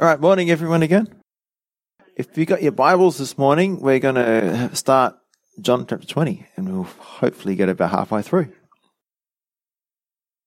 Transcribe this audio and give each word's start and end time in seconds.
All 0.00 0.06
right, 0.06 0.18
morning 0.18 0.50
everyone 0.50 0.82
again. 0.82 1.08
If 2.16 2.38
you 2.38 2.46
got 2.46 2.62
your 2.62 2.72
Bibles 2.72 3.18
this 3.18 3.36
morning, 3.36 3.80
we're 3.80 3.98
going 3.98 4.14
to 4.14 4.74
start 4.74 5.14
John 5.60 5.86
chapter 5.86 6.06
20 6.06 6.46
and 6.56 6.72
we'll 6.72 6.84
hopefully 6.84 7.54
get 7.54 7.68
about 7.68 7.90
halfway 7.90 8.22
through. 8.22 8.50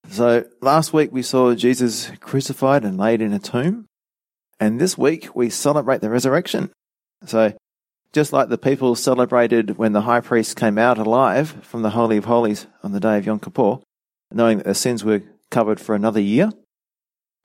So 0.10 0.46
last 0.60 0.92
week 0.92 1.12
we 1.12 1.22
saw 1.22 1.54
Jesus 1.54 2.10
crucified 2.20 2.84
and 2.84 2.98
laid 2.98 3.22
in 3.22 3.32
a 3.32 3.38
tomb. 3.38 3.86
And 4.60 4.82
this 4.82 4.98
week 4.98 5.36
we 5.36 5.52
celebrate 5.52 6.02
the 6.02 6.10
resurrection. 6.10 6.72
So 7.28 7.54
just 8.12 8.34
like 8.34 8.50
the 8.50 8.58
people 8.58 8.96
celebrated 8.96 9.78
when 9.78 9.94
the 9.94 10.02
high 10.02 10.22
priest 10.22 10.56
came 10.56 10.80
out 10.80 10.98
alive 10.98 11.64
from 11.64 11.84
the 11.84 11.92
Holy 11.92 12.18
of 12.18 12.26
Holies 12.26 12.66
on 12.82 12.92
the 12.92 13.00
day 13.00 13.20
of 13.20 13.26
Yom 13.28 13.40
Kippur, 13.40 13.82
knowing 14.32 14.58
that 14.58 14.64
their 14.64 14.74
sins 14.74 15.04
were 15.04 15.22
covered 15.52 15.80
for 15.80 15.94
another 15.94 16.20
year, 16.20 16.50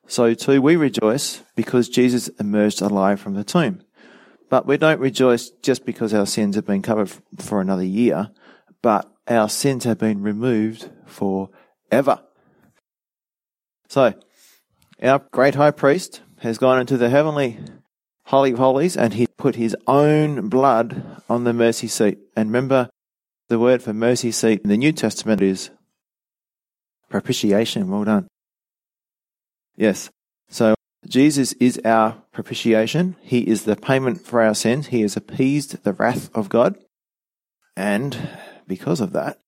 so 0.09 0.35
too 0.35 0.61
we 0.61 0.75
rejoice 0.75 1.43
because 1.55 1.89
Jesus 1.89 2.29
emerged 2.41 2.81
alive 2.81 3.21
from 3.21 3.35
the 3.35 3.45
tomb. 3.45 3.83
But 4.49 4.67
we 4.67 4.79
don't 4.79 4.99
rejoice 4.99 5.51
just 5.63 5.85
because 5.85 6.15
our 6.15 6.27
sins 6.27 6.57
have 6.57 6.67
been 6.67 6.83
covered 6.83 7.13
for 7.39 7.61
another 7.61 7.85
year, 7.85 8.31
but 8.81 9.13
our 9.29 9.49
sins 9.49 9.85
have 9.85 9.99
been 9.99 10.23
removed 10.23 10.91
forever. 11.05 12.23
So, 13.89 14.15
our 15.03 15.19
great 15.31 15.55
high 15.55 15.71
priest 15.71 16.23
has 16.39 16.57
gone 16.57 16.81
into 16.81 16.97
the 16.97 17.11
heavenly 17.11 17.59
Holy 18.27 18.53
of 18.53 18.59
Holies 18.59 18.97
and 18.97 19.15
he 19.15 19.27
put 19.37 19.57
his 19.57 19.77
own 19.87 20.49
blood 20.49 21.23
on 21.29 21.45
the 21.45 21.53
mercy 21.53 21.87
seat. 21.87 22.19
And 22.35 22.49
remember, 22.49 22.89
the 23.49 23.59
word 23.59 23.83
for 23.83 23.93
mercy 23.93 24.33
seat 24.33 24.63
in 24.63 24.71
the 24.71 24.77
New 24.77 24.93
Testament 24.93 25.43
is 25.43 25.71
propitiation. 27.11 27.89
Well 27.89 28.05
done. 28.05 28.29
Yes. 29.79 30.11
So 30.51 30.75
Jesus 31.07 31.53
is 31.55 31.81
our 31.85 32.21
propitiation. 32.33 33.15
He 33.23 33.49
is 33.49 33.65
the 33.65 33.77
payment 33.77 34.21
for 34.21 34.43
our 34.43 34.55
sins. 34.55 34.89
He 34.89 35.03
has 35.03 35.17
appeased 35.17 35.85
the 35.85 35.93
wrath 35.93 36.29
of 36.35 36.49
God. 36.49 36.77
And 37.77 38.29
because 38.67 39.01
of 39.01 39.13
that, 39.13 39.39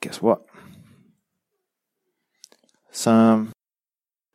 guess 0.00 0.20
what? 0.20 0.42
Psalm 2.90 3.52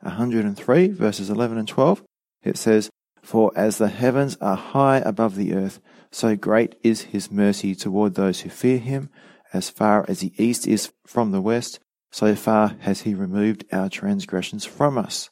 103, 0.00 0.88
verses 0.88 1.28
11 1.28 1.58
and 1.58 1.68
12, 1.68 2.02
it 2.42 2.56
says, 2.56 2.88
For 3.22 3.52
as 3.54 3.76
the 3.76 3.88
heavens 3.88 4.38
are 4.40 4.56
high 4.56 4.98
above 4.98 5.36
the 5.36 5.54
earth, 5.54 5.78
so 6.10 6.36
great 6.36 6.74
is 6.82 7.02
his 7.02 7.30
mercy 7.30 7.74
toward 7.74 8.14
those 8.14 8.40
who 8.40 8.48
fear 8.48 8.78
him. 8.78 9.10
As 9.52 9.68
far 9.68 10.06
as 10.08 10.20
the 10.20 10.32
east 10.42 10.66
is 10.66 10.90
from 11.06 11.32
the 11.32 11.40
west, 11.42 11.80
so 12.10 12.34
far 12.34 12.76
has 12.80 13.02
he 13.02 13.14
removed 13.14 13.64
our 13.72 13.88
transgressions 13.88 14.64
from 14.64 14.98
us. 14.98 15.30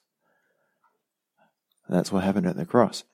That's 1.89 2.11
what 2.11 2.25
happened 2.25 2.47
at 2.47 2.57
the 2.57 2.67
cross. 2.67 3.05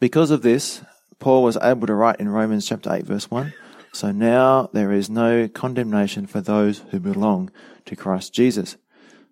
Because 0.00 0.30
of 0.30 0.42
this, 0.42 0.82
Paul 1.18 1.42
was 1.42 1.58
able 1.62 1.86
to 1.86 1.94
write 1.94 2.20
in 2.20 2.28
Romans 2.28 2.66
chapter 2.66 2.92
8 2.92 3.04
verse 3.04 3.30
1, 3.30 3.52
so 3.92 4.10
now 4.10 4.70
there 4.72 4.90
is 4.90 5.10
no 5.10 5.48
condemnation 5.48 6.26
for 6.26 6.40
those 6.40 6.78
who 6.90 6.98
belong 6.98 7.50
to 7.84 7.94
Christ 7.94 8.32
Jesus. 8.32 8.76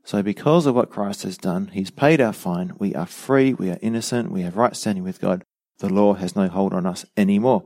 So 0.04 0.22
because 0.22 0.66
of 0.66 0.74
what 0.74 0.90
Christ 0.90 1.22
has 1.22 1.38
done, 1.38 1.68
he's 1.68 1.90
paid 1.90 2.20
our 2.20 2.32
fine. 2.32 2.74
We 2.78 2.94
are 2.94 3.06
free. 3.06 3.54
We 3.54 3.70
are 3.70 3.78
innocent. 3.80 4.30
We 4.30 4.42
have 4.42 4.56
right 4.56 4.76
standing 4.76 5.04
with 5.04 5.20
God. 5.20 5.44
The 5.78 5.88
law 5.88 6.14
has 6.14 6.36
no 6.36 6.48
hold 6.48 6.74
on 6.74 6.86
us 6.86 7.04
anymore. 7.16 7.64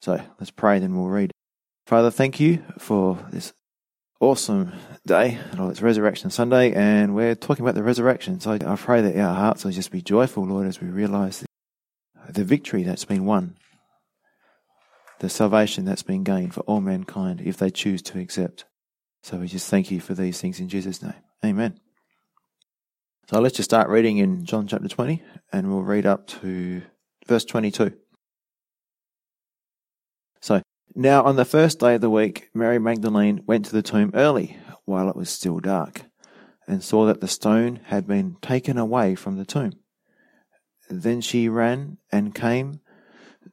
So 0.00 0.20
let's 0.38 0.50
pray, 0.50 0.78
then 0.78 0.96
we'll 0.96 1.08
read. 1.08 1.32
Father, 1.86 2.10
thank 2.10 2.40
you 2.40 2.62
for 2.78 3.18
this 3.30 3.52
awesome 4.20 4.72
day. 5.06 5.38
Lord, 5.56 5.72
it's 5.72 5.82
Resurrection 5.82 6.30
Sunday, 6.30 6.72
and 6.72 7.14
we're 7.14 7.34
talking 7.34 7.64
about 7.64 7.74
the 7.74 7.82
resurrection. 7.82 8.38
So 8.38 8.52
I 8.52 8.76
pray 8.76 9.00
that 9.00 9.16
our 9.16 9.34
hearts 9.34 9.64
will 9.64 9.72
just 9.72 9.90
be 9.90 10.02
joyful, 10.02 10.44
Lord, 10.44 10.66
as 10.66 10.80
we 10.80 10.88
realize 10.88 11.44
the 12.28 12.44
victory 12.44 12.82
that's 12.82 13.06
been 13.06 13.24
won, 13.24 13.56
the 15.20 15.30
salvation 15.30 15.86
that's 15.86 16.02
been 16.02 16.22
gained 16.22 16.54
for 16.54 16.60
all 16.60 16.82
mankind 16.82 17.40
if 17.40 17.56
they 17.56 17.70
choose 17.70 18.02
to 18.02 18.20
accept. 18.20 18.66
So 19.22 19.38
we 19.38 19.48
just 19.48 19.68
thank 19.68 19.90
you 19.90 20.00
for 20.00 20.14
these 20.14 20.40
things 20.40 20.60
in 20.60 20.68
Jesus' 20.68 21.02
name. 21.02 21.14
Amen. 21.44 21.80
So 23.30 23.40
let's 23.40 23.56
just 23.56 23.70
start 23.70 23.88
reading 23.88 24.18
in 24.18 24.44
John 24.44 24.66
chapter 24.66 24.88
20, 24.88 25.22
and 25.52 25.70
we'll 25.70 25.82
read 25.82 26.04
up 26.04 26.26
to 26.28 26.82
verse 27.26 27.44
22. 27.44 27.92
So, 30.42 30.62
now 30.94 31.22
on 31.22 31.36
the 31.36 31.44
first 31.44 31.78
day 31.78 31.94
of 31.94 32.00
the 32.00 32.10
week, 32.10 32.50
Mary 32.54 32.78
Magdalene 32.78 33.42
went 33.46 33.66
to 33.66 33.72
the 33.72 33.82
tomb 33.82 34.10
early, 34.14 34.56
while 34.84 35.08
it 35.08 35.16
was 35.16 35.30
still 35.30 35.60
dark, 35.60 36.02
and 36.66 36.82
saw 36.82 37.06
that 37.06 37.20
the 37.20 37.28
stone 37.28 37.80
had 37.84 38.06
been 38.06 38.36
taken 38.42 38.78
away 38.78 39.14
from 39.14 39.36
the 39.36 39.44
tomb. 39.44 39.72
Then 40.88 41.20
she 41.20 41.48
ran 41.48 41.98
and 42.10 42.34
came 42.34 42.80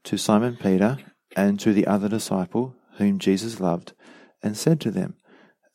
to 0.03 0.17
Simon 0.17 0.57
Peter 0.59 0.97
and 1.35 1.59
to 1.59 1.73
the 1.73 1.85
other 1.87 2.09
disciple, 2.09 2.75
whom 2.97 3.19
Jesus 3.19 3.59
loved, 3.59 3.93
and 4.41 4.57
said 4.57 4.81
to 4.81 4.91
them, 4.91 5.15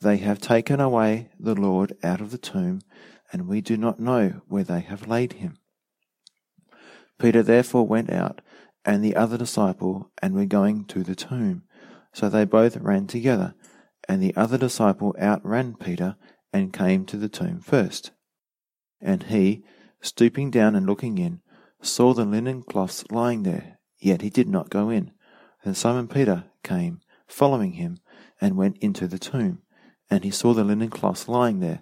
they 0.03 0.17
have 0.17 0.41
taken 0.41 0.81
away 0.81 1.29
the 1.39 1.55
Lord 1.55 1.97
out 2.03 2.21
of 2.21 2.33
the 2.33 2.39
tomb, 2.39 2.81
and 3.33 3.47
we 3.47 3.61
do 3.61 3.77
not 3.77 4.01
know 4.01 4.43
where 4.49 4.65
they 4.65 4.81
have 4.81 5.07
laid 5.07 5.35
him. 5.35 5.59
Peter 7.21 7.41
therefore 7.41 7.87
went 7.87 8.11
out, 8.11 8.41
and 8.85 9.05
the 9.05 9.17
other 9.17 9.39
disciple, 9.39 10.11
and 10.21 10.35
were 10.35 10.47
going 10.47 10.85
to 10.87 11.03
the 11.03 11.15
tomb. 11.15 11.63
So 12.13 12.29
they 12.29 12.45
both 12.45 12.77
ran 12.77 13.07
together, 13.07 13.55
and 14.09 14.23
the 14.23 14.35
other 14.37 14.59
disciple 14.59 15.15
outran 15.21 15.75
Peter, 15.75 16.17
and 16.53 16.73
came 16.73 17.05
to 17.07 17.17
the 17.17 17.29
tomb 17.29 17.61
first. 17.61 18.11
And 19.01 19.25
he, 19.25 19.65
stooping 20.01 20.51
down 20.51 20.75
and 20.75 20.87
looking 20.87 21.19
in, 21.19 21.41
saw 21.81 22.13
the 22.15 22.25
linen 22.25 22.63
cloths 22.63 23.05
lying 23.11 23.43
there, 23.43 23.79
yet 23.99 24.23
he 24.23 24.31
did 24.31 24.49
not 24.49 24.71
go 24.71 24.91
in. 24.91 25.13
Then 25.65 25.75
Simon 25.75 26.09
Peter 26.09 26.45
came, 26.63 27.01
following 27.27 27.73
him, 27.73 27.99
and 28.41 28.57
went 28.57 28.79
into 28.79 29.07
the 29.07 29.19
tomb 29.19 29.63
and 30.13 30.25
he 30.25 30.31
saw 30.31 30.53
the 30.53 30.63
linen 30.63 30.91
cloths 30.91 31.27
lying 31.27 31.61
there, 31.61 31.81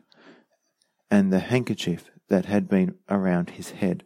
and 1.11 1.33
the 1.33 1.41
handkerchief 1.41 2.13
that 2.29 2.45
had 2.45 2.69
been 2.69 2.95
around 3.09 3.51
his 3.51 3.71
head, 3.71 4.05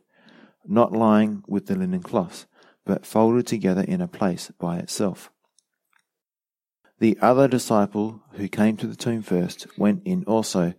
not 0.65 0.93
lying 0.93 1.43
with 1.47 1.67
the 1.67 1.75
linen 1.75 2.03
cloths, 2.03 2.47
but 2.85 3.07
folded 3.07 3.47
together 3.47 3.83
in 3.83 4.01
a 4.01 4.09
place 4.09 4.51
by 4.59 4.79
itself. 4.79 5.31
The 7.01 7.19
other 7.21 7.49
disciple 7.49 8.23
who 8.33 8.49
came 8.49 8.77
to 8.77 8.87
the 8.87 8.97
tomb 8.97 9.23
first 9.23 9.67
went 9.77 10.03
in 10.05 10.25
also, 10.25 10.75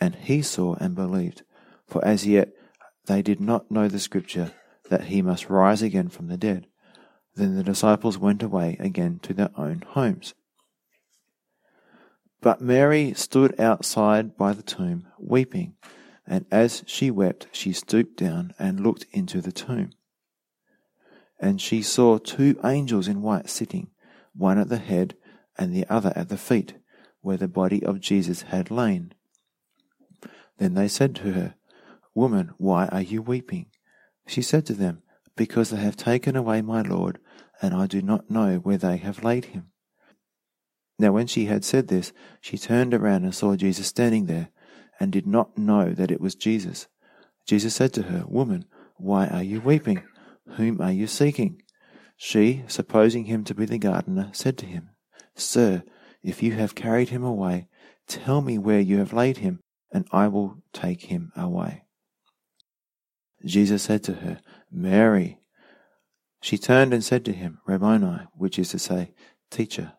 and 0.00 0.14
he 0.14 0.42
saw 0.42 0.74
and 0.74 0.94
believed, 0.94 1.42
for 1.86 2.04
as 2.04 2.26
yet 2.26 2.50
they 3.06 3.22
did 3.22 3.40
not 3.40 3.70
know 3.70 3.88
the 3.88 3.98
scripture 3.98 4.52
that 4.88 5.04
he 5.04 5.22
must 5.22 5.50
rise 5.50 5.82
again 5.82 6.08
from 6.08 6.28
the 6.28 6.36
dead. 6.36 6.66
Then 7.34 7.56
the 7.56 7.64
disciples 7.64 8.18
went 8.18 8.42
away 8.42 8.76
again 8.80 9.20
to 9.22 9.34
their 9.34 9.50
own 9.56 9.82
homes. 9.88 10.34
But 12.40 12.60
Mary 12.60 13.14
stood 13.14 13.58
outside 13.58 14.36
by 14.36 14.52
the 14.52 14.62
tomb, 14.62 15.08
weeping, 15.18 15.74
and 16.26 16.46
as 16.52 16.84
she 16.86 17.10
wept, 17.10 17.48
she 17.52 17.72
stooped 17.72 18.16
down 18.16 18.54
and 18.58 18.80
looked 18.80 19.06
into 19.12 19.40
the 19.40 19.52
tomb. 19.52 19.90
And 21.40 21.60
she 21.60 21.82
saw 21.82 22.18
two 22.18 22.58
angels 22.64 23.08
in 23.08 23.22
white 23.22 23.48
sitting, 23.48 23.90
one 24.34 24.58
at 24.58 24.68
the 24.68 24.78
head 24.78 25.16
and 25.56 25.74
the 25.74 25.86
other 25.88 26.12
at 26.16 26.28
the 26.28 26.36
feet, 26.36 26.74
where 27.20 27.36
the 27.36 27.48
body 27.48 27.82
of 27.84 28.00
Jesus 28.00 28.42
had 28.42 28.70
lain. 28.70 29.12
Then 30.58 30.74
they 30.74 30.88
said 30.88 31.14
to 31.16 31.32
her, 31.32 31.54
Woman, 32.14 32.52
why 32.58 32.86
are 32.86 33.02
you 33.02 33.22
weeping? 33.22 33.66
She 34.26 34.42
said 34.42 34.66
to 34.66 34.74
them, 34.74 35.02
Because 35.36 35.70
they 35.70 35.78
have 35.78 35.96
taken 35.96 36.34
away 36.36 36.62
my 36.62 36.82
Lord, 36.82 37.18
and 37.62 37.74
I 37.74 37.86
do 37.86 38.02
not 38.02 38.30
know 38.30 38.56
where 38.56 38.78
they 38.78 38.96
have 38.96 39.24
laid 39.24 39.46
him. 39.46 39.70
Now, 40.98 41.12
when 41.12 41.28
she 41.28 41.44
had 41.44 41.64
said 41.64 41.88
this, 41.88 42.12
she 42.40 42.58
turned 42.58 42.92
around 42.92 43.24
and 43.24 43.34
saw 43.34 43.54
Jesus 43.54 43.86
standing 43.86 44.26
there, 44.26 44.48
and 44.98 45.12
did 45.12 45.26
not 45.26 45.56
know 45.56 45.90
that 45.90 46.10
it 46.10 46.20
was 46.20 46.34
Jesus. 46.34 46.88
Jesus 47.46 47.74
said 47.74 47.92
to 47.94 48.02
her, 48.04 48.24
Woman, 48.26 48.64
why 48.96 49.28
are 49.28 49.42
you 49.42 49.60
weeping? 49.60 50.02
Whom 50.56 50.80
are 50.80 50.92
you 50.92 51.06
seeking? 51.06 51.62
She, 52.16 52.64
supposing 52.66 53.26
him 53.26 53.44
to 53.44 53.54
be 53.54 53.64
the 53.64 53.78
gardener, 53.78 54.30
said 54.32 54.58
to 54.58 54.66
him, 54.66 54.90
Sir, 55.34 55.84
if 56.22 56.42
you 56.42 56.52
have 56.52 56.74
carried 56.74 57.10
him 57.10 57.22
away, 57.22 57.68
tell 58.06 58.40
me 58.40 58.58
where 58.58 58.80
you 58.80 58.98
have 58.98 59.12
laid 59.12 59.38
him, 59.38 59.60
and 59.92 60.06
I 60.12 60.28
will 60.28 60.62
take 60.72 61.02
him 61.02 61.32
away. 61.36 61.84
Jesus 63.44 63.84
said 63.84 64.02
to 64.04 64.14
her, 64.14 64.40
Mary. 64.70 65.40
She 66.40 66.58
turned 66.58 66.92
and 66.92 67.04
said 67.04 67.24
to 67.26 67.32
him, 67.32 67.58
Rabboni, 67.66 68.26
which 68.34 68.58
is 68.58 68.70
to 68.70 68.78
say, 68.78 69.12
Teacher. 69.50 69.94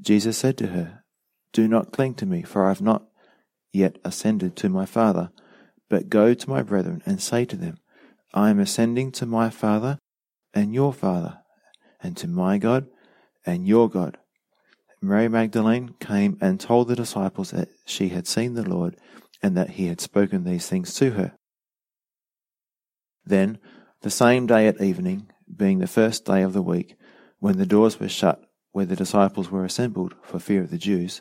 Jesus 0.00 0.38
said 0.38 0.56
to 0.58 0.68
her, 0.68 1.04
Do 1.52 1.68
not 1.68 1.92
cling 1.92 2.14
to 2.14 2.26
me, 2.26 2.42
for 2.42 2.64
I 2.64 2.68
have 2.68 2.80
not 2.80 3.06
yet 3.72 3.98
ascended 4.04 4.56
to 4.56 4.68
my 4.68 4.86
Father, 4.86 5.30
but 5.88 6.08
go 6.08 6.34
to 6.34 6.50
my 6.50 6.62
brethren 6.62 7.02
and 7.04 7.20
say 7.20 7.44
to 7.44 7.56
them, 7.56 7.78
I 8.34 8.50
am 8.50 8.58
ascending 8.58 9.12
to 9.12 9.26
my 9.26 9.50
Father 9.50 9.98
and 10.54 10.74
your 10.74 10.92
Father, 10.92 11.38
and 12.02 12.16
to 12.16 12.28
my 12.28 12.58
God 12.58 12.86
and 13.44 13.66
your 13.66 13.88
God. 13.88 14.18
Mary 15.00 15.28
Magdalene 15.28 15.94
came 16.00 16.38
and 16.40 16.60
told 16.60 16.88
the 16.88 16.96
disciples 16.96 17.50
that 17.50 17.68
she 17.84 18.10
had 18.10 18.26
seen 18.26 18.54
the 18.54 18.68
Lord 18.68 18.96
and 19.42 19.56
that 19.56 19.70
he 19.70 19.86
had 19.86 20.00
spoken 20.00 20.44
these 20.44 20.68
things 20.68 20.94
to 20.94 21.10
her. 21.12 21.32
Then, 23.24 23.58
the 24.02 24.10
same 24.10 24.46
day 24.46 24.66
at 24.68 24.80
evening, 24.80 25.30
being 25.54 25.78
the 25.78 25.86
first 25.86 26.24
day 26.24 26.42
of 26.42 26.52
the 26.52 26.62
week, 26.62 26.96
when 27.38 27.58
the 27.58 27.66
doors 27.66 27.98
were 27.98 28.08
shut 28.08 28.40
where 28.70 28.86
the 28.86 28.96
disciples 28.96 29.50
were 29.50 29.64
assembled 29.64 30.14
for 30.22 30.38
fear 30.38 30.62
of 30.62 30.70
the 30.70 30.78
Jews, 30.78 31.20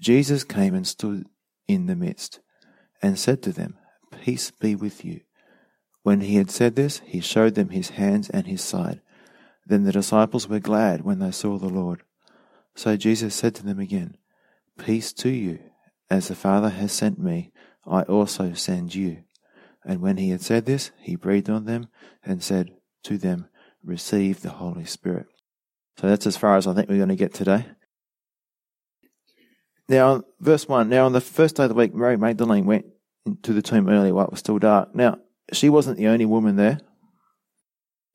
Jesus 0.00 0.42
came 0.42 0.74
and 0.74 0.86
stood 0.86 1.26
in 1.68 1.86
the 1.86 1.94
midst, 1.94 2.40
and 3.02 3.18
said 3.18 3.42
to 3.42 3.52
them, 3.52 3.76
Peace 4.22 4.50
be 4.50 4.74
with 4.74 5.04
you. 5.04 5.20
When 6.04 6.20
he 6.20 6.36
had 6.36 6.50
said 6.50 6.76
this, 6.76 7.00
he 7.06 7.20
showed 7.20 7.54
them 7.54 7.70
his 7.70 7.90
hands 7.90 8.28
and 8.28 8.46
his 8.46 8.62
side. 8.62 9.00
Then 9.66 9.84
the 9.84 9.92
disciples 9.92 10.46
were 10.46 10.60
glad 10.60 11.00
when 11.00 11.18
they 11.18 11.30
saw 11.30 11.56
the 11.56 11.66
Lord. 11.66 12.02
So 12.74 12.94
Jesus 12.98 13.34
said 13.34 13.54
to 13.54 13.64
them 13.64 13.80
again, 13.80 14.18
Peace 14.78 15.14
to 15.14 15.30
you. 15.30 15.60
As 16.10 16.28
the 16.28 16.34
Father 16.34 16.68
has 16.68 16.92
sent 16.92 17.18
me, 17.18 17.52
I 17.86 18.02
also 18.02 18.52
send 18.52 18.94
you. 18.94 19.24
And 19.82 20.02
when 20.02 20.18
he 20.18 20.28
had 20.28 20.42
said 20.42 20.66
this, 20.66 20.90
he 21.00 21.16
breathed 21.16 21.48
on 21.48 21.64
them 21.64 21.88
and 22.22 22.42
said 22.42 22.74
to 23.04 23.16
them, 23.16 23.48
Receive 23.82 24.42
the 24.42 24.50
Holy 24.50 24.84
Spirit. 24.84 25.26
So 25.98 26.06
that's 26.06 26.26
as 26.26 26.36
far 26.36 26.58
as 26.58 26.66
I 26.66 26.74
think 26.74 26.90
we're 26.90 26.98
going 26.98 27.08
to 27.08 27.16
get 27.16 27.32
today. 27.32 27.64
Now, 29.88 30.24
verse 30.38 30.68
1 30.68 30.86
Now, 30.90 31.06
on 31.06 31.12
the 31.12 31.22
first 31.22 31.56
day 31.56 31.62
of 31.62 31.70
the 31.70 31.74
week, 31.74 31.94
Mary 31.94 32.18
Magdalene 32.18 32.66
went 32.66 32.84
to 33.42 33.54
the 33.54 33.62
tomb 33.62 33.88
early 33.88 34.12
while 34.12 34.26
it 34.26 34.30
was 34.30 34.40
still 34.40 34.58
dark. 34.58 34.94
Now, 34.94 35.18
she 35.52 35.68
wasn't 35.68 35.98
the 35.98 36.08
only 36.08 36.24
woman 36.24 36.56
there. 36.56 36.80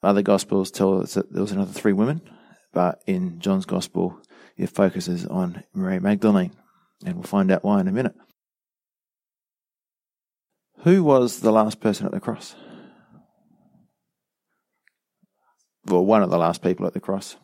Other 0.01 0.21
Gospels 0.21 0.71
tell 0.71 1.01
us 1.01 1.13
that 1.13 1.31
there 1.31 1.41
was 1.41 1.51
another 1.51 1.73
three 1.73 1.93
women, 1.93 2.21
but 2.73 3.01
in 3.05 3.39
John's 3.39 3.65
Gospel, 3.65 4.19
it 4.57 4.69
focuses 4.69 5.25
on 5.25 5.63
Mary 5.73 5.99
Magdalene, 5.99 6.53
and 7.05 7.15
we'll 7.15 7.23
find 7.23 7.51
out 7.51 7.63
why 7.63 7.79
in 7.81 7.87
a 7.87 7.91
minute. 7.91 8.15
Who 10.83 11.03
was 11.03 11.41
the 11.41 11.51
last 11.51 11.81
person 11.81 12.05
at 12.05 12.13
the 12.13 12.21
cross? 12.21 12.55
Well, 15.85 16.05
one 16.05 16.23
of 16.23 16.29
the 16.29 16.37
last 16.37 16.61
people 16.61 16.85
at 16.85 16.93
the 16.93 16.99
cross. 16.99 17.35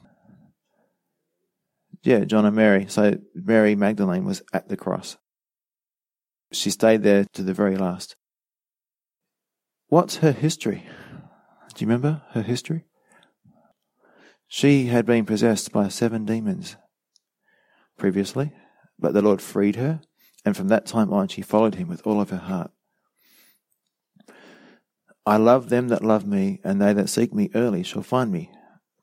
Yeah, 2.03 2.23
John 2.23 2.45
and 2.45 2.55
Mary. 2.55 2.85
So 2.87 3.17
Mary 3.33 3.75
Magdalene 3.75 4.25
was 4.25 4.43
at 4.53 4.69
the 4.69 4.77
cross. 4.77 5.17
She 6.53 6.69
stayed 6.69 7.01
there 7.01 7.25
to 7.33 7.41
the 7.41 7.53
very 7.53 7.75
last. 7.75 8.15
What's 9.87 10.17
her 10.17 10.31
history? 10.31 10.83
Do 11.75 11.83
you 11.83 11.87
remember 11.87 12.23
her 12.31 12.41
history? 12.41 12.85
She 14.47 14.87
had 14.87 15.05
been 15.05 15.25
possessed 15.25 15.71
by 15.71 15.89
seven 15.89 16.25
demons 16.25 16.75
previously, 17.97 18.51
but 18.97 19.13
the 19.13 19.21
Lord 19.21 19.41
freed 19.41 19.75
her, 19.75 20.01
and 20.43 20.57
from 20.57 20.69
that 20.69 20.85
time 20.85 21.13
on 21.13 21.27
she 21.27 21.41
followed 21.41 21.75
him 21.75 21.87
with 21.87 22.05
all 22.05 22.19
of 22.19 22.31
her 22.31 22.37
heart. 22.37 22.71
I 25.25 25.37
love 25.37 25.69
them 25.69 25.87
that 25.89 26.03
love 26.03 26.25
me, 26.25 26.61
and 26.63 26.81
they 26.81 26.93
that 26.93 27.09
seek 27.09 27.33
me 27.33 27.49
early 27.53 27.83
shall 27.83 28.03
find 28.03 28.31
me. 28.31 28.51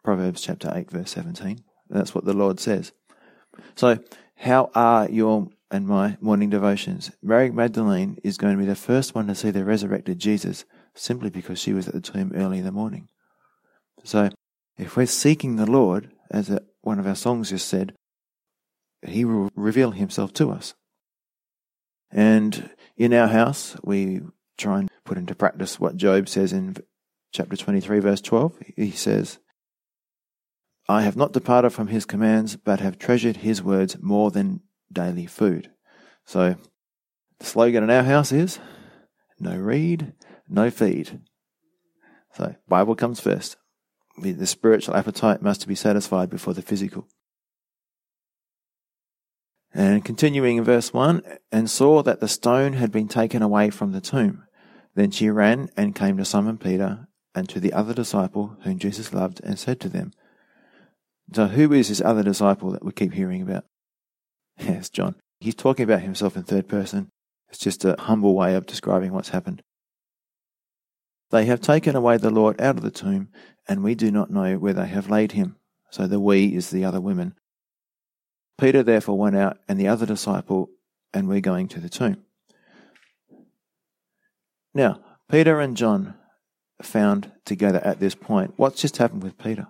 Proverbs 0.02 0.40
chapter 0.40 0.72
8, 0.74 0.90
verse 0.90 1.10
17. 1.12 1.62
That's 1.90 2.14
what 2.14 2.24
the 2.24 2.34
Lord 2.34 2.58
says. 2.58 2.92
So, 3.76 3.98
how 4.36 4.70
are 4.74 5.08
your 5.08 5.48
and 5.72 5.86
my 5.88 6.16
morning 6.20 6.50
devotions? 6.50 7.10
Mary 7.22 7.50
Magdalene 7.50 8.18
is 8.22 8.36
going 8.36 8.54
to 8.54 8.60
be 8.60 8.68
the 8.68 8.76
first 8.76 9.14
one 9.14 9.26
to 9.26 9.34
see 9.34 9.50
the 9.50 9.64
resurrected 9.64 10.20
Jesus 10.20 10.64
simply 10.94 11.30
because 11.30 11.58
she 11.58 11.72
was 11.72 11.88
at 11.88 11.94
the 11.94 12.00
tomb 12.00 12.30
early 12.34 12.58
in 12.58 12.64
the 12.64 12.70
morning. 12.70 13.08
So, 14.04 14.30
if 14.78 14.96
we're 14.96 15.06
seeking 15.06 15.56
the 15.56 15.70
Lord, 15.70 16.12
as 16.30 16.56
one 16.82 16.98
of 16.98 17.06
our 17.06 17.16
songs 17.16 17.50
just 17.50 17.66
said, 17.66 17.94
He 19.04 19.24
will 19.24 19.50
reveal 19.56 19.90
Himself 19.92 20.32
to 20.34 20.50
us. 20.50 20.74
And 22.10 22.70
in 22.96 23.14
our 23.14 23.28
house, 23.28 23.76
we 23.82 24.20
try 24.58 24.80
and 24.80 24.90
put 25.04 25.18
into 25.18 25.34
practice 25.34 25.80
what 25.80 25.96
Job 25.96 26.28
says 26.28 26.52
in 26.52 26.76
chapter 27.32 27.56
23, 27.56 27.98
verse 28.00 28.20
12. 28.20 28.58
He 28.76 28.90
says, 28.90 29.38
I 30.88 31.02
have 31.02 31.16
not 31.16 31.32
departed 31.32 31.70
from 31.70 31.88
his 31.88 32.04
commands, 32.04 32.56
but 32.56 32.80
have 32.80 32.98
treasured 32.98 33.38
his 33.38 33.62
words 33.62 33.96
more 34.00 34.30
than 34.30 34.60
daily 34.92 35.26
food. 35.26 35.70
So, 36.24 36.56
the 37.38 37.46
slogan 37.46 37.84
in 37.84 37.90
our 37.90 38.02
house 38.02 38.32
is 38.32 38.58
no 39.38 39.56
read, 39.56 40.12
no 40.48 40.70
feed. 40.70 41.20
So, 42.34 42.54
Bible 42.68 42.94
comes 42.94 43.20
first. 43.20 43.56
The 44.18 44.46
spiritual 44.46 44.96
appetite 44.96 45.42
must 45.42 45.66
be 45.66 45.74
satisfied 45.74 46.30
before 46.30 46.54
the 46.54 46.62
physical. 46.62 47.08
And 49.74 50.04
continuing 50.04 50.58
in 50.58 50.64
verse 50.64 50.92
1, 50.92 51.22
and 51.50 51.70
saw 51.70 52.02
that 52.02 52.20
the 52.20 52.28
stone 52.28 52.74
had 52.74 52.92
been 52.92 53.08
taken 53.08 53.40
away 53.40 53.70
from 53.70 53.92
the 53.92 54.02
tomb. 54.02 54.44
Then 54.94 55.10
she 55.10 55.30
ran 55.30 55.70
and 55.76 55.94
came 55.94 56.18
to 56.18 56.26
Simon 56.26 56.58
Peter 56.58 57.08
and 57.34 57.48
to 57.48 57.58
the 57.58 57.72
other 57.72 57.94
disciple 57.94 58.58
whom 58.64 58.78
Jesus 58.78 59.14
loved 59.14 59.40
and 59.42 59.58
said 59.58 59.80
to 59.80 59.88
them, 59.88 60.12
so, 61.34 61.46
who 61.46 61.72
is 61.72 61.88
this 61.88 62.02
other 62.02 62.22
disciple 62.22 62.72
that 62.72 62.84
we 62.84 62.92
keep 62.92 63.14
hearing 63.14 63.40
about? 63.40 63.64
Yes, 64.58 64.88
John. 64.88 65.16
He's 65.40 65.54
talking 65.54 65.84
about 65.84 66.02
himself 66.02 66.36
in 66.36 66.44
third 66.44 66.68
person. 66.68 67.10
It's 67.48 67.58
just 67.58 67.84
a 67.84 67.96
humble 67.98 68.34
way 68.34 68.54
of 68.54 68.66
describing 68.66 69.12
what's 69.12 69.30
happened. 69.30 69.62
They 71.30 71.46
have 71.46 71.60
taken 71.60 71.96
away 71.96 72.16
the 72.16 72.30
Lord 72.30 72.60
out 72.60 72.76
of 72.76 72.82
the 72.82 72.90
tomb, 72.90 73.28
and 73.68 73.82
we 73.82 73.94
do 73.94 74.10
not 74.10 74.30
know 74.30 74.58
where 74.58 74.72
they 74.72 74.86
have 74.86 75.10
laid 75.10 75.32
him. 75.32 75.56
So 75.90 76.06
the 76.06 76.20
we 76.20 76.54
is 76.54 76.70
the 76.70 76.84
other 76.84 77.00
women. 77.00 77.34
Peter 78.58 78.82
therefore 78.82 79.18
went 79.18 79.36
out, 79.36 79.58
and 79.68 79.80
the 79.80 79.88
other 79.88 80.06
disciple, 80.06 80.70
and 81.12 81.28
we're 81.28 81.40
going 81.40 81.68
to 81.68 81.80
the 81.80 81.88
tomb. 81.88 82.24
Now, 84.74 85.00
Peter 85.30 85.60
and 85.60 85.76
John 85.76 86.14
found 86.80 87.32
together 87.44 87.80
at 87.84 88.00
this 88.00 88.14
point. 88.14 88.54
What's 88.56 88.80
just 88.80 88.98
happened 88.98 89.22
with 89.22 89.38
Peter? 89.38 89.68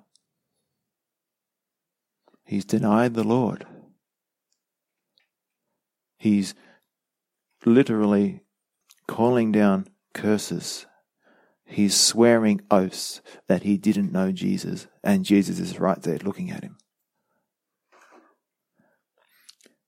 He's 2.45 2.65
denied 2.65 3.15
the 3.15 3.25
Lord. 3.25 3.67
He's 6.23 6.55
literally 7.67 8.43
calling 9.09 9.51
down 9.51 9.89
curses. 10.15 10.87
He's 11.65 11.99
swearing 11.99 12.61
oaths 12.71 13.21
that 13.49 13.65
he 13.65 13.77
didn't 13.77 14.13
know 14.13 14.31
Jesus, 14.31 14.87
and 15.03 15.25
Jesus 15.25 15.59
is 15.59 15.81
right 15.81 16.01
there 16.01 16.19
looking 16.19 16.53
at 16.53 16.63
him. 16.63 16.77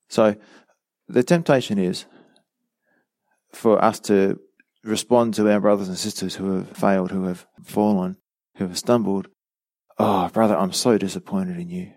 So, 0.08 0.34
the 1.06 1.22
temptation 1.22 1.78
is 1.78 2.06
for 3.52 3.80
us 3.80 4.00
to 4.00 4.40
respond 4.82 5.34
to 5.34 5.48
our 5.48 5.60
brothers 5.60 5.86
and 5.86 5.96
sisters 5.96 6.34
who 6.34 6.56
have 6.56 6.76
failed, 6.76 7.12
who 7.12 7.26
have 7.26 7.46
fallen, 7.62 8.16
who 8.56 8.66
have 8.66 8.76
stumbled. 8.76 9.28
Oh, 10.00 10.28
brother, 10.30 10.56
I'm 10.56 10.72
so 10.72 10.98
disappointed 10.98 11.60
in 11.60 11.70
you. 11.70 11.92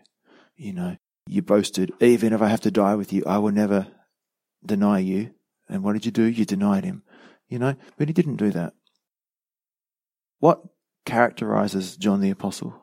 You 0.56 0.74
know, 0.74 0.98
you 1.26 1.42
boasted, 1.42 1.92
even 2.00 2.34
if 2.34 2.42
I 2.44 2.50
have 2.50 2.62
to 2.62 2.72
die 2.72 2.94
with 2.94 3.12
you, 3.12 3.24
I 3.26 3.40
will 3.40 3.52
never 3.52 3.88
deny 4.66 5.00
you. 5.00 5.32
And 5.70 5.84
what 5.84 5.94
did 5.94 6.06
you 6.06 6.12
do? 6.12 6.24
You 6.24 6.46
denied 6.46 6.86
him. 6.86 7.04
You 7.50 7.60
know, 7.60 7.76
but 7.98 8.08
he 8.08 8.14
didn't 8.14 8.38
do 8.38 8.52
that. 8.52 8.74
What 10.40 10.62
characterizes 11.06 11.98
John 11.98 12.22
the 12.22 12.30
Apostle? 12.30 12.82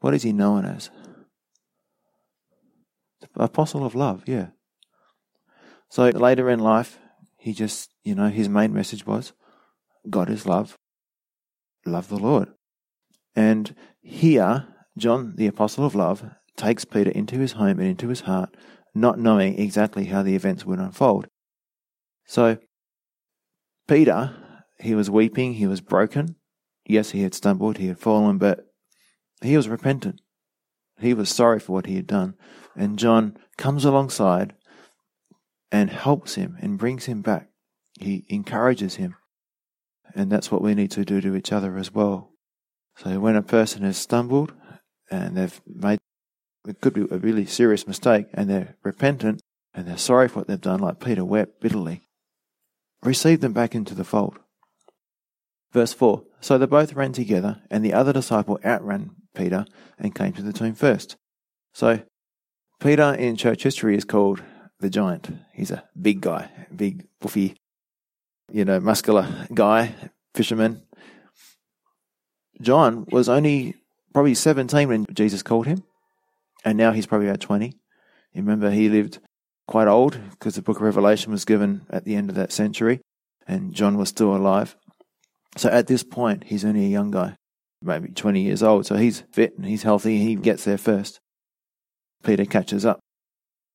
What 0.00 0.14
is 0.14 0.22
he 0.22 0.32
known 0.32 0.64
as? 0.64 0.90
Apostle 3.34 3.84
of 3.84 3.94
love, 3.94 4.24
yeah. 4.26 4.48
So 5.88 6.08
later 6.08 6.50
in 6.50 6.60
life, 6.60 6.98
he 7.36 7.52
just, 7.52 7.90
you 8.04 8.14
know, 8.14 8.28
his 8.28 8.48
main 8.48 8.72
message 8.72 9.06
was 9.06 9.32
God 10.08 10.28
is 10.28 10.46
love. 10.46 10.76
Love 11.86 12.08
the 12.08 12.18
Lord. 12.18 12.48
And 13.34 13.74
here, 14.00 14.66
John, 14.96 15.34
the 15.36 15.46
apostle 15.46 15.86
of 15.86 15.94
love, 15.94 16.24
takes 16.56 16.84
Peter 16.84 17.10
into 17.10 17.38
his 17.38 17.52
home 17.52 17.78
and 17.78 17.88
into 17.88 18.08
his 18.08 18.22
heart, 18.22 18.54
not 19.00 19.18
knowing 19.18 19.58
exactly 19.58 20.06
how 20.06 20.22
the 20.22 20.34
events 20.34 20.64
would 20.64 20.78
unfold. 20.78 21.28
So, 22.26 22.58
Peter, 23.86 24.34
he 24.80 24.94
was 24.94 25.10
weeping, 25.10 25.54
he 25.54 25.66
was 25.66 25.80
broken. 25.80 26.36
Yes, 26.84 27.10
he 27.10 27.22
had 27.22 27.34
stumbled, 27.34 27.78
he 27.78 27.88
had 27.88 27.98
fallen, 27.98 28.38
but 28.38 28.66
he 29.42 29.56
was 29.56 29.68
repentant. 29.68 30.20
He 31.00 31.14
was 31.14 31.28
sorry 31.28 31.60
for 31.60 31.72
what 31.72 31.86
he 31.86 31.96
had 31.96 32.06
done. 32.06 32.34
And 32.76 32.98
John 32.98 33.36
comes 33.56 33.84
alongside 33.84 34.54
and 35.70 35.90
helps 35.90 36.34
him 36.34 36.56
and 36.60 36.78
brings 36.78 37.06
him 37.06 37.22
back. 37.22 37.48
He 38.00 38.24
encourages 38.28 38.96
him. 38.96 39.16
And 40.14 40.30
that's 40.30 40.50
what 40.50 40.62
we 40.62 40.74
need 40.74 40.90
to 40.92 41.04
do 41.04 41.20
to 41.20 41.36
each 41.36 41.52
other 41.52 41.76
as 41.76 41.92
well. 41.92 42.32
So 42.96 43.20
when 43.20 43.36
a 43.36 43.42
person 43.42 43.82
has 43.82 43.96
stumbled, 43.96 44.52
and 45.10 45.36
they've 45.36 45.60
made 45.66 45.98
it 46.68 46.80
could 46.80 46.94
be 46.94 47.06
a 47.10 47.18
really 47.18 47.46
serious 47.46 47.86
mistake 47.86 48.26
and 48.34 48.48
they're 48.48 48.76
repentant 48.82 49.40
and 49.74 49.86
they're 49.86 49.96
sorry 49.96 50.28
for 50.28 50.40
what 50.40 50.48
they've 50.48 50.60
done, 50.60 50.80
like 50.80 51.00
Peter 51.00 51.24
wept 51.24 51.60
bitterly, 51.60 52.02
receive 53.02 53.40
them 53.40 53.52
back 53.52 53.74
into 53.74 53.94
the 53.94 54.04
fold. 54.04 54.38
Verse 55.72 55.92
4 55.92 56.24
So 56.40 56.58
they 56.58 56.66
both 56.66 56.94
ran 56.94 57.12
together, 57.12 57.62
and 57.70 57.84
the 57.84 57.92
other 57.92 58.12
disciple 58.12 58.58
outran 58.64 59.10
Peter 59.34 59.66
and 59.98 60.14
came 60.14 60.32
to 60.32 60.42
the 60.42 60.52
tomb 60.52 60.74
first. 60.74 61.16
So, 61.72 62.00
Peter 62.80 63.14
in 63.14 63.36
church 63.36 63.62
history 63.62 63.96
is 63.96 64.04
called 64.04 64.42
the 64.80 64.90
giant. 64.90 65.30
He's 65.52 65.70
a 65.70 65.84
big 66.00 66.20
guy, 66.20 66.50
big, 66.74 67.06
buffy, 67.20 67.56
you 68.50 68.64
know, 68.64 68.80
muscular 68.80 69.46
guy, 69.52 69.94
fisherman. 70.34 70.82
John 72.60 73.06
was 73.10 73.28
only 73.28 73.76
probably 74.12 74.34
17 74.34 74.88
when 74.88 75.06
Jesus 75.12 75.42
called 75.42 75.66
him, 75.66 75.84
and 76.64 76.76
now 76.76 76.92
he's 76.92 77.06
probably 77.06 77.28
about 77.28 77.40
20. 77.40 77.66
You 77.66 77.74
remember 78.42 78.70
he 78.70 78.88
lived 78.88 79.18
quite 79.66 79.88
old 79.88 80.18
because 80.30 80.54
the 80.54 80.62
book 80.62 80.78
of 80.78 80.82
Revelation 80.82 81.32
was 81.32 81.44
given 81.44 81.86
at 81.90 82.04
the 82.04 82.16
end 82.16 82.30
of 82.30 82.36
that 82.36 82.52
century, 82.52 83.00
and 83.46 83.74
John 83.74 83.96
was 83.96 84.08
still 84.08 84.34
alive. 84.34 84.76
So 85.56 85.68
at 85.70 85.86
this 85.86 86.02
point, 86.02 86.44
he's 86.44 86.64
only 86.64 86.84
a 86.84 86.88
young 86.88 87.10
guy, 87.10 87.36
maybe 87.82 88.08
20 88.08 88.40
years 88.40 88.62
old. 88.62 88.86
So 88.86 88.96
he's 88.96 89.24
fit 89.32 89.56
and 89.56 89.66
he's 89.66 89.82
healthy. 89.82 90.18
He 90.18 90.34
gets 90.36 90.64
there 90.64 90.78
first. 90.78 91.20
Peter 92.22 92.44
catches 92.44 92.84
up. 92.84 93.00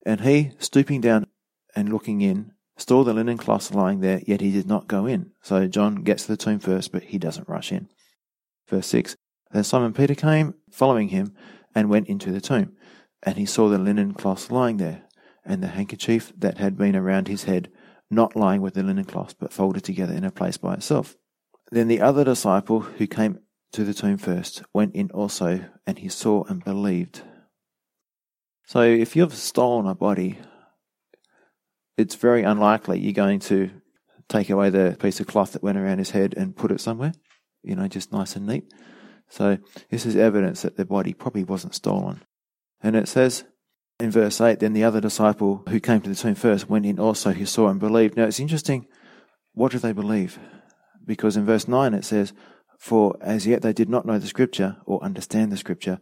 And 0.05 0.21
he, 0.21 0.51
stooping 0.59 1.01
down 1.01 1.27
and 1.75 1.91
looking 1.91 2.21
in, 2.21 2.51
saw 2.77 3.03
the 3.03 3.13
linen 3.13 3.37
cloths 3.37 3.73
lying 3.73 4.01
there, 4.01 4.21
yet 4.25 4.41
he 4.41 4.51
did 4.51 4.67
not 4.67 4.87
go 4.87 5.05
in. 5.05 5.31
So 5.41 5.67
John 5.67 6.03
gets 6.03 6.23
to 6.23 6.33
the 6.33 6.37
tomb 6.37 6.59
first, 6.59 6.91
but 6.91 7.03
he 7.03 7.17
doesn't 7.17 7.47
rush 7.47 7.71
in. 7.71 7.89
Verse 8.69 8.87
6 8.87 9.15
Then 9.51 9.63
Simon 9.63 9.93
Peter 9.93 10.15
came, 10.15 10.55
following 10.71 11.09
him, 11.09 11.33
and 11.75 11.89
went 11.89 12.07
into 12.07 12.31
the 12.31 12.41
tomb. 12.41 12.73
And 13.23 13.37
he 13.37 13.45
saw 13.45 13.69
the 13.69 13.77
linen 13.77 14.13
cloths 14.13 14.51
lying 14.51 14.77
there, 14.77 15.03
and 15.45 15.61
the 15.61 15.67
handkerchief 15.67 16.33
that 16.37 16.57
had 16.57 16.77
been 16.77 16.95
around 16.95 17.27
his 17.27 17.43
head, 17.43 17.71
not 18.09 18.35
lying 18.35 18.61
with 18.61 18.73
the 18.73 18.83
linen 18.83 19.05
cloths, 19.05 19.33
but 19.33 19.53
folded 19.53 19.83
together 19.83 20.13
in 20.13 20.23
a 20.23 20.31
place 20.31 20.57
by 20.57 20.73
itself. 20.73 21.15
Then 21.71 21.87
the 21.87 22.01
other 22.01 22.23
disciple 22.23 22.81
who 22.81 23.07
came 23.07 23.39
to 23.71 23.83
the 23.83 23.93
tomb 23.93 24.17
first 24.17 24.63
went 24.73 24.95
in 24.95 25.09
also, 25.11 25.65
and 25.87 25.99
he 25.99 26.09
saw 26.09 26.43
and 26.43 26.63
believed. 26.63 27.21
So 28.65 28.81
if 28.81 29.15
you've 29.15 29.33
stolen 29.33 29.87
a 29.87 29.95
body, 29.95 30.39
it's 31.97 32.15
very 32.15 32.43
unlikely 32.43 32.99
you're 32.99 33.13
going 33.13 33.39
to 33.39 33.69
take 34.29 34.49
away 34.49 34.69
the 34.69 34.97
piece 34.99 35.19
of 35.19 35.27
cloth 35.27 35.53
that 35.53 35.63
went 35.63 35.77
around 35.77 35.97
his 35.97 36.11
head 36.11 36.33
and 36.37 36.55
put 36.55 36.71
it 36.71 36.81
somewhere, 36.81 37.13
you 37.61 37.75
know, 37.75 37.87
just 37.87 38.11
nice 38.11 38.35
and 38.35 38.47
neat. 38.47 38.71
So 39.33 39.57
this 39.89 40.05
is 40.05 40.15
evidence 40.15 40.61
that 40.61 40.77
the 40.77 40.85
body 40.85 41.11
probably 41.11 41.43
wasn't 41.43 41.73
stolen. 41.73 42.21
And 42.81 42.95
it 42.95 43.07
says 43.07 43.45
in 43.99 44.11
verse 44.11 44.39
8, 44.39 44.59
then 44.59 44.73
the 44.73 44.83
other 44.83 45.01
disciple 45.01 45.63
who 45.69 45.79
came 45.79 46.01
to 46.01 46.09
the 46.09 46.15
tomb 46.15 46.35
first 46.35 46.69
went 46.69 46.85
in 46.85 46.99
also, 46.99 47.31
who 47.31 47.47
saw 47.47 47.69
and 47.69 47.79
believed. 47.79 48.15
Now 48.15 48.25
it's 48.25 48.39
interesting, 48.39 48.85
what 49.53 49.71
do 49.71 49.79
they 49.79 49.91
believe? 49.91 50.37
Because 51.03 51.35
in 51.35 51.47
verse 51.47 51.67
9 51.67 51.95
it 51.95 52.05
says, 52.05 52.31
For 52.77 53.17
as 53.21 53.47
yet 53.47 53.63
they 53.63 53.73
did 53.73 53.89
not 53.89 54.05
know 54.05 54.19
the 54.19 54.27
scripture 54.27 54.77
or 54.85 55.03
understand 55.03 55.51
the 55.51 55.57
scripture 55.57 55.99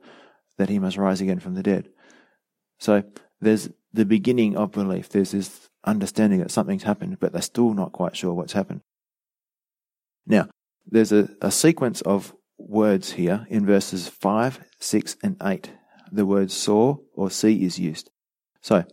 that 0.58 0.68
he 0.68 0.78
must 0.78 0.98
rise 0.98 1.22
again 1.22 1.40
from 1.40 1.56
the 1.56 1.64
dead. 1.64 1.88
So 2.80 3.02
there's 3.40 3.70
the 3.94 4.04
beginning 4.04 4.58
of 4.58 4.74
belief. 4.74 5.08
There's 5.08 5.32
this 5.32 5.70
understanding 5.86 6.42
that 6.42 6.52
something's 6.52 6.84
happened, 6.84 7.22
but 7.22 7.32
they're 7.32 7.42
still 7.42 7.74
not 7.74 7.94
quite 7.94 8.18
sure 8.18 8.34
what's 8.34 8.52
happened. 8.52 8.82
Now, 10.28 10.50
there's 10.86 11.14
a, 11.14 11.30
a 11.42 11.50
sequence 11.50 12.02
of 12.02 12.34
words 12.68 13.14
here 13.14 13.46
in 13.50 13.66
verses 13.66 14.08
5, 14.08 14.60
6, 14.80 15.18
and 15.24 15.38
8. 15.42 15.72
The 16.12 16.26
word 16.26 16.52
saw 16.52 16.98
or 17.14 17.32
see 17.32 17.64
is 17.64 17.80
used. 17.80 18.10
So, 18.62 18.86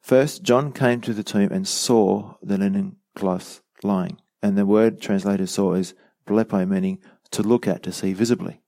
first, 0.00 0.42
John 0.42 0.72
came 0.72 1.00
to 1.02 1.14
the 1.14 1.24
tomb 1.24 1.50
and 1.50 1.66
saw 1.66 2.34
the 2.42 2.58
linen 2.58 2.96
cloth 3.14 3.62
lying. 3.82 4.18
And 4.42 4.58
the 4.58 4.66
word 4.66 5.00
translated 5.00 5.48
saw 5.48 5.72
is 5.74 5.94
blepo, 6.26 6.68
meaning 6.68 6.98
to 7.30 7.42
look 7.42 7.66
at, 7.66 7.82
to 7.84 7.92
see 7.92 8.12
visibly. 8.12 8.60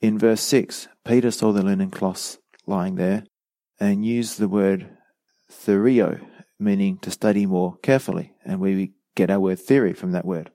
In 0.00 0.18
verse 0.18 0.42
6, 0.42 0.88
Peter 1.04 1.30
saw 1.30 1.52
the 1.52 1.62
linen 1.62 1.90
cloths 1.90 2.38
lying 2.66 2.96
there 2.96 3.24
and 3.80 4.04
use 4.04 4.36
the 4.36 4.48
word 4.48 4.88
therio, 5.50 6.20
meaning 6.58 6.98
to 6.98 7.10
study 7.10 7.46
more 7.46 7.76
carefully, 7.82 8.34
and 8.44 8.60
we 8.60 8.92
get 9.14 9.30
our 9.30 9.40
word 9.40 9.58
theory 9.58 9.92
from 9.92 10.12
that 10.12 10.24
word. 10.24 10.50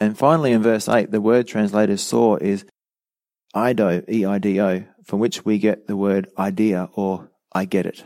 And 0.00 0.18
finally, 0.18 0.52
in 0.52 0.62
verse 0.62 0.88
8, 0.88 1.10
the 1.10 1.20
word 1.20 1.46
translated 1.46 2.00
saw 2.00 2.36
is 2.36 2.64
Ido, 3.56 4.02
E-I-D-O, 4.08 4.84
from 5.04 5.20
which 5.20 5.44
we 5.44 5.58
get 5.58 5.86
the 5.86 5.96
word 5.96 6.28
idea 6.36 6.88
or 6.94 7.30
I 7.52 7.64
get 7.64 7.86
it. 7.86 8.04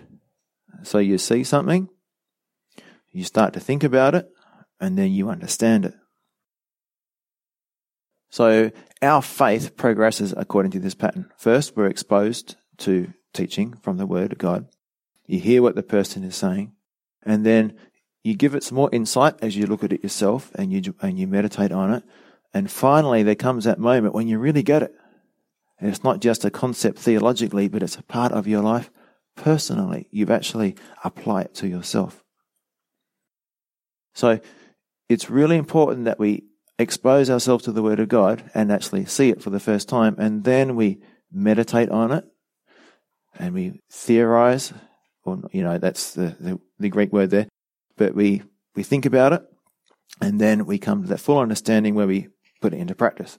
So 0.83 0.99
you 0.99 1.19
see 1.19 1.45
something, 1.45 1.89
you 3.11 3.25
start 3.25 3.55
to 3.55 3.61
think 3.61 3.83
about 3.83 4.15
it, 4.15 4.29
and 4.81 4.97
then 4.99 5.13
you 5.13 5.31
understand 5.31 5.87
it. 5.87 5.95
So 8.31 8.71
our 9.01 9.23
faith 9.23 9.77
progresses 9.77 10.35
according 10.37 10.73
to 10.73 10.81
this 10.81 10.95
pattern. 10.95 11.31
First, 11.39 11.77
we're 11.77 11.87
exposed 11.87 12.57
to 12.79 13.13
teaching 13.33 13.75
from 13.83 13.97
the 13.97 14.07
Word 14.07 14.33
of 14.33 14.39
God. 14.39 14.67
You 15.27 15.41
hear 15.41 15.63
what 15.63 15.75
the 15.75 15.83
person 15.83 16.25
is 16.25 16.37
saying, 16.37 16.73
and 17.23 17.45
then 17.45 17.77
you 18.29 18.35
give 18.35 18.55
it 18.55 18.63
some 18.63 18.77
more 18.77 18.91
insight 18.93 19.37
as 19.41 19.57
you 19.57 19.67
look 19.67 19.83
at 19.83 19.93
it 19.93 20.03
yourself 20.03 20.51
and 20.55 20.71
you 20.71 20.95
and 21.01 21.19
you 21.19 21.27
meditate 21.27 21.73
on 21.73 21.95
it. 21.95 22.05
And 22.53 22.71
finally, 22.71 23.23
there 23.23 23.35
comes 23.35 23.65
that 23.65 23.79
moment 23.79 24.15
when 24.15 24.29
you 24.29 24.39
really 24.39 24.63
get 24.63 24.83
it. 24.83 24.95
And 25.81 25.89
it's 25.89 26.05
not 26.05 26.21
just 26.21 26.45
a 26.45 26.51
concept 26.51 26.99
theologically, 26.99 27.69
but 27.69 27.83
it's 27.83 27.97
a 27.97 28.03
part 28.03 28.33
of 28.33 28.47
your 28.47 28.63
life 28.63 28.91
personally. 29.35 30.09
You've 30.11 30.31
actually 30.31 30.77
applied 31.03 31.47
it 31.47 31.55
to 31.57 31.69
yourself. 31.69 32.23
So 34.13 34.41
it's 35.09 35.31
really 35.31 35.57
important 35.57 36.05
that 36.05 36.19
we 36.19 36.45
expose 36.79 37.31
ourselves 37.31 37.65
to 37.65 37.73
the 37.73 37.83
Word 37.83 38.01
of 38.01 38.09
God 38.09 38.51
and 38.55 38.71
actually 38.71 39.07
see 39.07 39.31
it 39.31 39.41
for 39.43 39.51
the 39.51 39.61
first 39.61 39.89
time, 39.89 40.17
and 40.19 40.45
then 40.45 40.77
we 40.77 41.01
meditate 41.33 41.89
on 41.89 42.13
it 42.13 42.25
and 43.39 43.55
we 43.55 43.81
theorize, 43.91 44.73
or 45.25 45.41
you 45.53 45.63
know, 45.63 45.79
that's 45.79 46.13
the, 46.13 46.37
the, 46.41 46.61
the 46.79 46.89
Greek 46.89 47.13
word 47.13 47.31
there, 47.31 47.49
but 47.99 48.15
we, 48.15 48.43
we 48.75 48.83
think 48.83 49.05
about 49.05 49.33
it, 49.35 49.43
and 50.21 50.41
then 50.41 50.65
we 50.65 50.79
come 50.79 51.03
to 51.03 51.09
that 51.09 51.21
full 51.21 51.39
understanding 51.39 51.95
where 51.95 52.07
we 52.07 52.29
put 52.61 52.73
it 52.73 52.79
into 52.79 52.95
practice. 52.95 53.39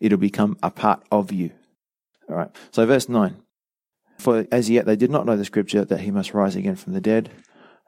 It'll 0.00 0.18
become 0.18 0.56
a 0.62 0.70
part 0.70 1.04
of 1.10 1.32
you. 1.32 1.50
All 2.28 2.36
right. 2.36 2.50
So, 2.70 2.86
verse 2.86 3.08
9. 3.08 3.36
For 4.18 4.46
as 4.50 4.70
yet 4.70 4.86
they 4.86 4.96
did 4.96 5.10
not 5.10 5.26
know 5.26 5.36
the 5.36 5.44
scripture 5.44 5.84
that 5.84 6.00
he 6.00 6.10
must 6.10 6.34
rise 6.34 6.56
again 6.56 6.76
from 6.76 6.92
the 6.92 7.00
dead. 7.00 7.30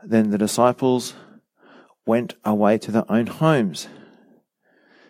Then 0.03 0.31
the 0.31 0.39
disciples 0.39 1.15
went 2.05 2.35
away 2.45 2.79
to 2.79 2.91
their 2.91 3.11
own 3.11 3.27
homes. 3.27 3.89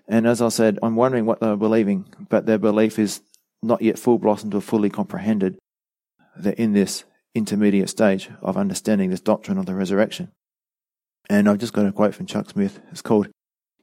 And 0.09 0.27
as 0.27 0.41
I 0.41 0.49
said, 0.49 0.79
I'm 0.83 0.97
wondering 0.97 1.27
what 1.27 1.41
they 1.41 1.49
were 1.49 1.57
believing, 1.57 2.07
but 2.29 2.47
their 2.47 2.59
belief 2.59 2.99
is 2.99 3.23
not 3.63 3.83
yet 3.83 3.99
full 3.99 4.19
blossomed 4.19 4.55
or 4.55 4.61
fully 4.61 4.91
comprehended. 4.91 5.59
They're 6.37 6.53
in 6.53 6.73
this 6.73 7.05
intermediate 7.37 7.91
stage 7.91 8.31
of 8.41 8.57
understanding 8.57 9.11
this 9.11 9.21
doctrine 9.21 9.59
of 9.59 9.67
the 9.67 9.75
resurrection. 9.75 10.33
And 11.29 11.49
I've 11.49 11.59
just 11.59 11.73
got 11.73 11.87
a 11.87 11.93
quote 11.93 12.15
from 12.15 12.27
Chuck 12.27 12.51
Smith. 12.51 12.81
It's 12.91 13.03
called 13.03 13.29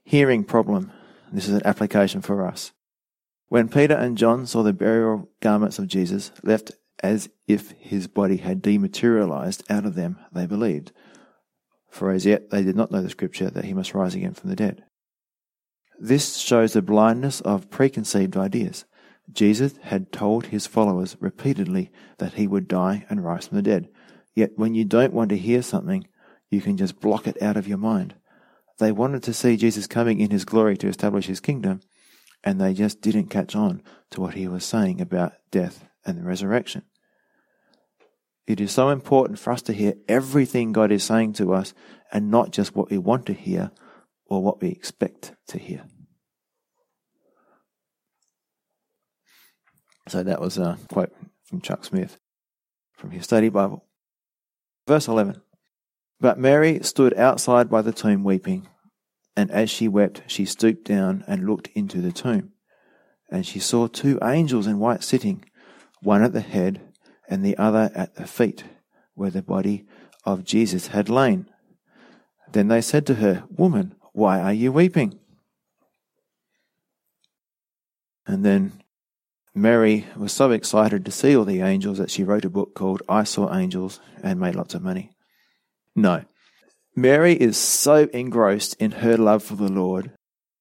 Hearing 0.04 0.44
Problem. 0.44 0.92
This 1.32 1.48
is 1.48 1.54
an 1.54 1.66
application 1.66 2.20
for 2.20 2.46
us. 2.46 2.72
When 3.48 3.68
Peter 3.68 3.94
and 3.94 4.18
John 4.18 4.46
saw 4.46 4.62
the 4.62 4.72
burial 4.72 5.28
garments 5.40 5.78
of 5.78 5.86
Jesus 5.86 6.32
left 6.42 6.72
as 7.02 7.28
if 7.46 7.72
his 7.78 8.06
body 8.06 8.38
had 8.38 8.62
dematerialized 8.62 9.62
out 9.70 9.84
of 9.84 9.94
them, 9.94 10.18
they 10.32 10.46
believed. 10.46 10.92
For 11.90 12.10
as 12.10 12.26
yet 12.26 12.50
they 12.50 12.62
did 12.62 12.76
not 12.76 12.90
know 12.90 13.02
the 13.02 13.10
scripture 13.10 13.50
that 13.50 13.66
he 13.66 13.74
must 13.74 13.94
rise 13.94 14.14
again 14.14 14.34
from 14.34 14.50
the 14.50 14.56
dead. 14.56 14.84
This 15.98 16.38
shows 16.38 16.72
the 16.72 16.82
blindness 16.82 17.40
of 17.42 17.70
preconceived 17.70 18.36
ideas. 18.36 18.84
Jesus 19.32 19.76
had 19.82 20.12
told 20.12 20.46
his 20.46 20.66
followers 20.66 21.16
repeatedly 21.20 21.90
that 22.18 22.34
he 22.34 22.46
would 22.46 22.68
die 22.68 23.06
and 23.08 23.24
rise 23.24 23.48
from 23.48 23.56
the 23.56 23.62
dead. 23.62 23.88
Yet 24.34 24.52
when 24.56 24.74
you 24.74 24.84
don't 24.84 25.14
want 25.14 25.30
to 25.30 25.36
hear 25.36 25.62
something, 25.62 26.06
you 26.50 26.60
can 26.60 26.76
just 26.76 27.00
block 27.00 27.26
it 27.26 27.40
out 27.42 27.56
of 27.56 27.66
your 27.66 27.78
mind. 27.78 28.14
They 28.78 28.92
wanted 28.92 29.22
to 29.24 29.32
see 29.32 29.56
Jesus 29.56 29.86
coming 29.86 30.20
in 30.20 30.30
his 30.30 30.44
glory 30.44 30.76
to 30.78 30.88
establish 30.88 31.26
his 31.26 31.40
kingdom, 31.40 31.80
and 32.42 32.60
they 32.60 32.74
just 32.74 33.00
didn't 33.00 33.28
catch 33.28 33.54
on 33.54 33.82
to 34.10 34.20
what 34.20 34.34
he 34.34 34.48
was 34.48 34.64
saying 34.64 35.00
about 35.00 35.34
death 35.50 35.84
and 36.04 36.18
the 36.18 36.24
resurrection. 36.24 36.82
It 38.46 38.60
is 38.60 38.72
so 38.72 38.90
important 38.90 39.38
for 39.38 39.52
us 39.52 39.62
to 39.62 39.72
hear 39.72 39.94
everything 40.06 40.72
God 40.72 40.92
is 40.92 41.02
saying 41.02 41.34
to 41.34 41.54
us 41.54 41.72
and 42.12 42.30
not 42.30 42.50
just 42.50 42.76
what 42.76 42.90
we 42.90 42.98
want 42.98 43.26
to 43.26 43.32
hear 43.32 43.70
or 44.26 44.42
what 44.42 44.60
we 44.60 44.68
expect 44.68 45.34
to 45.48 45.58
hear. 45.58 45.84
So 50.08 50.22
that 50.22 50.40
was 50.40 50.58
a 50.58 50.78
quote 50.88 51.14
from 51.44 51.60
Chuck 51.60 51.84
Smith 51.84 52.18
from 52.92 53.10
his 53.10 53.24
study 53.24 53.48
Bible. 53.48 53.84
Verse 54.86 55.08
11 55.08 55.40
But 56.20 56.38
Mary 56.38 56.80
stood 56.82 57.14
outside 57.14 57.70
by 57.70 57.82
the 57.82 57.92
tomb 57.92 58.24
weeping, 58.24 58.68
and 59.36 59.50
as 59.50 59.70
she 59.70 59.88
wept, 59.88 60.22
she 60.26 60.44
stooped 60.44 60.84
down 60.84 61.24
and 61.26 61.46
looked 61.46 61.68
into 61.74 62.00
the 62.00 62.12
tomb. 62.12 62.52
And 63.30 63.46
she 63.46 63.58
saw 63.58 63.86
two 63.86 64.18
angels 64.22 64.66
in 64.66 64.78
white 64.78 65.02
sitting, 65.02 65.44
one 66.02 66.22
at 66.22 66.32
the 66.32 66.40
head 66.40 66.80
and 67.28 67.44
the 67.44 67.56
other 67.56 67.90
at 67.94 68.16
the 68.16 68.26
feet, 68.26 68.64
where 69.14 69.30
the 69.30 69.42
body 69.42 69.86
of 70.24 70.44
Jesus 70.44 70.88
had 70.88 71.08
lain. 71.08 71.48
Then 72.52 72.68
they 72.68 72.80
said 72.80 73.06
to 73.06 73.14
her, 73.14 73.44
Woman, 73.48 73.96
why 74.12 74.40
are 74.40 74.52
you 74.52 74.70
weeping? 74.70 75.18
And 78.26 78.44
then 78.44 78.83
Mary 79.54 80.06
was 80.16 80.32
so 80.32 80.50
excited 80.50 81.04
to 81.04 81.12
see 81.12 81.36
all 81.36 81.44
the 81.44 81.60
angels 81.60 81.98
that 81.98 82.10
she 82.10 82.24
wrote 82.24 82.44
a 82.44 82.50
book 82.50 82.74
called 82.74 83.02
I 83.08 83.22
Saw 83.22 83.54
Angels 83.54 84.00
and 84.22 84.40
made 84.40 84.56
lots 84.56 84.74
of 84.74 84.82
money. 84.82 85.12
No. 85.94 86.24
Mary 86.96 87.34
is 87.34 87.56
so 87.56 88.08
engrossed 88.12 88.74
in 88.80 88.90
her 88.92 89.16
love 89.16 89.44
for 89.44 89.54
the 89.54 89.70
Lord 89.70 90.12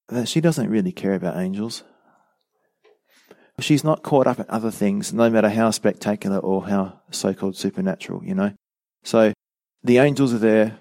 that 0.09 0.27
she 0.27 0.41
doesn't 0.41 0.69
really 0.69 0.91
care 0.91 1.15
about 1.15 1.37
angels. 1.37 1.83
She's 3.59 3.83
not 3.83 4.03
caught 4.03 4.27
up 4.27 4.39
in 4.39 4.45
other 4.49 4.71
things, 4.71 5.13
no 5.13 5.29
matter 5.29 5.49
how 5.49 5.71
spectacular 5.71 6.37
or 6.37 6.67
how 6.67 7.01
so 7.11 7.33
called 7.33 7.55
supernatural, 7.55 8.23
you 8.23 8.35
know. 8.35 8.53
So 9.03 9.33
the 9.83 9.99
angels 9.99 10.33
are 10.33 10.39
there. 10.39 10.79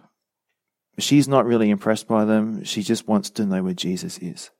She's 0.99 1.29
not 1.29 1.47
really 1.47 1.71
impressed 1.71 2.07
by 2.07 2.25
them. 2.25 2.65
She 2.65 2.83
just 2.83 3.09
wants 3.09 3.31
to 3.31 3.47
know 3.47 3.63
where 3.63 3.75
Jesus 3.75 4.19
is. 4.19 4.51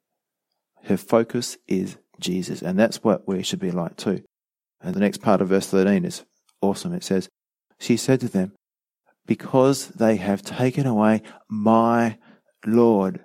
Her 0.85 0.97
focus 0.97 1.59
is 1.69 1.97
Jesus, 2.21 2.63
and 2.63 2.79
that's 2.79 3.03
what 3.03 3.27
we 3.27 3.43
should 3.43 3.61
be 3.61 3.71
like 3.71 3.97
too. 3.97 4.23
And 4.81 4.95
the 4.95 5.01
next 5.01 5.19
part 5.19 5.41
of 5.41 5.49
verse 5.49 5.67
13 5.69 6.05
is 6.05 6.25
awesome. 6.61 6.93
It 6.93 7.05
says, 7.05 7.29
She 7.79 7.97
said 7.97 8.21
to 8.21 8.29
them, 8.29 8.53
Because 9.27 9.89
they 9.89 10.17
have 10.17 10.43
taken 10.43 10.87
away 10.87 11.23
my 11.49 12.19
Lord, 12.67 13.25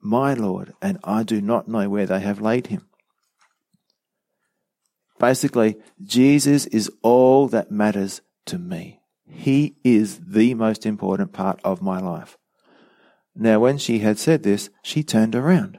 my 0.00 0.34
Lord, 0.34 0.72
and 0.80 0.98
I 1.04 1.22
do 1.22 1.40
not 1.40 1.68
know 1.68 1.88
where 1.88 2.06
they 2.06 2.20
have 2.20 2.40
laid 2.40 2.68
him. 2.68 2.88
Basically, 5.18 5.76
Jesus 6.02 6.66
is 6.66 6.90
all 7.02 7.46
that 7.48 7.70
matters 7.70 8.20
to 8.46 8.58
me. 8.58 9.00
He 9.26 9.76
is 9.84 10.20
the 10.26 10.54
most 10.54 10.84
important 10.84 11.32
part 11.32 11.60
of 11.64 11.80
my 11.80 11.98
life. 11.98 12.36
Now, 13.34 13.60
when 13.60 13.78
she 13.78 14.00
had 14.00 14.18
said 14.18 14.42
this, 14.42 14.70
she 14.82 15.02
turned 15.02 15.34
around. 15.34 15.78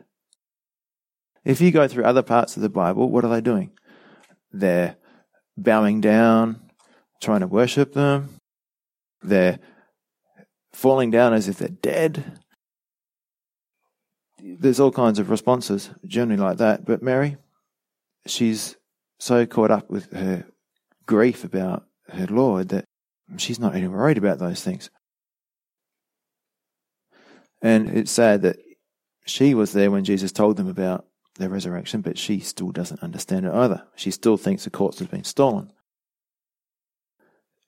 If 1.46 1.62
you 1.62 1.72
go 1.72 1.88
through 1.88 2.06
other 2.06 2.24
parts 2.24 2.56
of 2.56 2.64
the 2.64 2.70
Bible, 2.70 3.10
what 3.10 3.24
are 3.24 3.30
they 3.30 3.40
doing? 3.40 3.72
They're 4.52 4.98
bowing 5.56 6.02
down, 6.02 6.72
trying 7.22 7.42
to 7.42 7.48
worship 7.48 7.94
them. 7.94 8.40
They're 9.22 9.60
falling 10.74 11.12
down 11.12 11.34
as 11.34 11.48
if 11.48 11.60
they're 11.60 11.70
dead. 11.70 12.40
There's 14.40 14.80
all 14.80 14.92
kinds 14.92 15.20
of 15.20 15.30
responses, 15.30 15.92
generally 16.06 16.42
like 16.42 16.58
that. 16.58 16.84
But 16.84 17.04
Mary, 17.04 17.38
she's 18.26 18.76
so 19.20 19.46
caught 19.46 19.72
up 19.72 19.90
with 19.90 20.12
her 20.14 20.46
grief 21.06 21.44
about 21.44 21.86
her 22.10 22.26
Lord 22.26 22.70
that 22.70 22.86
she's 23.38 23.60
not 23.60 23.76
even 23.76 23.92
worried 23.92 24.18
about 24.18 24.40
those 24.40 24.64
things. 24.64 24.90
And 27.62 27.90
it's 27.90 28.12
sad 28.12 28.42
that 28.42 28.58
she 29.26 29.54
was 29.54 29.74
there 29.74 29.90
when 29.90 30.04
Jesus 30.04 30.32
told 30.32 30.58
them 30.58 30.68
about 30.68 31.06
the 31.36 31.50
resurrection, 31.50 32.02
but 32.02 32.18
she 32.18 32.40
still 32.40 32.72
doesn't 32.72 33.04
understand 33.04 33.46
it 33.46 33.54
either. 33.54 33.84
She 33.96 34.12
still 34.12 34.38
thinks 34.38 34.64
the 34.64 34.70
corpse 34.70 35.00
has 35.00 35.08
been 35.08 35.24
stolen. 35.24 35.72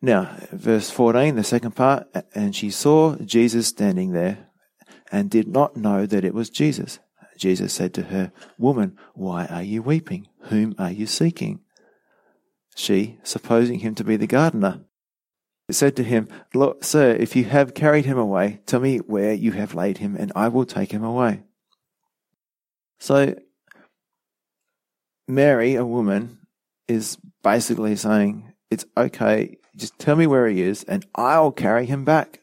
Now, 0.01 0.37
verse 0.51 0.89
14, 0.89 1.35
the 1.35 1.43
second 1.43 1.75
part, 1.75 2.07
and 2.35 2.55
she 2.55 2.69
saw 2.69 3.15
Jesus 3.15 3.67
standing 3.67 4.11
there 4.11 4.49
and 5.11 5.29
did 5.29 5.47
not 5.47 5.75
know 5.75 6.05
that 6.05 6.23
it 6.23 6.33
was 6.33 6.49
Jesus. 6.49 6.99
Jesus 7.37 7.73
said 7.73 7.93
to 7.95 8.03
her, 8.03 8.31
Woman, 8.57 8.97
why 9.13 9.45
are 9.45 9.63
you 9.63 9.81
weeping? 9.81 10.27
Whom 10.43 10.75
are 10.77 10.91
you 10.91 11.07
seeking? 11.07 11.61
She, 12.75 13.17
supposing 13.23 13.79
him 13.79 13.95
to 13.95 14.03
be 14.03 14.17
the 14.17 14.27
gardener, 14.27 14.81
said 15.69 15.95
to 15.97 16.03
him, 16.03 16.27
Look, 16.53 16.83
sir, 16.83 17.11
if 17.11 17.35
you 17.35 17.45
have 17.45 17.73
carried 17.73 18.05
him 18.05 18.17
away, 18.17 18.61
tell 18.65 18.79
me 18.79 18.97
where 18.99 19.33
you 19.33 19.51
have 19.53 19.73
laid 19.73 19.97
him, 19.97 20.15
and 20.15 20.31
I 20.35 20.47
will 20.47 20.65
take 20.65 20.91
him 20.91 21.03
away. 21.03 21.43
So, 22.99 23.35
Mary, 25.27 25.75
a 25.75 25.85
woman, 25.85 26.39
is 26.87 27.17
basically 27.43 27.95
saying, 27.95 28.53
It's 28.69 28.85
okay, 28.95 29.57
just 29.75 29.97
tell 29.99 30.15
me 30.15 30.27
where 30.27 30.47
he 30.47 30.61
is, 30.61 30.83
and 30.83 31.05
I'll 31.15 31.51
carry 31.51 31.85
him 31.85 32.05
back. 32.05 32.41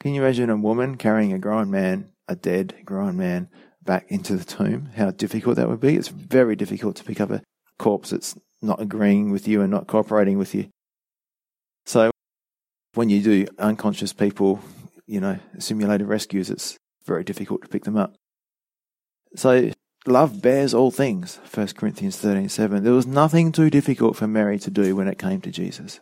Can 0.00 0.14
you 0.14 0.22
imagine 0.22 0.50
a 0.50 0.56
woman 0.56 0.96
carrying 0.96 1.32
a 1.32 1.38
grown 1.38 1.70
man 1.70 2.10
a 2.28 2.36
dead, 2.36 2.74
grown 2.84 3.16
man 3.16 3.48
back 3.82 4.06
into 4.08 4.36
the 4.36 4.44
tomb, 4.44 4.90
how 4.96 5.10
difficult 5.10 5.56
that 5.56 5.68
would 5.68 5.80
be. 5.80 5.96
It's 5.96 6.08
very 6.08 6.56
difficult 6.56 6.96
to 6.96 7.04
pick 7.04 7.20
up 7.20 7.30
a 7.30 7.42
corpse 7.78 8.10
that's 8.10 8.36
not 8.62 8.80
agreeing 8.80 9.30
with 9.30 9.46
you 9.46 9.60
and 9.60 9.70
not 9.70 9.86
cooperating 9.86 10.38
with 10.38 10.54
you. 10.54 10.68
So 11.84 12.10
when 12.94 13.10
you 13.10 13.20
do 13.20 13.46
unconscious 13.58 14.12
people, 14.12 14.60
you 15.06 15.20
know, 15.20 15.38
simulated 15.58 16.06
rescues, 16.06 16.48
it's 16.48 16.78
very 17.04 17.24
difficult 17.24 17.62
to 17.62 17.68
pick 17.68 17.84
them 17.84 17.96
up. 17.96 18.14
So 19.36 19.70
love 20.06 20.42
bears 20.42 20.74
all 20.74 20.90
things, 20.90 21.40
1 21.52 21.68
Corinthians 21.68 22.16
13.7 22.22 22.82
There 22.82 22.92
was 22.92 23.06
nothing 23.06 23.52
too 23.52 23.70
difficult 23.70 24.16
for 24.16 24.26
Mary 24.26 24.58
to 24.60 24.70
do 24.70 24.96
when 24.96 25.08
it 25.08 25.18
came 25.18 25.40
to 25.42 25.50
Jesus. 25.50 26.00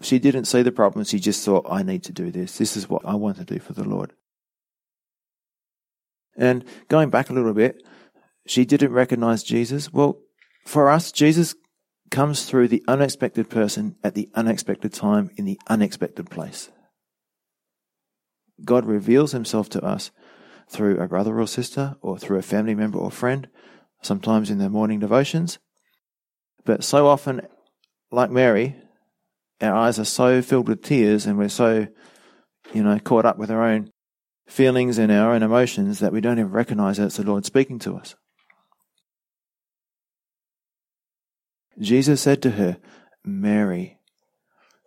She 0.00 0.18
didn't 0.18 0.46
see 0.46 0.62
the 0.62 0.72
problem, 0.72 1.04
she 1.04 1.20
just 1.20 1.44
thought, 1.44 1.66
I 1.70 1.82
need 1.82 2.04
to 2.04 2.12
do 2.12 2.30
this. 2.30 2.58
This 2.58 2.76
is 2.76 2.88
what 2.88 3.04
I 3.04 3.14
want 3.14 3.36
to 3.38 3.44
do 3.44 3.58
for 3.58 3.72
the 3.72 3.84
Lord. 3.84 4.12
And 6.36 6.64
going 6.88 7.10
back 7.10 7.30
a 7.30 7.32
little 7.32 7.54
bit, 7.54 7.82
she 8.46 8.64
didn't 8.64 8.92
recognize 8.92 9.42
Jesus. 9.42 9.92
Well, 9.92 10.18
for 10.66 10.90
us, 10.90 11.12
Jesus 11.12 11.54
comes 12.10 12.44
through 12.44 12.68
the 12.68 12.84
unexpected 12.88 13.48
person 13.48 13.96
at 14.02 14.14
the 14.14 14.30
unexpected 14.34 14.92
time 14.92 15.30
in 15.36 15.44
the 15.44 15.58
unexpected 15.68 16.30
place. 16.30 16.70
God 18.64 18.84
reveals 18.84 19.32
himself 19.32 19.68
to 19.70 19.82
us 19.82 20.10
through 20.72 20.98
a 20.98 21.06
brother 21.06 21.38
or 21.38 21.46
sister 21.46 21.96
or 22.00 22.18
through 22.18 22.38
a 22.38 22.42
family 22.42 22.74
member 22.74 22.98
or 22.98 23.10
friend, 23.10 23.48
sometimes 24.00 24.50
in 24.50 24.58
their 24.58 24.70
morning 24.70 24.98
devotions. 24.98 25.58
But 26.64 26.82
so 26.82 27.06
often, 27.06 27.42
like 28.10 28.30
Mary, 28.30 28.76
our 29.60 29.74
eyes 29.74 29.98
are 29.98 30.04
so 30.04 30.40
filled 30.40 30.68
with 30.68 30.82
tears 30.82 31.26
and 31.26 31.36
we're 31.38 31.48
so, 31.48 31.86
you 32.72 32.82
know, 32.82 32.98
caught 32.98 33.26
up 33.26 33.38
with 33.38 33.50
our 33.50 33.62
own 33.62 33.90
feelings 34.48 34.98
and 34.98 35.12
our 35.12 35.34
own 35.34 35.42
emotions 35.42 35.98
that 35.98 36.12
we 36.12 36.20
don't 36.20 36.38
even 36.38 36.50
recognize 36.50 36.96
that 36.96 37.06
it's 37.06 37.16
the 37.16 37.24
Lord 37.24 37.44
speaking 37.44 37.78
to 37.80 37.96
us. 37.96 38.14
Jesus 41.78 42.20
said 42.20 42.42
to 42.42 42.52
her, 42.52 42.78
Mary. 43.24 43.98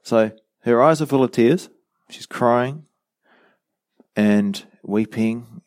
So 0.03 0.31
her 0.61 0.81
eyes 0.81 1.01
are 1.01 1.05
full 1.05 1.23
of 1.23 1.31
tears. 1.31 1.69
She's 2.09 2.25
crying 2.25 2.85
and 4.15 4.63
weeping. 4.83 5.61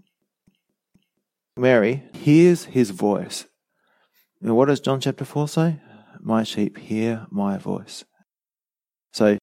Mary 1.59 2.05
hears 2.13 2.65
his 2.65 2.91
voice. 2.91 3.47
And 4.41 4.57
what 4.57 4.67
does 4.67 4.81
John 4.81 5.01
chapter 5.01 5.25
4 5.25 5.49
say? 5.49 5.81
My 6.21 6.43
sheep 6.43 6.79
hear 6.79 7.27
my 7.31 7.59
voice. 7.59 8.05
So 9.13 9.39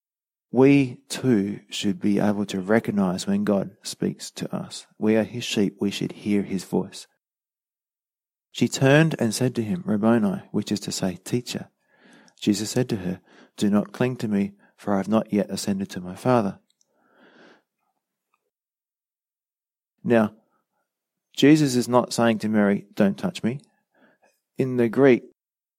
we 0.52 1.00
too 1.10 1.60
should 1.70 2.00
be 2.00 2.20
able 2.20 2.46
to 2.46 2.62
recognize 2.62 3.28
when 3.28 3.44
God 3.44 3.72
speaks 3.84 4.32
to 4.32 4.56
us. 4.56 4.88
We 4.98 5.16
are 5.18 5.24
his 5.24 5.44
sheep, 5.44 5.78
we 5.82 5.92
should 5.92 6.14
hear 6.14 6.44
his 6.44 6.64
voice. 6.64 7.08
She 8.52 8.70
turned 8.70 9.16
and 9.20 9.36
said 9.36 9.54
to 9.56 9.64
him, 9.64 9.84
Rabboni, 9.86 10.44
which 10.52 10.72
is 10.72 10.80
to 10.82 10.92
say, 10.92 11.18
Teacher. 11.18 11.70
Jesus 12.40 12.70
said 12.70 12.88
to 12.90 12.98
her, 12.98 13.20
Do 13.58 13.70
not 13.70 13.92
cling 13.92 14.16
to 14.18 14.30
me, 14.30 14.54
for 14.78 14.94
I 14.94 14.98
have 14.98 15.10
not 15.10 15.34
yet 15.34 15.50
ascended 15.50 15.90
to 15.90 16.00
my 16.00 16.16
Father. 16.16 16.60
Now, 20.06 20.34
Jesus 21.36 21.76
is 21.76 21.88
not 21.88 22.14
saying 22.14 22.40
to 22.40 22.50
Mary, 22.50 22.86
Don't 22.94 23.18
touch 23.18 23.44
me. 23.44 23.60
In 24.58 24.78
the 24.78 24.90
Greek, 24.90 25.24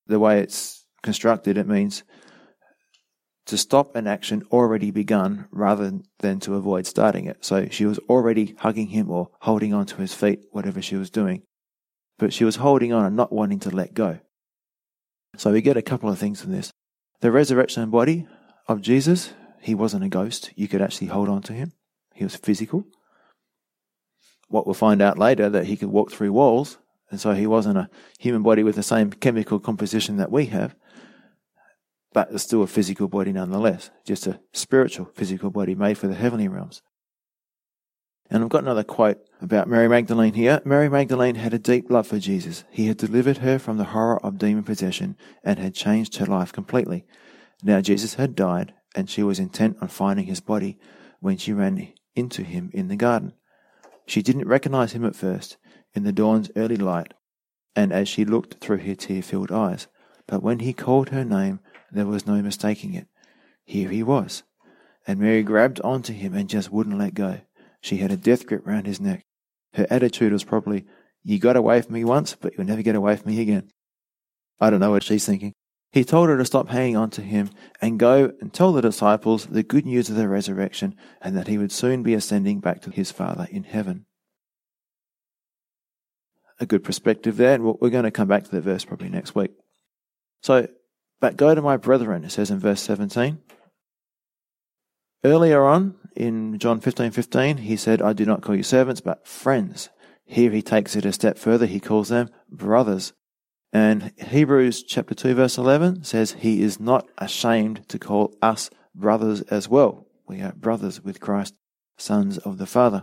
the 0.07 0.19
way 0.19 0.41
it's 0.41 0.85
constructed, 1.03 1.57
it 1.57 1.67
means 1.67 2.03
to 3.47 3.57
stop 3.57 3.95
an 3.95 4.07
action 4.07 4.43
already 4.51 4.91
begun 4.91 5.47
rather 5.51 6.01
than 6.19 6.41
to 6.41 6.57
avoid 6.57 6.87
starting 6.87 7.27
it. 7.27 7.45
So 7.45 7.69
she 7.71 7.87
was 7.87 7.99
already 8.09 8.57
hugging 8.59 8.89
him 8.89 9.11
or 9.11 9.31
holding 9.41 9.73
on 9.73 9.87
to 9.87 9.97
his 9.97 10.13
feet, 10.13 10.41
whatever 10.51 10.83
she 10.83 10.97
was 10.97 11.11
doing. 11.11 11.43
But 12.19 12.33
she 12.33 12.45
was 12.45 12.57
holding 12.57 12.93
on 12.93 13.05
and 13.05 13.17
not 13.17 13.33
wanting 13.33 13.61
to 13.61 13.71
let 13.71 13.95
go. 13.95 14.19
So 15.37 15.53
we 15.53 15.61
get 15.63 15.77
a 15.77 15.83
couple 15.83 16.11
of 16.11 16.19
things 16.19 16.41
from 16.41 16.53
this. 16.53 16.71
The 17.21 17.31
resurrection 17.31 17.89
body 17.91 18.27
of 18.67 18.81
Jesus, 18.81 19.33
he 19.61 19.75
wasn't 19.75 20.05
a 20.05 20.09
ghost. 20.09 20.51
You 20.57 20.67
could 20.67 20.83
actually 20.83 21.09
hold 21.09 21.29
on 21.29 21.43
to 21.43 21.53
him. 21.53 21.73
He 22.15 22.25
was 22.25 22.37
physical. 22.37 22.85
What 24.49 24.67
we'll 24.67 24.75
find 24.75 25.03
out 25.03 25.19
later 25.19 25.49
that 25.51 25.67
he 25.67 25.77
could 25.77 25.89
walk 25.89 26.13
through 26.13 26.33
walls, 26.33 26.79
and 27.11 27.21
so 27.21 27.33
he 27.33 27.47
wasn't 27.47 27.79
a 27.79 27.91
human 28.19 28.43
body 28.43 28.63
with 28.63 28.77
the 28.77 28.83
same 28.83 29.11
chemical 29.11 29.59
composition 29.59 30.17
that 30.17 30.31
we 30.31 30.47
have 30.47 30.75
but 32.17 32.31
it's 32.33 32.45
still 32.45 32.63
a 32.63 32.67
physical 32.67 33.09
body 33.09 33.31
nonetheless, 33.31 33.91
just 34.03 34.27
a 34.27 34.41
spiritual 34.55 35.05
physical 35.13 35.51
body 35.51 35.75
made 35.75 35.99
for 35.99 36.07
the 36.09 36.15
heavenly 36.15 36.49
realms. 36.49 36.81
And 38.31 38.43
I've 38.43 38.49
got 38.49 38.63
another 38.63 38.85
quote 38.85 39.19
about 39.43 39.69
Mary 39.69 39.87
Magdalene 39.87 40.33
here. 40.33 40.63
Mary 40.65 40.89
Magdalene 40.89 41.35
had 41.35 41.53
a 41.53 41.59
deep 41.59 41.91
love 41.91 42.07
for 42.07 42.19
Jesus. 42.19 42.65
He 42.71 42.87
had 42.87 42.97
delivered 42.97 43.37
her 43.37 43.59
from 43.59 43.77
the 43.77 43.85
horror 43.85 44.19
of 44.25 44.39
demon 44.39 44.65
possession 44.65 45.19
and 45.45 45.59
had 45.59 45.75
changed 45.75 46.17
her 46.17 46.25
life 46.25 46.55
completely. 46.55 47.05
Now 47.63 47.83
Jesus 47.83 48.15
had 48.15 48.35
died, 48.35 48.73
and 48.95 49.11
she 49.11 49.23
was 49.23 49.39
intent 49.39 49.77
on 49.83 49.89
finding 49.89 50.25
his 50.25 50.41
body 50.41 50.79
when 51.21 51.37
she 51.37 51.53
ran 51.53 51.93
into 52.15 52.45
him 52.45 52.71
in 52.73 52.89
the 52.89 52.97
garden. 52.97 53.35
She 54.07 54.23
didn't 54.23 54.49
recognize 54.49 54.93
him 54.93 55.05
at 55.05 55.17
first, 55.17 55.57
in 55.95 56.05
the 56.05 56.13
dawn's 56.13 56.51
early 56.57 56.77
light, 56.77 57.15
and 57.75 57.93
as 57.93 58.09
she 58.09 58.25
looked 58.25 58.61
through 58.61 58.79
her 58.79 58.95
tear 58.95 59.23
filled 59.23 59.51
eyes. 59.51 59.89
But 60.27 60.43
when 60.43 60.61
he 60.61 60.73
called 60.73 61.11
her 61.11 61.25
name, 61.25 61.61
there 61.91 62.07
was 62.07 62.27
no 62.27 62.41
mistaking 62.43 62.95
it. 62.95 63.07
Here 63.65 63.91
he 63.91 64.03
was. 64.03 64.43
And 65.07 65.21
Mary 65.21 65.43
grabbed 65.43 65.81
onto 65.81 66.13
him 66.13 66.35
and 66.35 66.49
just 66.49 66.73
wouldn't 66.73 66.99
let 66.99 67.15
go. 67.15 67.41
She 67.81 67.99
had 67.99 68.11
a 68.11 68.17
death 68.17 68.47
grip 68.47 68.67
round 68.67 68.87
his 68.87 69.01
neck. 69.01 69.25
Her 69.75 69.87
attitude 69.91 70.33
was 70.33 70.45
probably, 70.45 70.85
You 71.23 71.39
got 71.39 71.57
away 71.57 71.83
from 71.83 71.95
me 71.95 72.05
once, 72.05 72.35
but 72.35 72.57
you'll 72.57 72.67
never 72.67 72.83
get 72.83 72.97
away 72.97 73.17
from 73.17 73.31
me 73.31 73.41
again. 73.41 73.71
I 74.59 74.71
don't 74.71 74.81
know 74.81 74.91
what 74.91 75.03
she's 75.03 75.27
thinking. 75.27 75.53
He 75.93 76.05
told 76.05 76.29
her 76.29 76.37
to 76.37 76.45
stop 76.45 76.69
hanging 76.69 76.97
on 76.97 77.11
to 77.11 77.23
him 77.23 77.51
and 77.81 77.99
go 77.99 78.33
and 78.41 78.53
tell 78.53 78.73
the 78.73 78.83
disciples 78.83 79.47
the 79.47 79.63
good 79.63 79.87
news 79.87 80.11
of 80.11 80.17
the 80.17 80.29
resurrection 80.29 80.95
and 81.23 81.37
that 81.37 81.49
he 81.49 81.59
would 81.59 81.73
soon 81.73 82.03
be 82.03 82.15
ascending 82.15 82.61
back 82.61 82.83
to 82.83 82.91
his 82.91 83.11
Father 83.11 83.47
in 83.51 83.65
heaven. 83.65 84.07
A 86.59 86.67
good 86.67 86.85
perspective 86.85 87.37
there, 87.37 87.55
and 87.55 87.65
we're 87.65 87.91
going 87.91 88.05
to 88.05 88.11
come 88.11 88.29
back 88.29 88.45
to 88.45 88.51
the 88.51 88.61
verse 88.61 88.85
probably 88.85 89.09
next 89.09 89.35
week. 89.35 89.53
So, 90.43 90.69
but 91.21 91.37
go 91.37 91.55
to 91.55 91.63
my 91.63 91.77
brethren, 91.77 92.25
it 92.25 92.31
says 92.31 92.51
in 92.51 92.59
verse 92.59 92.81
17. 92.83 93.39
Earlier 95.25 95.65
on 95.65 95.97
in 96.15 96.59
John 96.59 96.81
15 96.81 97.11
15, 97.11 97.59
he 97.59 97.77
said, 97.77 98.01
I 98.01 98.13
do 98.13 98.25
not 98.25 98.43
call 98.43 98.55
you 98.55 98.63
servants, 98.63 99.01
but 99.01 99.27
friends. 99.27 99.89
Here 100.25 100.51
he 100.51 100.63
takes 100.63 100.97
it 100.97 101.05
a 101.05 101.13
step 101.13 101.39
further. 101.39 101.67
He 101.67 101.81
calls 101.81 102.09
them 102.09 102.31
brothers. 102.51 103.13
And 103.77 104.15
Hebrews 104.17 104.85
chapter 104.85 105.15
2 105.15 105.35
verse 105.35 105.59
11 105.59 106.05
says, 106.05 106.33
He 106.39 106.63
is 106.63 106.81
not 106.81 107.07
ashamed 107.19 107.87
to 107.91 107.99
call 107.99 108.35
us 108.41 108.71
brothers 108.95 109.43
as 109.43 109.69
well. 109.69 110.07
We 110.27 110.41
are 110.41 110.53
brothers 110.53 111.03
with 111.03 111.21
Christ, 111.21 111.53
sons 111.99 112.39
of 112.39 112.57
the 112.57 112.65
Father. 112.65 113.03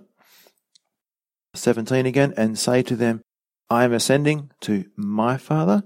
17 1.53 2.07
again, 2.07 2.33
and 2.35 2.57
say 2.57 2.81
to 2.81 2.95
them, 2.95 3.21
I 3.69 3.83
am 3.83 3.93
ascending 3.93 4.49
to 4.61 4.85
my 4.95 5.37
Father 5.37 5.83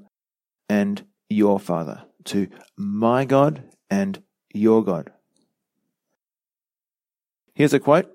and 0.69 1.05
your 1.29 1.59
Father, 1.59 2.03
to 2.23 2.47
my 2.77 3.25
God 3.25 3.65
and 3.89 4.23
your 4.53 4.85
God. 4.85 5.11
Here's 7.55 7.73
a 7.73 7.79
quote 7.81 8.09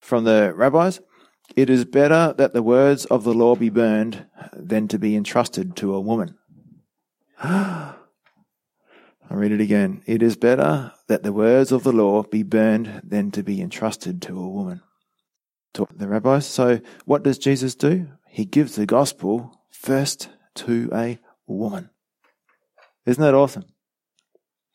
from 0.00 0.24
the 0.24 0.52
rabbis. 0.52 0.98
It 1.56 1.70
is 1.70 1.84
better 1.84 2.34
that 2.36 2.52
the 2.52 2.62
words 2.62 3.04
of 3.06 3.24
the 3.24 3.34
law 3.34 3.54
be 3.54 3.68
burned 3.68 4.26
than 4.52 4.88
to 4.88 4.98
be 4.98 5.14
entrusted 5.14 5.76
to 5.76 5.94
a 5.94 6.00
woman. 6.00 6.36
I'll 7.42 7.96
read 9.30 9.52
it 9.52 9.60
again. 9.60 10.02
It 10.06 10.22
is 10.22 10.36
better 10.36 10.92
that 11.08 11.22
the 11.22 11.32
words 11.32 11.72
of 11.72 11.84
the 11.84 11.92
law 11.92 12.22
be 12.22 12.42
burned 12.42 13.02
than 13.04 13.30
to 13.32 13.42
be 13.42 13.60
entrusted 13.60 14.20
to 14.22 14.38
a 14.38 14.48
woman. 14.48 14.82
To 15.74 15.86
the 15.94 16.08
rabbis. 16.08 16.46
So, 16.46 16.80
what 17.04 17.22
does 17.22 17.38
Jesus 17.38 17.74
do? 17.74 18.08
He 18.28 18.44
gives 18.44 18.76
the 18.76 18.86
gospel 18.86 19.60
first 19.70 20.28
to 20.56 20.90
a 20.92 21.18
woman. 21.46 21.90
Isn't 23.06 23.22
that 23.22 23.34
awesome? 23.34 23.64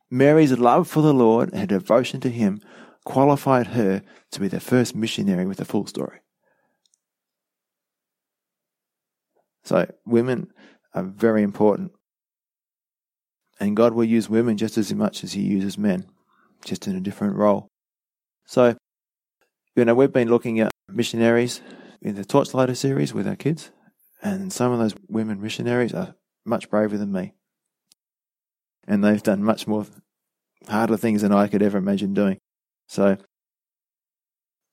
Mary's 0.09 0.57
love 0.57 0.87
for 0.87 1.01
the 1.01 1.13
Lord 1.13 1.51
and 1.51 1.59
her 1.59 1.67
devotion 1.67 2.19
to 2.21 2.29
Him 2.29 2.61
qualified 3.05 3.67
her 3.67 4.01
to 4.31 4.39
be 4.39 4.47
the 4.47 4.59
first 4.59 4.95
missionary 4.95 5.45
with 5.45 5.59
a 5.59 5.65
full 5.65 5.85
story. 5.85 6.19
So, 9.63 9.89
women 10.05 10.51
are 10.93 11.03
very 11.03 11.43
important. 11.43 11.91
And 13.59 13.75
God 13.75 13.93
will 13.93 14.05
use 14.05 14.29
women 14.29 14.57
just 14.57 14.77
as 14.77 14.93
much 14.93 15.23
as 15.23 15.33
He 15.33 15.41
uses 15.41 15.77
men, 15.77 16.05
just 16.63 16.87
in 16.87 16.95
a 16.95 17.01
different 17.01 17.35
role. 17.35 17.67
So, 18.45 18.75
you 19.75 19.85
know, 19.85 19.95
we've 19.95 20.13
been 20.13 20.29
looking 20.29 20.59
at 20.59 20.71
missionaries 20.87 21.61
in 22.01 22.15
the 22.15 22.25
Torchlighter 22.25 22.75
series 22.75 23.13
with 23.13 23.27
our 23.27 23.35
kids, 23.35 23.71
and 24.21 24.51
some 24.51 24.71
of 24.71 24.79
those 24.79 24.95
women 25.07 25.41
missionaries 25.41 25.93
are 25.93 26.15
much 26.45 26.69
braver 26.69 26.97
than 26.97 27.11
me. 27.11 27.33
And 28.87 29.03
they've 29.03 29.21
done 29.21 29.43
much 29.43 29.67
more 29.67 29.85
harder 30.67 30.97
things 30.97 31.21
than 31.21 31.31
I 31.31 31.47
could 31.47 31.61
ever 31.61 31.77
imagine 31.77 32.13
doing. 32.13 32.39
So, 32.87 33.17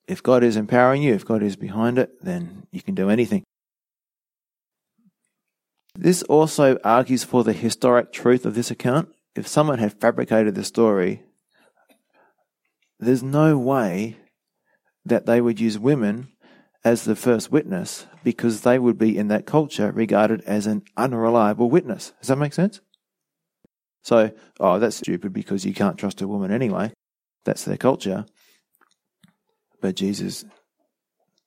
if 0.08 0.22
God 0.22 0.44
is 0.44 0.56
empowering 0.56 1.02
you, 1.02 1.14
if 1.14 1.24
God 1.24 1.42
is 1.42 1.56
behind 1.56 1.98
it, 1.98 2.10
then 2.22 2.66
you 2.70 2.80
can 2.80 2.94
do 2.94 3.10
anything. 3.10 3.42
This 5.98 6.22
also 6.24 6.78
argues 6.84 7.24
for 7.24 7.42
the 7.42 7.52
historic 7.52 8.12
truth 8.12 8.44
of 8.44 8.54
this 8.54 8.70
account. 8.70 9.08
If 9.34 9.46
someone 9.46 9.78
had 9.78 10.00
fabricated 10.00 10.54
the 10.54 10.64
story, 10.64 11.22
there's 12.98 13.22
no 13.22 13.58
way 13.58 14.16
that 15.04 15.26
they 15.26 15.40
would 15.40 15.60
use 15.60 15.78
women 15.78 16.28
as 16.84 17.04
the 17.04 17.16
first 17.16 17.50
witness 17.50 18.06
because 18.22 18.60
they 18.60 18.78
would 18.78 18.98
be 18.98 19.16
in 19.16 19.28
that 19.28 19.46
culture 19.46 19.90
regarded 19.92 20.42
as 20.42 20.66
an 20.66 20.82
unreliable 20.96 21.70
witness. 21.70 22.12
Does 22.20 22.28
that 22.28 22.38
make 22.38 22.52
sense? 22.52 22.80
So, 24.02 24.30
oh, 24.60 24.78
that's 24.78 24.96
stupid 24.96 25.32
because 25.32 25.64
you 25.64 25.74
can't 25.74 25.98
trust 25.98 26.22
a 26.22 26.28
woman 26.28 26.52
anyway. 26.52 26.92
That's 27.44 27.64
their 27.64 27.76
culture. 27.76 28.26
But 29.80 29.96
Jesus, 29.96 30.44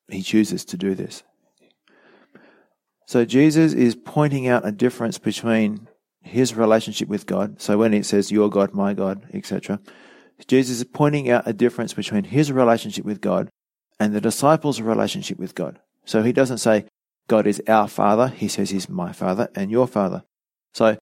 he 0.10 0.22
chooses 0.22 0.66
to 0.66 0.78
do 0.78 0.94
this. 0.96 1.24
So 3.10 3.26
Jesus 3.26 3.74
is 3.74 3.96
pointing 3.96 4.48
out 4.48 4.68
a 4.68 4.72
difference 4.72 5.18
between 5.18 5.88
his 6.22 6.54
relationship 6.54 7.08
with 7.08 7.26
God. 7.26 7.60
So 7.60 7.76
when 7.76 7.92
it 7.92 8.06
says 8.06 8.32
your 8.32 8.52
God, 8.52 8.76
my 8.76 8.94
God, 8.94 9.28
etc., 9.34 9.80
Jesus 10.48 10.78
is 10.78 10.84
pointing 10.84 11.28
out 11.28 11.48
a 11.48 11.54
difference 11.54 11.92
between 11.92 12.26
his 12.26 12.52
relationship 12.52 13.06
with 13.06 13.20
God 13.20 13.50
and 14.00 14.14
the 14.14 14.22
disciples' 14.22 14.80
relationship 14.80 15.40
with 15.40 15.56
God. 15.56 15.80
So 16.06 16.22
he 16.22 16.32
doesn't 16.32 16.60
say 16.60 16.86
God 17.28 17.48
is 17.48 17.60
our 17.68 17.88
Father, 17.88 18.28
he 18.28 18.48
says 18.48 18.70
he's 18.70 18.88
my 18.88 19.12
Father 19.12 19.50
and 19.56 19.72
your 19.72 19.88
Father. 19.88 20.22
So, 20.76 20.86
a 20.86 21.00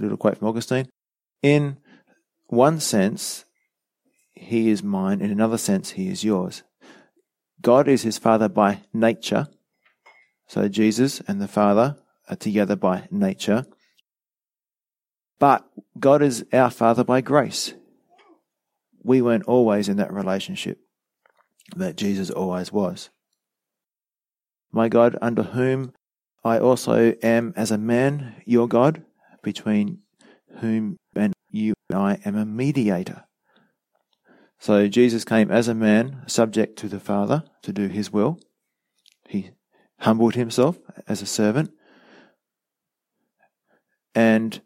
little 0.00 0.16
quote 0.16 0.38
from 0.38 0.48
Augustine. 0.48 0.88
In 1.42 1.76
one 2.46 2.80
sense, 2.80 3.44
he 4.32 4.70
is 4.70 4.82
mine, 4.82 5.20
in 5.20 5.30
another 5.30 5.58
sense, 5.58 5.90
he 5.90 6.08
is 6.08 6.24
yours. 6.24 6.62
God 7.60 7.88
is 7.88 8.04
his 8.04 8.16
Father 8.16 8.48
by 8.48 8.84
nature, 8.94 9.48
so 10.46 10.68
Jesus 10.68 11.20
and 11.26 11.40
the 11.40 11.48
Father 11.48 11.96
are 12.28 12.36
together 12.36 12.76
by 12.76 13.08
nature. 13.10 13.66
But 15.38 15.68
God 15.98 16.22
is 16.22 16.44
our 16.52 16.70
Father 16.70 17.04
by 17.04 17.20
grace. 17.20 17.74
We 19.02 19.22
weren't 19.22 19.44
always 19.44 19.88
in 19.88 19.98
that 19.98 20.12
relationship, 20.12 20.78
that 21.76 21.96
Jesus 21.96 22.30
always 22.30 22.72
was. 22.72 23.10
My 24.72 24.88
God, 24.88 25.16
under 25.22 25.42
whom 25.42 25.92
I 26.44 26.58
also 26.58 27.14
am 27.22 27.52
as 27.56 27.70
a 27.70 27.78
man, 27.78 28.42
your 28.44 28.68
God, 28.68 29.04
between 29.42 30.00
whom 30.60 30.96
and 31.14 31.32
you 31.50 31.74
and 31.90 31.98
I 31.98 32.18
am 32.24 32.36
a 32.36 32.46
mediator. 32.46 33.24
So 34.58 34.88
Jesus 34.88 35.24
came 35.24 35.50
as 35.50 35.68
a 35.68 35.74
man, 35.74 36.22
subject 36.26 36.78
to 36.78 36.88
the 36.88 37.00
Father, 37.00 37.44
to 37.62 37.72
do 37.72 37.88
his 37.88 38.12
will. 38.12 38.38
He 39.28 39.50
humbled 39.98 40.34
himself 40.34 40.78
as 41.08 41.22
a 41.22 41.26
servant, 41.26 41.70
and 44.14 44.60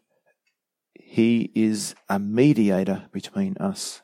he 0.93 1.51
is 1.55 1.95
a 2.09 2.19
mediator 2.19 3.07
between 3.11 3.57
us 3.57 4.01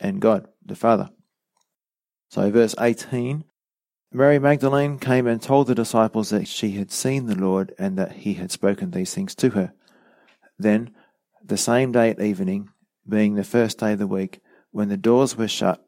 and 0.00 0.20
God, 0.20 0.48
the 0.64 0.74
Father. 0.74 1.10
So, 2.28 2.50
verse 2.50 2.74
18 2.80 3.44
Mary 4.14 4.38
Magdalene 4.38 4.98
came 4.98 5.26
and 5.26 5.40
told 5.40 5.66
the 5.66 5.74
disciples 5.74 6.28
that 6.30 6.46
she 6.46 6.72
had 6.72 6.92
seen 6.92 7.26
the 7.26 7.34
Lord 7.34 7.74
and 7.78 7.96
that 7.96 8.12
he 8.12 8.34
had 8.34 8.50
spoken 8.50 8.90
these 8.90 9.14
things 9.14 9.34
to 9.36 9.50
her. 9.50 9.72
Then, 10.58 10.90
the 11.42 11.56
same 11.56 11.92
day 11.92 12.10
at 12.10 12.20
evening, 12.20 12.68
being 13.08 13.34
the 13.34 13.44
first 13.44 13.78
day 13.78 13.92
of 13.92 13.98
the 13.98 14.06
week, 14.06 14.40
when 14.70 14.88
the 14.88 14.98
doors 14.98 15.36
were 15.36 15.48
shut 15.48 15.82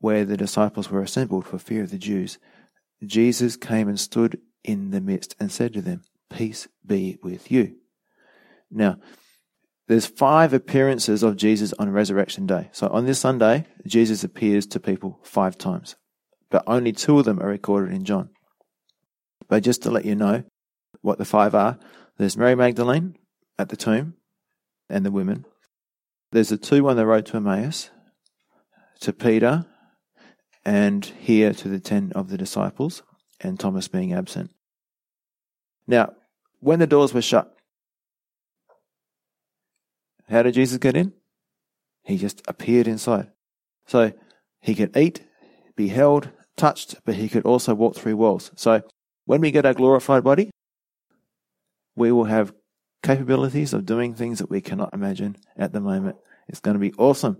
where 0.00 0.24
the 0.24 0.36
disciples 0.36 0.90
were 0.90 1.00
assembled 1.00 1.46
for 1.46 1.58
fear 1.58 1.82
of 1.82 1.90
the 1.90 1.98
Jews, 1.98 2.38
Jesus 3.04 3.56
came 3.56 3.88
and 3.88 3.98
stood 3.98 4.40
in 4.64 4.90
the 4.90 5.00
midst 5.00 5.34
and 5.40 5.50
said 5.50 5.72
to 5.74 5.82
them, 5.82 6.02
Peace 6.30 6.68
be 6.86 7.18
with 7.22 7.50
you. 7.50 7.76
Now, 8.70 8.98
there's 9.88 10.06
five 10.06 10.52
appearances 10.52 11.22
of 11.22 11.36
Jesus 11.36 11.74
on 11.78 11.90
Resurrection 11.90 12.46
Day. 12.46 12.70
So 12.72 12.88
on 12.88 13.04
this 13.04 13.18
Sunday, 13.18 13.66
Jesus 13.86 14.24
appears 14.24 14.66
to 14.68 14.80
people 14.80 15.18
five 15.22 15.58
times, 15.58 15.96
but 16.50 16.62
only 16.66 16.92
two 16.92 17.18
of 17.18 17.24
them 17.24 17.40
are 17.40 17.48
recorded 17.48 17.92
in 17.92 18.04
John. 18.04 18.30
But 19.48 19.62
just 19.62 19.82
to 19.82 19.90
let 19.90 20.04
you 20.04 20.14
know 20.14 20.44
what 21.02 21.18
the 21.18 21.24
five 21.24 21.54
are, 21.54 21.78
there's 22.16 22.36
Mary 22.36 22.54
Magdalene 22.54 23.16
at 23.58 23.68
the 23.68 23.76
tomb 23.76 24.14
and 24.88 25.04
the 25.04 25.10
women. 25.10 25.44
There's 26.30 26.48
the 26.48 26.56
two 26.56 26.88
on 26.88 26.96
the 26.96 27.04
road 27.04 27.26
to 27.26 27.36
Emmaus, 27.36 27.90
to 29.00 29.12
Peter 29.12 29.66
and 30.64 31.04
here 31.04 31.52
to 31.52 31.68
the 31.68 31.80
ten 31.80 32.12
of 32.14 32.28
the 32.28 32.38
disciples, 32.38 33.02
and 33.40 33.58
Thomas 33.58 33.88
being 33.88 34.12
absent. 34.12 34.50
Now, 35.86 36.14
when 36.60 36.78
the 36.78 36.86
doors 36.86 37.12
were 37.12 37.22
shut, 37.22 37.54
how 40.28 40.42
did 40.42 40.54
Jesus 40.54 40.78
get 40.78 40.96
in? 40.96 41.12
He 42.02 42.16
just 42.16 42.42
appeared 42.46 42.86
inside. 42.86 43.30
So 43.86 44.12
he 44.60 44.74
could 44.74 44.96
eat, 44.96 45.22
be 45.76 45.88
held, 45.88 46.30
touched, 46.56 46.96
but 47.04 47.16
he 47.16 47.28
could 47.28 47.44
also 47.44 47.74
walk 47.74 47.96
through 47.96 48.16
walls. 48.16 48.52
So 48.56 48.82
when 49.24 49.40
we 49.40 49.50
get 49.50 49.66
our 49.66 49.74
glorified 49.74 50.24
body, 50.24 50.50
we 51.96 52.12
will 52.12 52.24
have 52.24 52.54
capabilities 53.02 53.72
of 53.72 53.84
doing 53.84 54.14
things 54.14 54.38
that 54.38 54.50
we 54.50 54.60
cannot 54.60 54.94
imagine 54.94 55.36
at 55.56 55.72
the 55.72 55.80
moment. 55.80 56.16
It's 56.48 56.60
going 56.60 56.74
to 56.74 56.80
be 56.80 56.92
awesome. 56.94 57.38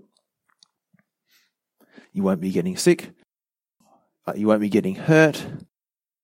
You 2.12 2.22
won't 2.22 2.40
be 2.40 2.50
getting 2.50 2.76
sick. 2.76 3.10
You 4.34 4.46
won't 4.46 4.60
be 4.60 4.68
getting 4.68 4.94
hurt. 4.94 5.44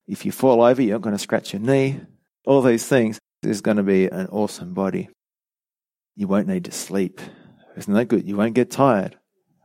If 0.07 0.25
you 0.25 0.33
fall 0.33 0.63
over, 0.63 0.81
you're 0.81 0.97
not 0.97 1.03
going 1.03 1.17
to 1.17 1.23
scratch 1.23 1.53
your 1.53 1.61
knee. 1.63 2.01
All 2.47 2.63
these 2.63 2.87
things. 2.87 3.19
There's 3.43 3.61
going 3.61 3.77
to 3.77 3.83
be 3.83 4.07
an 4.07 4.27
awesome 4.29 4.75
body. 4.75 5.09
You 6.17 6.27
won't 6.29 6.49
need 6.49 6.65
to 6.65 6.73
sleep. 6.73 7.21
Isn't 7.77 7.95
that 7.95 8.07
good? 8.07 8.27
You 8.27 8.37
won't 8.37 8.55
get 8.55 8.71
tired. 8.71 9.17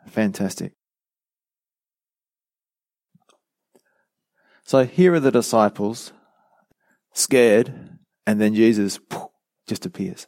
Fantastic. 0.08 0.74
So 4.66 4.86
here 4.86 5.14
are 5.14 5.20
the 5.20 5.32
disciples, 5.32 6.14
scared, 7.14 7.98
and 8.26 8.40
then 8.40 8.54
Jesus 8.54 9.00
just 9.68 9.86
appears. 9.86 10.28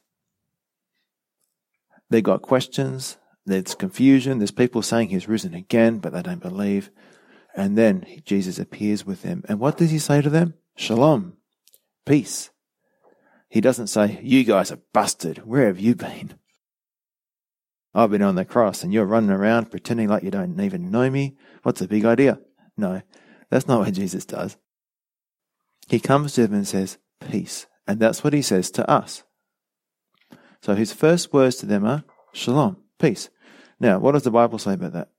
They 2.09 2.21
got 2.21 2.41
questions, 2.41 3.17
there's 3.45 3.75
confusion, 3.75 4.39
there's 4.39 4.51
people 4.51 4.81
saying 4.81 5.09
he's 5.09 5.27
risen 5.27 5.53
again, 5.53 5.99
but 5.99 6.13
they 6.13 6.21
don't 6.21 6.41
believe. 6.41 6.89
And 7.55 7.77
then 7.77 8.05
Jesus 8.25 8.59
appears 8.59 9.05
with 9.05 9.21
them. 9.21 9.43
And 9.47 9.59
what 9.59 9.77
does 9.77 9.91
he 9.91 9.99
say 9.99 10.21
to 10.21 10.29
them? 10.29 10.55
Shalom, 10.75 11.37
peace. 12.05 12.49
He 13.47 13.61
doesn't 13.61 13.87
say, 13.87 14.19
You 14.21 14.43
guys 14.43 14.71
are 14.71 14.79
busted. 14.93 15.45
Where 15.45 15.67
have 15.67 15.79
you 15.79 15.95
been? 15.95 16.33
I've 17.93 18.11
been 18.11 18.21
on 18.21 18.35
the 18.35 18.43
cross 18.43 18.83
and 18.83 18.93
you're 18.93 19.05
running 19.05 19.29
around 19.29 19.71
pretending 19.71 20.09
like 20.09 20.23
you 20.23 20.31
don't 20.31 20.59
even 20.59 20.91
know 20.91 21.09
me. 21.09 21.37
What's 21.63 21.79
the 21.79 21.87
big 21.87 22.03
idea? 22.03 22.39
No, 22.75 23.01
that's 23.49 23.67
not 23.67 23.79
what 23.79 23.93
Jesus 23.93 24.25
does. 24.25 24.57
He 25.87 26.01
comes 26.01 26.33
to 26.33 26.41
them 26.41 26.55
and 26.55 26.67
says, 26.67 26.97
Peace. 27.21 27.67
And 27.87 27.99
that's 27.99 28.23
what 28.23 28.33
he 28.33 28.41
says 28.41 28.71
to 28.71 28.89
us. 28.89 29.23
So 30.61 30.75
his 30.75 30.91
first 30.91 31.31
words 31.31 31.55
to 31.57 31.65
them 31.65 31.85
are, 31.85 32.03
Shalom, 32.33 32.77
peace. 32.99 33.29
Now, 33.79 33.99
what 33.99 34.13
does 34.13 34.23
the 34.23 34.31
Bible 34.31 34.57
say 34.57 34.73
about 34.73 34.93
that? 34.93 35.09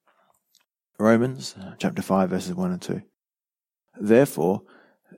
Romans 0.99 1.55
uh, 1.61 1.75
chapter 1.79 2.03
5, 2.03 2.31
verses 2.31 2.55
1 2.55 2.73
and 2.73 2.83
2. 2.83 3.03
Therefore, 4.01 4.63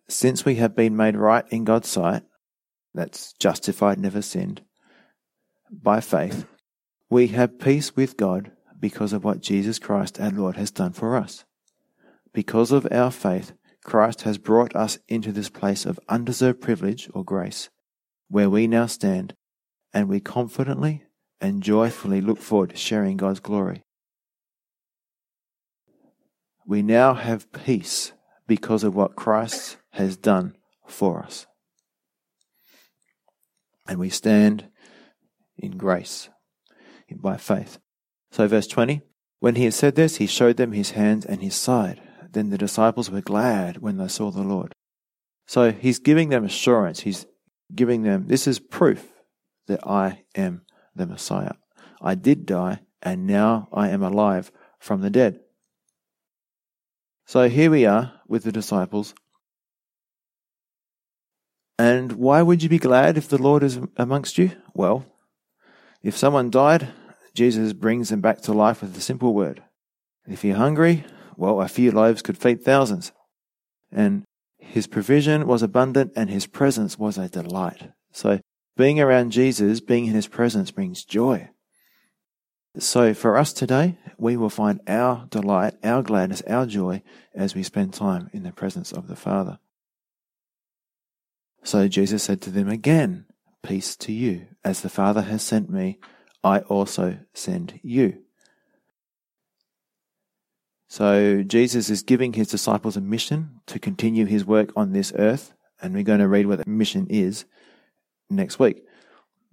since 0.08 0.44
we 0.44 0.56
have 0.56 0.74
been 0.74 0.96
made 0.96 1.16
right 1.16 1.44
in 1.50 1.64
God's 1.64 1.88
sight, 1.88 2.22
that's 2.94 3.32
justified, 3.34 3.98
never 3.98 4.22
sinned, 4.22 4.62
by 5.70 6.00
faith, 6.00 6.46
we 7.10 7.28
have 7.28 7.58
peace 7.58 7.94
with 7.94 8.16
God 8.16 8.52
because 8.78 9.12
of 9.12 9.24
what 9.24 9.40
Jesus 9.40 9.78
Christ 9.78 10.20
our 10.20 10.30
Lord 10.30 10.56
has 10.56 10.70
done 10.70 10.92
for 10.92 11.16
us. 11.16 11.44
Because 12.32 12.72
of 12.72 12.86
our 12.90 13.10
faith, 13.10 13.52
Christ 13.84 14.22
has 14.22 14.38
brought 14.38 14.74
us 14.74 14.98
into 15.08 15.32
this 15.32 15.48
place 15.48 15.86
of 15.86 16.00
undeserved 16.08 16.60
privilege 16.60 17.08
or 17.14 17.24
grace, 17.24 17.70
where 18.28 18.50
we 18.50 18.66
now 18.66 18.86
stand, 18.86 19.34
and 19.92 20.08
we 20.08 20.20
confidently 20.20 21.04
and 21.40 21.62
joyfully 21.62 22.20
look 22.20 22.38
forward 22.38 22.70
to 22.70 22.76
sharing 22.76 23.16
God's 23.16 23.40
glory. 23.40 23.84
We 26.66 26.82
now 26.82 27.14
have 27.14 27.52
peace 27.52 28.12
because 28.46 28.84
of 28.84 28.94
what 28.94 29.16
Christ 29.16 29.78
has 29.92 30.16
done 30.16 30.56
for 30.86 31.20
us. 31.20 31.46
And 33.86 33.98
we 33.98 34.10
stand 34.10 34.68
in 35.56 35.78
grace 35.78 36.28
by 37.10 37.36
faith. 37.36 37.78
So, 38.30 38.46
verse 38.46 38.66
20 38.66 39.00
When 39.40 39.54
he 39.54 39.64
had 39.64 39.74
said 39.74 39.94
this, 39.94 40.16
he 40.16 40.26
showed 40.26 40.56
them 40.56 40.72
his 40.72 40.90
hands 40.90 41.24
and 41.24 41.40
his 41.40 41.54
side. 41.54 42.02
Then 42.30 42.50
the 42.50 42.58
disciples 42.58 43.10
were 43.10 43.22
glad 43.22 43.78
when 43.78 43.96
they 43.96 44.08
saw 44.08 44.30
the 44.30 44.42
Lord. 44.42 44.74
So, 45.46 45.72
he's 45.72 45.98
giving 45.98 46.28
them 46.28 46.44
assurance. 46.44 47.00
He's 47.00 47.26
giving 47.74 48.02
them 48.02 48.26
this 48.26 48.46
is 48.46 48.58
proof 48.58 49.06
that 49.66 49.86
I 49.86 50.24
am 50.34 50.62
the 50.98 51.06
Messiah. 51.06 51.52
I 52.02 52.14
did 52.14 52.46
die, 52.46 52.80
and 53.02 53.26
now 53.26 53.68
I 53.72 53.88
am 53.88 54.02
alive 54.02 54.52
from 54.78 55.00
the 55.00 55.10
dead. 55.10 55.40
So 57.26 57.48
here 57.48 57.70
we 57.70 57.86
are 57.86 58.12
with 58.26 58.44
the 58.44 58.52
disciples. 58.52 59.14
And 61.78 62.12
why 62.12 62.42
would 62.42 62.62
you 62.62 62.68
be 62.68 62.78
glad 62.78 63.16
if 63.16 63.28
the 63.28 63.40
Lord 63.40 63.62
is 63.62 63.78
amongst 63.96 64.38
you? 64.38 64.52
Well, 64.74 65.04
if 66.02 66.16
someone 66.16 66.50
died, 66.50 66.88
Jesus 67.34 67.72
brings 67.72 68.08
them 68.08 68.20
back 68.20 68.40
to 68.42 68.52
life 68.52 68.82
with 68.82 68.96
a 68.96 69.00
simple 69.00 69.34
word. 69.34 69.62
If 70.26 70.44
you're 70.44 70.56
hungry, 70.56 71.04
well, 71.36 71.60
a 71.60 71.68
few 71.68 71.92
loaves 71.92 72.22
could 72.22 72.36
feed 72.36 72.62
thousands. 72.62 73.12
And 73.92 74.24
his 74.58 74.86
provision 74.86 75.46
was 75.46 75.62
abundant 75.62 76.12
and 76.16 76.28
his 76.28 76.46
presence 76.46 76.98
was 76.98 77.16
a 77.16 77.28
delight. 77.28 77.90
So 78.12 78.40
being 78.78 79.00
around 79.00 79.32
Jesus, 79.32 79.80
being 79.80 80.06
in 80.06 80.14
his 80.14 80.28
presence 80.28 80.70
brings 80.70 81.04
joy. 81.04 81.50
So 82.78 83.12
for 83.12 83.36
us 83.36 83.52
today, 83.52 83.98
we 84.16 84.36
will 84.36 84.50
find 84.50 84.80
our 84.86 85.26
delight, 85.28 85.74
our 85.82 86.00
gladness, 86.00 86.42
our 86.46 86.64
joy 86.64 87.02
as 87.34 87.56
we 87.56 87.64
spend 87.64 87.92
time 87.92 88.30
in 88.32 88.44
the 88.44 88.52
presence 88.52 88.92
of 88.92 89.08
the 89.08 89.16
Father. 89.16 89.58
So 91.64 91.88
Jesus 91.88 92.22
said 92.22 92.40
to 92.42 92.50
them 92.50 92.68
again, 92.68 93.26
Peace 93.64 93.96
to 93.96 94.12
you. 94.12 94.46
As 94.64 94.82
the 94.82 94.88
Father 94.88 95.22
has 95.22 95.42
sent 95.42 95.68
me, 95.68 95.98
I 96.44 96.60
also 96.60 97.18
send 97.34 97.80
you. 97.82 98.22
So 100.86 101.42
Jesus 101.42 101.90
is 101.90 102.02
giving 102.02 102.34
his 102.34 102.46
disciples 102.46 102.96
a 102.96 103.00
mission 103.00 103.60
to 103.66 103.80
continue 103.80 104.26
his 104.26 104.44
work 104.44 104.70
on 104.76 104.92
this 104.92 105.12
earth, 105.18 105.52
and 105.82 105.92
we're 105.92 106.04
going 106.04 106.20
to 106.20 106.28
read 106.28 106.46
what 106.46 106.58
that 106.58 106.68
mission 106.68 107.08
is 107.10 107.44
next 108.30 108.58
week. 108.58 108.84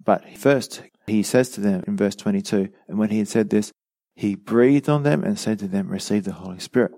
But 0.04 0.38
first, 0.38 0.82
he 1.06 1.22
says 1.22 1.50
to 1.50 1.60
them 1.60 1.84
in 1.86 1.96
verse 1.96 2.16
22, 2.16 2.68
and 2.88 2.98
when 2.98 3.10
he 3.10 3.18
had 3.18 3.28
said 3.28 3.50
this, 3.50 3.72
he 4.14 4.34
breathed 4.34 4.88
on 4.88 5.02
them 5.02 5.22
and 5.24 5.38
said 5.38 5.58
to 5.58 5.68
them, 5.68 5.88
Receive 5.88 6.24
the 6.24 6.32
Holy 6.32 6.58
Spirit. 6.58 6.92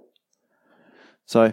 So, 1.26 1.52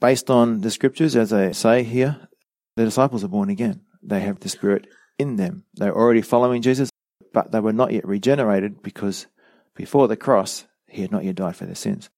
based 0.00 0.30
on 0.30 0.60
the 0.62 0.70
scriptures, 0.70 1.14
as 1.14 1.30
they 1.30 1.52
say 1.52 1.82
here, 1.82 2.28
the 2.76 2.84
disciples 2.84 3.22
are 3.22 3.28
born 3.28 3.50
again. 3.50 3.82
They 4.02 4.20
have 4.20 4.40
the 4.40 4.48
Spirit 4.48 4.86
in 5.18 5.36
them. 5.36 5.64
They're 5.74 5.94
already 5.94 6.22
following 6.22 6.62
Jesus, 6.62 6.90
but 7.32 7.52
they 7.52 7.60
were 7.60 7.72
not 7.72 7.92
yet 7.92 8.06
regenerated 8.06 8.82
because 8.82 9.26
before 9.74 10.08
the 10.08 10.16
cross, 10.16 10.66
he 10.88 11.02
had 11.02 11.12
not 11.12 11.24
yet 11.24 11.34
died 11.34 11.56
for 11.56 11.66
their 11.66 11.74
sins. 11.74 12.08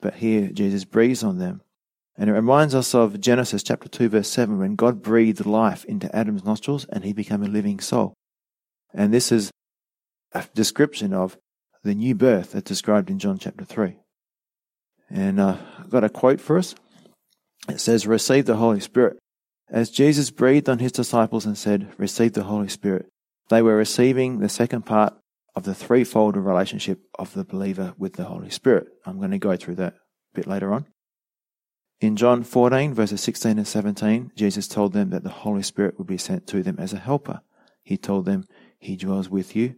But 0.00 0.14
here, 0.14 0.48
Jesus 0.48 0.84
breathes 0.84 1.22
on 1.22 1.38
them 1.38 1.62
and 2.16 2.28
it 2.28 2.34
reminds 2.34 2.74
us 2.74 2.94
of 2.94 3.20
Genesis 3.20 3.62
chapter 3.62 3.88
2 3.88 4.08
verse 4.08 4.28
7 4.28 4.58
when 4.58 4.76
God 4.76 5.02
breathed 5.02 5.46
life 5.46 5.84
into 5.84 6.14
Adam's 6.14 6.44
nostrils 6.44 6.84
and 6.86 7.04
he 7.04 7.12
became 7.12 7.42
a 7.42 7.48
living 7.48 7.80
soul. 7.80 8.14
And 8.92 9.12
this 9.12 9.32
is 9.32 9.50
a 10.32 10.44
description 10.54 11.12
of 11.12 11.38
the 11.82 11.94
new 11.94 12.14
birth 12.14 12.52
that's 12.52 12.68
described 12.68 13.10
in 13.10 13.18
John 13.18 13.38
chapter 13.38 13.64
3. 13.64 13.96
And 15.08 15.40
uh, 15.40 15.56
I've 15.78 15.90
got 15.90 16.04
a 16.04 16.08
quote 16.08 16.40
for 16.40 16.58
us. 16.58 16.74
It 17.68 17.80
says, 17.80 18.06
Receive 18.06 18.46
the 18.46 18.56
Holy 18.56 18.80
Spirit. 18.80 19.18
As 19.68 19.90
Jesus 19.90 20.30
breathed 20.30 20.68
on 20.68 20.78
his 20.78 20.92
disciples 20.92 21.46
and 21.46 21.56
said, 21.56 21.92
Receive 21.96 22.32
the 22.32 22.44
Holy 22.44 22.68
Spirit, 22.68 23.06
they 23.48 23.62
were 23.62 23.76
receiving 23.76 24.38
the 24.38 24.48
second 24.48 24.82
part 24.82 25.14
of 25.56 25.64
the 25.64 25.74
threefold 25.74 26.36
relationship 26.36 27.00
of 27.18 27.34
the 27.34 27.44
believer 27.44 27.94
with 27.98 28.14
the 28.14 28.24
Holy 28.24 28.50
Spirit. 28.50 28.86
I'm 29.04 29.18
going 29.18 29.32
to 29.32 29.38
go 29.38 29.56
through 29.56 29.76
that 29.76 29.94
a 29.94 30.34
bit 30.34 30.46
later 30.46 30.72
on. 30.72 30.86
In 32.00 32.16
John 32.16 32.44
14, 32.44 32.94
verses 32.94 33.20
16 33.20 33.58
and 33.58 33.68
17, 33.68 34.32
Jesus 34.34 34.66
told 34.66 34.94
them 34.94 35.10
that 35.10 35.22
the 35.22 35.28
Holy 35.28 35.62
Spirit 35.62 35.98
would 35.98 36.06
be 36.06 36.16
sent 36.16 36.46
to 36.46 36.62
them 36.62 36.76
as 36.78 36.94
a 36.94 36.98
helper. 36.98 37.42
He 37.82 37.98
told 37.98 38.24
them, 38.24 38.44
He 38.78 38.96
dwells 38.96 39.28
with 39.28 39.54
you 39.54 39.74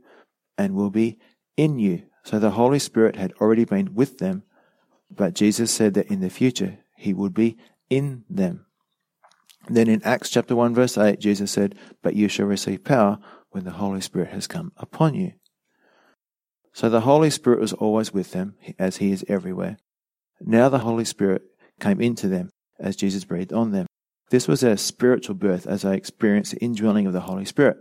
and 0.56 0.74
will 0.74 0.90
be 0.90 1.18
in 1.56 1.80
you. 1.80 2.04
So 2.22 2.38
the 2.38 2.52
Holy 2.52 2.78
Spirit 2.78 3.16
had 3.16 3.32
already 3.40 3.64
been 3.64 3.94
with 3.94 4.18
them, 4.18 4.44
but 5.10 5.34
Jesus 5.34 5.72
said 5.72 5.94
that 5.94 6.06
in 6.06 6.20
the 6.20 6.30
future 6.30 6.78
He 6.96 7.12
would 7.12 7.34
be 7.34 7.56
in 7.90 8.24
them. 8.30 8.66
Then 9.68 9.88
in 9.88 10.02
Acts 10.04 10.30
chapter 10.30 10.54
1, 10.54 10.74
verse 10.74 10.96
8, 10.96 11.18
Jesus 11.18 11.50
said, 11.50 11.74
But 12.02 12.14
you 12.14 12.28
shall 12.28 12.46
receive 12.46 12.84
power 12.84 13.18
when 13.50 13.64
the 13.64 13.72
Holy 13.72 14.00
Spirit 14.00 14.28
has 14.30 14.46
come 14.46 14.72
upon 14.76 15.14
you. 15.14 15.32
So 16.72 16.88
the 16.88 17.00
Holy 17.00 17.30
Spirit 17.30 17.60
was 17.60 17.72
always 17.72 18.12
with 18.12 18.30
them, 18.30 18.54
as 18.78 18.98
He 18.98 19.10
is 19.10 19.24
everywhere. 19.28 19.78
Now 20.40 20.68
the 20.68 20.78
Holy 20.78 21.04
Spirit 21.04 21.42
came 21.82 22.00
into 22.00 22.28
them 22.28 22.48
as 22.78 22.96
Jesus 22.96 23.24
breathed 23.24 23.52
on 23.52 23.72
them. 23.72 23.86
This 24.30 24.48
was 24.48 24.62
a 24.62 24.78
spiritual 24.78 25.34
birth 25.34 25.66
as 25.66 25.84
I 25.84 25.94
experienced 25.94 26.52
the 26.52 26.60
indwelling 26.60 27.06
of 27.06 27.12
the 27.12 27.20
Holy 27.20 27.44
Spirit. 27.44 27.76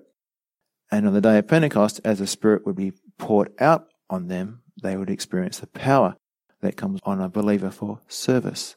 And 0.92 1.08
on 1.08 1.14
the 1.14 1.22
day 1.22 1.38
of 1.38 1.48
Pentecost, 1.48 2.02
as 2.04 2.20
the 2.20 2.28
Spirit 2.28 2.66
would 2.66 2.76
be 2.76 2.92
poured 3.18 3.54
out 3.60 3.88
on 4.10 4.28
them, 4.28 4.64
they 4.82 4.98
would 4.98 5.10
experience 5.10 5.60
the 5.60 5.68
power 5.68 6.18
that 6.60 6.76
comes 6.76 7.00
on 7.04 7.22
a 7.22 7.30
believer 7.30 7.72
for 7.72 8.02
service. 8.10 8.76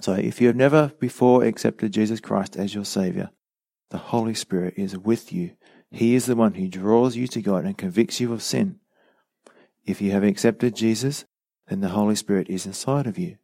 So 0.00 0.12
if 0.12 0.40
you 0.40 0.46
have 0.46 0.56
never 0.56 0.92
before 1.00 1.42
accepted 1.42 1.92
Jesus 1.92 2.20
Christ 2.20 2.56
as 2.56 2.74
your 2.74 2.84
Savior, 2.84 3.30
the 3.90 3.98
Holy 3.98 4.34
Spirit 4.34 4.74
is 4.76 4.96
with 4.96 5.32
you. 5.32 5.56
He 5.90 6.14
is 6.14 6.26
the 6.26 6.36
one 6.36 6.54
who 6.54 6.68
draws 6.68 7.16
you 7.16 7.26
to 7.28 7.42
God 7.42 7.64
and 7.64 7.76
convicts 7.76 8.20
you 8.20 8.32
of 8.32 8.42
sin. 8.42 8.78
If 9.84 10.00
you 10.00 10.12
have 10.12 10.22
accepted 10.22 10.76
Jesus, 10.76 11.24
then 11.70 11.80
the 11.80 11.90
Holy 11.90 12.16
Spirit 12.16 12.50
is 12.50 12.66
inside 12.66 13.06
of 13.06 13.16
you. 13.16 13.36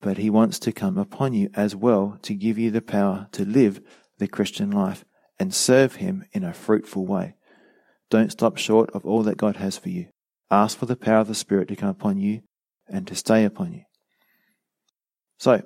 But 0.00 0.16
He 0.16 0.30
wants 0.30 0.60
to 0.60 0.70
come 0.70 0.96
upon 0.96 1.34
you 1.34 1.50
as 1.54 1.74
well 1.74 2.18
to 2.22 2.34
give 2.34 2.56
you 2.56 2.70
the 2.70 2.80
power 2.80 3.26
to 3.32 3.44
live 3.44 3.80
the 4.18 4.28
Christian 4.28 4.70
life 4.70 5.04
and 5.36 5.52
serve 5.52 5.96
Him 5.96 6.24
in 6.32 6.44
a 6.44 6.54
fruitful 6.54 7.04
way. 7.04 7.34
Don't 8.10 8.30
stop 8.30 8.56
short 8.56 8.90
of 8.94 9.04
all 9.04 9.24
that 9.24 9.36
God 9.36 9.56
has 9.56 9.76
for 9.76 9.88
you. 9.88 10.06
Ask 10.52 10.78
for 10.78 10.86
the 10.86 10.94
power 10.94 11.18
of 11.18 11.26
the 11.26 11.34
Spirit 11.34 11.66
to 11.68 11.76
come 11.76 11.88
upon 11.88 12.18
you 12.18 12.42
and 12.88 13.08
to 13.08 13.16
stay 13.16 13.44
upon 13.44 13.72
you. 13.72 13.82
So, 15.40 15.62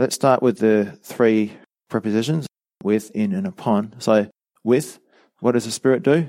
let's 0.00 0.16
start 0.16 0.42
with 0.42 0.58
the 0.58 0.98
three 1.04 1.52
prepositions 1.88 2.48
with, 2.82 3.12
in, 3.12 3.32
and 3.32 3.46
upon. 3.46 3.94
So, 4.00 4.28
with, 4.64 4.98
what 5.38 5.52
does 5.52 5.64
the 5.64 5.70
Spirit 5.70 6.02
do? 6.02 6.26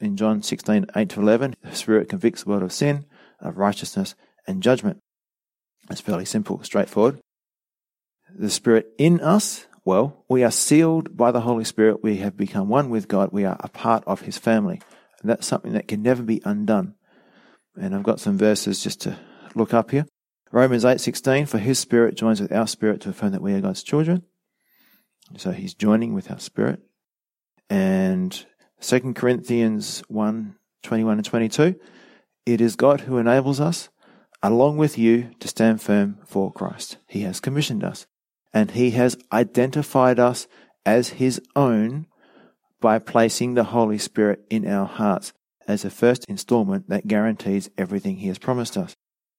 In 0.00 0.16
John 0.16 0.42
16, 0.42 0.86
8 0.96 1.08
to 1.10 1.20
11, 1.20 1.56
the 1.62 1.74
Spirit 1.74 2.08
convicts 2.08 2.44
the 2.44 2.48
world 2.50 2.62
of 2.62 2.72
sin, 2.72 3.04
of 3.40 3.56
righteousness, 3.56 4.14
and 4.46 4.62
judgment. 4.62 4.98
It's 5.90 6.00
fairly 6.00 6.24
simple, 6.24 6.62
straightforward. 6.62 7.20
The 8.34 8.50
Spirit 8.50 8.88
in 8.98 9.20
us, 9.20 9.66
well, 9.84 10.24
we 10.28 10.42
are 10.42 10.50
sealed 10.50 11.16
by 11.16 11.30
the 11.30 11.42
Holy 11.42 11.64
Spirit. 11.64 12.02
We 12.02 12.16
have 12.16 12.36
become 12.36 12.68
one 12.68 12.90
with 12.90 13.08
God. 13.08 13.30
We 13.32 13.44
are 13.44 13.56
a 13.60 13.68
part 13.68 14.02
of 14.06 14.22
His 14.22 14.36
family. 14.36 14.80
And 15.20 15.30
that's 15.30 15.46
something 15.46 15.72
that 15.72 15.88
can 15.88 16.02
never 16.02 16.22
be 16.22 16.42
undone. 16.44 16.94
And 17.76 17.94
I've 17.94 18.02
got 18.02 18.20
some 18.20 18.38
verses 18.38 18.82
just 18.82 19.00
to 19.02 19.18
look 19.54 19.72
up 19.74 19.90
here. 19.90 20.06
Romans 20.52 20.84
8:16 20.84 21.46
for 21.46 21.58
his 21.58 21.78
spirit 21.78 22.16
joins 22.16 22.40
with 22.40 22.52
our 22.52 22.66
spirit 22.66 23.00
to 23.02 23.10
affirm 23.10 23.32
that 23.32 23.42
we 23.42 23.52
are 23.52 23.60
God's 23.60 23.82
children. 23.82 24.22
So 25.36 25.50
he's 25.50 25.74
joining 25.74 26.14
with 26.14 26.30
our 26.30 26.38
spirit. 26.38 26.80
And 27.68 28.46
2 28.80 29.14
Corinthians 29.14 30.02
1 30.08 30.54
21 30.82 31.18
and 31.18 31.24
22 31.24 31.74
it 32.46 32.60
is 32.60 32.76
God 32.76 33.02
who 33.02 33.18
enables 33.18 33.60
us 33.60 33.90
along 34.42 34.76
with 34.76 34.96
you 34.96 35.30
to 35.40 35.48
stand 35.48 35.82
firm 35.82 36.18
for 36.24 36.52
Christ. 36.52 36.98
He 37.08 37.22
has 37.22 37.40
commissioned 37.40 37.82
us 37.84 38.06
and 38.54 38.70
he 38.70 38.92
has 38.92 39.18
identified 39.32 40.18
us 40.18 40.46
as 40.86 41.10
his 41.10 41.42
own 41.56 42.06
by 42.80 42.98
placing 42.98 43.54
the 43.54 43.64
Holy 43.64 43.98
Spirit 43.98 44.44
in 44.48 44.66
our 44.66 44.86
hearts 44.86 45.32
as 45.66 45.84
a 45.84 45.90
first 45.90 46.24
installment 46.26 46.88
that 46.88 47.08
guarantees 47.08 47.68
everything 47.76 48.18
he 48.18 48.28
has 48.28 48.38
promised 48.38 48.76
us. 48.76 48.94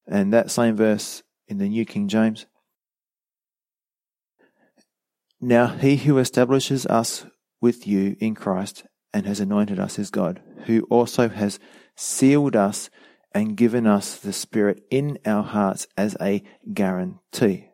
And 0.06 0.34
that 0.34 0.52
same 0.52 0.76
verse 0.76 1.24
in 1.48 1.58
the 1.58 1.70
New 1.70 1.86
King 1.86 2.08
James. 2.08 2.46
Now 5.40 5.68
he 5.68 5.98
who 5.98 6.18
establishes 6.18 6.86
us 6.88 7.26
with 7.62 7.88
you 7.88 8.18
in 8.20 8.36
Christ 8.36 8.86
and 9.14 9.26
has 9.26 9.40
anointed 9.40 9.80
us 9.80 9.98
is 9.98 10.10
God, 10.10 10.42
who 10.66 10.82
also 10.90 11.30
has 11.30 11.60
sealed 11.98 12.56
us 12.56 12.90
and 13.34 13.58
given 13.58 13.86
us 13.86 14.18
the 14.18 14.32
Spirit 14.32 14.84
in 14.90 15.20
our 15.26 15.44
hearts 15.44 15.88
as 15.98 16.16
a 16.22 16.44
guarantee. 16.74 17.70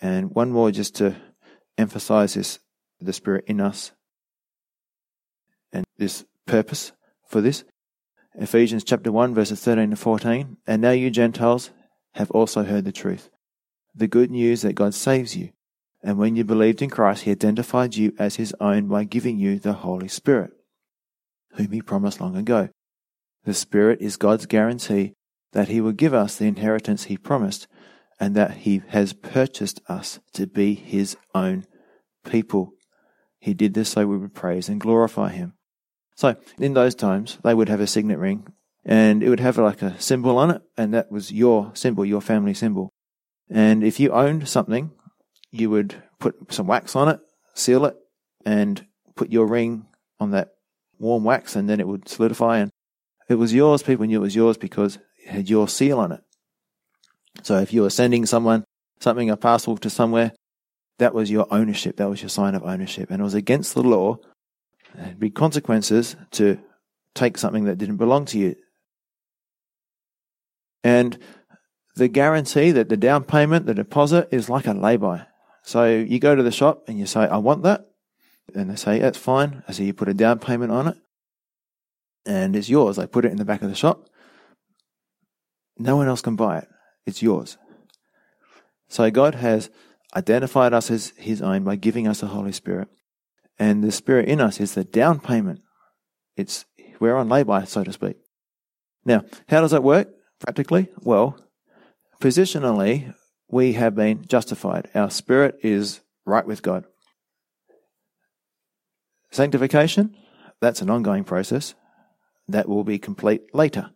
And 0.00 0.34
one 0.34 0.50
more 0.50 0.70
just 0.70 0.96
to 0.96 1.16
emphasize 1.78 2.34
this 2.34 2.58
the 3.00 3.12
Spirit 3.14 3.44
in 3.46 3.60
us 3.60 3.92
and 5.72 5.84
this 5.96 6.26
purpose 6.46 6.92
for 7.26 7.40
this. 7.40 7.64
Ephesians 8.34 8.84
chapter 8.84 9.10
1 9.10 9.34
verses 9.34 9.60
13 9.60 9.90
to 9.90 9.96
14. 9.96 10.58
And 10.66 10.82
now 10.82 10.90
you 10.90 11.10
Gentiles 11.10 11.70
have 12.14 12.30
also 12.32 12.64
heard 12.64 12.84
the 12.84 12.92
truth. 12.92 13.30
The 13.94 14.06
good 14.06 14.30
news 14.30 14.62
that 14.62 14.74
God 14.74 14.94
saves 14.94 15.36
you. 15.36 15.50
And 16.02 16.18
when 16.18 16.36
you 16.36 16.44
believed 16.44 16.82
in 16.82 16.90
Christ, 16.90 17.24
he 17.24 17.30
identified 17.30 17.94
you 17.94 18.12
as 18.18 18.36
his 18.36 18.54
own 18.60 18.88
by 18.88 19.04
giving 19.04 19.38
you 19.38 19.58
the 19.58 19.74
Holy 19.74 20.08
Spirit, 20.08 20.52
whom 21.52 21.72
he 21.72 21.82
promised 21.82 22.20
long 22.20 22.36
ago. 22.36 22.70
The 23.44 23.54
Spirit 23.54 24.00
is 24.00 24.16
God's 24.16 24.46
guarantee 24.46 25.14
that 25.52 25.68
he 25.68 25.80
will 25.80 25.92
give 25.92 26.14
us 26.14 26.36
the 26.36 26.46
inheritance 26.46 27.04
he 27.04 27.16
promised 27.16 27.66
and 28.18 28.34
that 28.36 28.58
he 28.58 28.82
has 28.88 29.12
purchased 29.12 29.80
us 29.88 30.20
to 30.34 30.46
be 30.46 30.74
his 30.74 31.16
own 31.34 31.64
people. 32.24 32.72
He 33.38 33.54
did 33.54 33.74
this 33.74 33.90
so 33.90 34.06
we 34.06 34.18
would 34.18 34.34
praise 34.34 34.68
and 34.68 34.80
glorify 34.80 35.30
him. 35.30 35.54
So 36.14 36.36
in 36.58 36.74
those 36.74 36.94
times, 36.94 37.38
they 37.42 37.54
would 37.54 37.70
have 37.70 37.80
a 37.80 37.86
signet 37.86 38.18
ring 38.18 38.46
and 38.84 39.22
it 39.22 39.28
would 39.28 39.40
have 39.40 39.58
like 39.58 39.82
a 39.82 40.00
symbol 40.00 40.38
on 40.38 40.50
it, 40.50 40.62
and 40.76 40.94
that 40.94 41.10
was 41.10 41.32
your 41.32 41.70
symbol, 41.74 42.04
your 42.04 42.20
family 42.20 42.54
symbol. 42.54 42.90
And 43.50 43.84
if 43.84 44.00
you 44.00 44.10
owned 44.10 44.48
something, 44.48 44.92
you 45.50 45.70
would 45.70 46.02
put 46.18 46.52
some 46.52 46.66
wax 46.66 46.96
on 46.96 47.08
it, 47.08 47.20
seal 47.54 47.84
it, 47.84 47.96
and 48.44 48.86
put 49.16 49.30
your 49.30 49.46
ring 49.46 49.86
on 50.18 50.30
that 50.30 50.50
warm 50.98 51.24
wax, 51.24 51.56
and 51.56 51.68
then 51.68 51.80
it 51.80 51.86
would 51.86 52.08
solidify. 52.08 52.58
And 52.58 52.69
it 53.30 53.36
was 53.36 53.54
yours. 53.54 53.82
People 53.82 54.06
knew 54.06 54.18
it 54.18 54.22
was 54.22 54.36
yours 54.36 54.56
because 54.56 54.98
it 55.24 55.28
had 55.28 55.50
your 55.50 55.68
seal 55.68 55.98
on 55.98 56.12
it. 56.12 56.20
So 57.42 57.58
if 57.58 57.72
you 57.72 57.82
were 57.82 57.90
sending 57.90 58.26
someone 58.26 58.64
something, 59.00 59.30
a 59.30 59.36
parcel 59.36 59.76
to 59.78 59.88
somewhere, 59.88 60.32
that 60.98 61.14
was 61.14 61.30
your 61.30 61.46
ownership. 61.50 61.96
That 61.96 62.10
was 62.10 62.20
your 62.20 62.28
sign 62.28 62.54
of 62.54 62.62
ownership. 62.64 63.10
And 63.10 63.20
it 63.20 63.24
was 63.24 63.34
against 63.34 63.74
the 63.74 63.82
law 63.82 64.18
There'd 64.94 65.20
be 65.20 65.30
consequences 65.30 66.16
to 66.32 66.58
take 67.14 67.38
something 67.38 67.64
that 67.64 67.78
didn't 67.78 67.96
belong 67.96 68.24
to 68.26 68.38
you. 68.38 68.56
And 70.82 71.18
the 71.96 72.08
guarantee 72.08 72.70
that 72.72 72.88
the 72.88 72.96
down 72.96 73.24
payment, 73.24 73.66
the 73.66 73.74
deposit 73.74 74.28
is 74.30 74.48
like 74.48 74.66
a 74.66 74.72
lay-by. 74.72 75.26
So 75.62 75.86
you 75.86 76.18
go 76.18 76.34
to 76.34 76.42
the 76.42 76.50
shop 76.50 76.84
and 76.88 76.98
you 76.98 77.06
say, 77.06 77.20
I 77.20 77.36
want 77.36 77.62
that. 77.64 77.86
And 78.54 78.70
they 78.70 78.76
say, 78.76 78.98
that's 78.98 79.18
fine. 79.18 79.62
I 79.68 79.72
say, 79.72 79.84
you 79.84 79.92
put 79.92 80.08
a 80.08 80.14
down 80.14 80.38
payment 80.38 80.72
on 80.72 80.88
it 80.88 80.96
and 82.26 82.54
it's 82.56 82.68
yours. 82.68 82.98
I 82.98 83.06
put 83.06 83.24
it 83.24 83.32
in 83.32 83.38
the 83.38 83.44
back 83.44 83.62
of 83.62 83.68
the 83.68 83.74
shop. 83.74 84.06
No 85.78 85.96
one 85.96 86.08
else 86.08 86.22
can 86.22 86.36
buy 86.36 86.58
it. 86.58 86.68
It's 87.06 87.22
yours. 87.22 87.56
So 88.88 89.10
God 89.10 89.36
has 89.36 89.70
identified 90.14 90.72
us 90.72 90.90
as 90.90 91.12
His 91.16 91.40
own 91.40 91.64
by 91.64 91.76
giving 91.76 92.06
us 92.06 92.20
the 92.20 92.26
Holy 92.28 92.52
Spirit. 92.52 92.88
And 93.58 93.82
the 93.84 93.92
Spirit 93.92 94.28
in 94.28 94.40
us 94.40 94.60
is 94.60 94.74
the 94.74 94.84
down 94.84 95.20
payment. 95.20 95.60
It's, 96.36 96.64
we're 96.98 97.16
on 97.16 97.28
lay-by, 97.28 97.64
so 97.64 97.84
to 97.84 97.92
speak. 97.92 98.16
Now, 99.04 99.24
how 99.48 99.60
does 99.60 99.70
that 99.70 99.82
work 99.82 100.08
practically? 100.40 100.88
Well, 101.02 101.38
positionally, 102.20 103.14
we 103.48 103.72
have 103.74 103.94
been 103.94 104.24
justified. 104.26 104.88
Our 104.94 105.10
spirit 105.10 105.58
is 105.62 106.00
right 106.24 106.46
with 106.46 106.62
God. 106.62 106.84
Sanctification, 109.30 110.16
that's 110.60 110.82
an 110.82 110.90
ongoing 110.90 111.24
process. 111.24 111.74
That 112.50 112.68
will 112.68 112.84
be 112.84 112.98
complete 112.98 113.54
later 113.54 113.90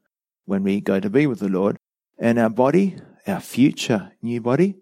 when 0.44 0.62
we 0.62 0.80
go 0.80 1.00
to 1.00 1.10
be 1.10 1.26
with 1.26 1.40
the 1.40 1.48
Lord. 1.48 1.76
And 2.18 2.38
our 2.38 2.50
body, 2.50 2.96
our 3.26 3.40
future 3.40 4.12
new 4.22 4.40
body, 4.40 4.76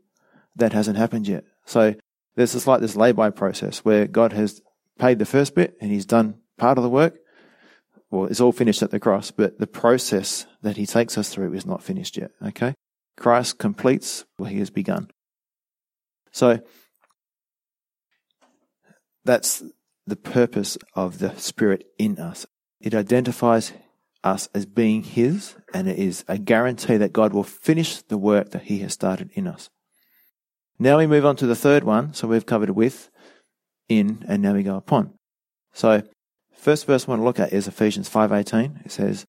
that 0.57 0.73
hasn't 0.73 0.99
happened 0.99 1.29
yet. 1.29 1.45
So 1.65 1.95
there's 2.37 2.53
this 2.53 2.67
like 2.67 2.81
this 2.81 2.97
lay-by 2.97 3.31
process 3.31 3.79
where 3.79 4.07
God 4.07 4.33
has 4.33 4.61
paid 4.99 5.19
the 5.19 5.25
first 5.25 5.55
bit 5.55 5.77
and 5.81 5.91
he's 5.91 6.07
done 6.07 6.41
part 6.59 6.79
of 6.79 6.85
the 6.85 6.91
work. 6.91 7.19
Well, 8.11 8.27
it's 8.27 8.41
all 8.41 8.53
finished 8.53 8.83
at 8.83 8.91
the 8.91 9.01
cross, 9.01 9.31
but 9.31 9.59
the 9.59 9.67
process 9.67 10.47
that 10.61 10.77
he 10.77 10.85
takes 10.85 11.17
us 11.17 11.31
through 11.31 11.55
is 11.55 11.65
not 11.65 11.83
finished 11.83 12.19
yet. 12.19 12.31
Okay? 12.47 12.75
Christ 13.17 13.59
completes 13.59 14.27
what 14.37 14.51
he 14.51 14.59
has 14.59 14.71
begun. 14.71 15.09
So, 16.31 16.61
that's 19.25 19.63
the 20.07 20.17
purpose 20.17 20.77
of 20.95 21.19
the 21.21 21.37
Spirit 21.37 21.85
in 21.99 22.19
us. 22.19 22.47
It 22.83 22.95
identifies 22.95 23.73
us 24.25 24.49
as 24.55 24.67
being 24.67 25.03
His, 25.03 25.55
and 25.73 25.89
it 25.89 25.99
is 25.99 26.25
a 26.29 26.37
guarantee 26.37 26.97
that 26.97 27.13
God 27.13 27.33
will 27.33 27.45
finish 27.45 28.03
the 28.03 28.19
work 28.19 28.51
that 28.51 28.65
He 28.65 28.81
has 28.81 28.93
started 28.93 29.31
in 29.35 29.47
us. 29.47 29.71
Now 30.79 30.99
we 30.99 31.07
move 31.07 31.25
on 31.25 31.37
to 31.37 31.47
the 31.47 31.55
third 31.55 31.85
one. 31.85 32.13
So 32.13 32.27
we've 32.27 32.45
covered 32.47 32.71
with, 32.71 33.09
in, 33.89 34.25
and 34.27 34.43
now 34.43 34.55
we 34.55 34.65
go 34.65 34.77
upon. 34.77 35.15
So, 35.73 36.03
first 36.57 36.87
verse 36.87 37.07
I 37.07 37.11
want 37.13 37.21
to 37.21 37.25
look 37.25 37.39
at 37.39 37.53
is 37.53 37.69
Ephesians 37.69 38.11
5.18. 38.11 38.85
It 38.85 38.93
says, 38.93 39.25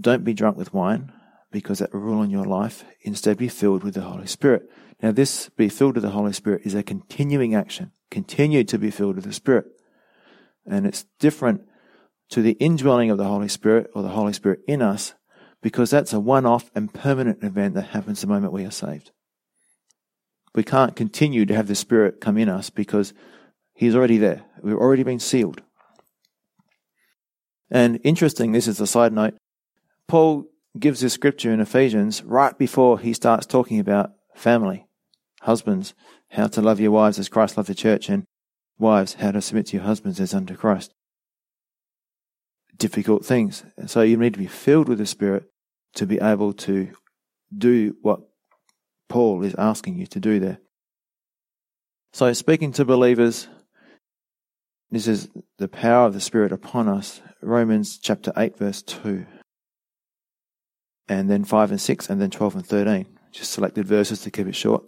Don't 0.00 0.24
be 0.24 0.34
drunk 0.34 0.56
with 0.56 0.74
wine, 0.74 1.12
because 1.52 1.78
that 1.78 1.92
will 1.92 2.00
rule 2.00 2.22
in 2.22 2.30
your 2.30 2.46
life. 2.46 2.84
Instead, 3.02 3.38
be 3.38 3.48
filled 3.48 3.84
with 3.84 3.94
the 3.94 4.02
Holy 4.02 4.26
Spirit. 4.26 4.68
Now, 5.00 5.12
this 5.12 5.48
be 5.50 5.68
filled 5.68 5.94
with 5.94 6.02
the 6.02 6.10
Holy 6.10 6.32
Spirit 6.32 6.62
is 6.64 6.74
a 6.74 6.82
continuing 6.82 7.54
action. 7.54 7.92
Continue 8.10 8.64
to 8.64 8.78
be 8.78 8.90
filled 8.90 9.16
with 9.16 9.24
the 9.24 9.32
Spirit. 9.32 9.66
And 10.66 10.84
it's 10.84 11.06
different 11.20 11.62
to 12.30 12.42
the 12.42 12.52
indwelling 12.52 13.10
of 13.10 13.18
the 13.18 13.24
Holy 13.24 13.48
Spirit 13.48 13.90
or 13.94 14.02
the 14.02 14.08
Holy 14.08 14.32
Spirit 14.32 14.60
in 14.66 14.82
us 14.82 15.14
because 15.62 15.90
that's 15.90 16.12
a 16.12 16.20
one 16.20 16.46
off 16.46 16.70
and 16.74 16.92
permanent 16.92 17.42
event 17.42 17.74
that 17.74 17.88
happens 17.88 18.20
the 18.20 18.26
moment 18.26 18.52
we 18.52 18.64
are 18.64 18.70
saved. 18.70 19.10
We 20.54 20.62
can't 20.62 20.96
continue 20.96 21.46
to 21.46 21.54
have 21.54 21.68
the 21.68 21.74
Spirit 21.74 22.20
come 22.20 22.36
in 22.38 22.48
us 22.48 22.70
because 22.70 23.12
He's 23.74 23.94
already 23.94 24.18
there. 24.18 24.44
We've 24.60 24.74
already 24.74 25.04
been 25.04 25.20
sealed. 25.20 25.62
And 27.70 28.00
interesting, 28.02 28.50
this 28.50 28.66
is 28.66 28.80
a 28.80 28.88
side 28.88 29.12
note. 29.12 29.34
Paul 30.08 30.46
gives 30.78 31.00
this 31.00 31.12
scripture 31.12 31.52
in 31.52 31.60
Ephesians 31.60 32.22
right 32.24 32.58
before 32.58 32.98
he 32.98 33.12
starts 33.12 33.46
talking 33.46 33.78
about 33.78 34.12
family, 34.34 34.86
husbands, 35.42 35.94
how 36.30 36.48
to 36.48 36.60
love 36.60 36.80
your 36.80 36.90
wives 36.90 37.18
as 37.18 37.28
Christ 37.28 37.56
loved 37.56 37.68
the 37.68 37.74
church, 37.74 38.08
and 38.08 38.24
wives, 38.78 39.14
how 39.14 39.30
to 39.30 39.40
submit 39.40 39.66
to 39.66 39.76
your 39.76 39.86
husbands 39.86 40.18
as 40.18 40.34
unto 40.34 40.56
Christ. 40.56 40.92
Difficult 42.78 43.24
things. 43.24 43.64
So 43.86 44.02
you 44.02 44.16
need 44.16 44.34
to 44.34 44.38
be 44.38 44.46
filled 44.46 44.88
with 44.88 44.98
the 44.98 45.06
Spirit 45.06 45.50
to 45.94 46.06
be 46.06 46.18
able 46.20 46.52
to 46.52 46.92
do 47.56 47.96
what 48.02 48.20
Paul 49.08 49.42
is 49.42 49.54
asking 49.56 49.98
you 49.98 50.06
to 50.06 50.20
do 50.20 50.38
there. 50.38 50.58
So 52.12 52.32
speaking 52.32 52.72
to 52.72 52.84
believers, 52.84 53.48
This 54.90 55.06
is 55.06 55.28
the 55.58 55.68
power 55.68 56.06
of 56.06 56.14
the 56.14 56.20
Spirit 56.20 56.50
upon 56.50 56.88
us. 56.88 57.20
Romans 57.42 57.98
chapter 57.98 58.32
8, 58.36 58.56
verse 58.56 58.80
2. 58.82 59.26
And 61.08 61.28
then 61.28 61.44
5 61.44 61.70
and 61.72 61.80
6, 61.80 62.08
and 62.08 62.20
then 62.20 62.30
12 62.30 62.56
and 62.56 62.66
13. 62.66 63.06
Just 63.30 63.52
selected 63.52 63.86
verses 63.86 64.22
to 64.22 64.30
keep 64.30 64.46
it 64.46 64.56
short. 64.56 64.84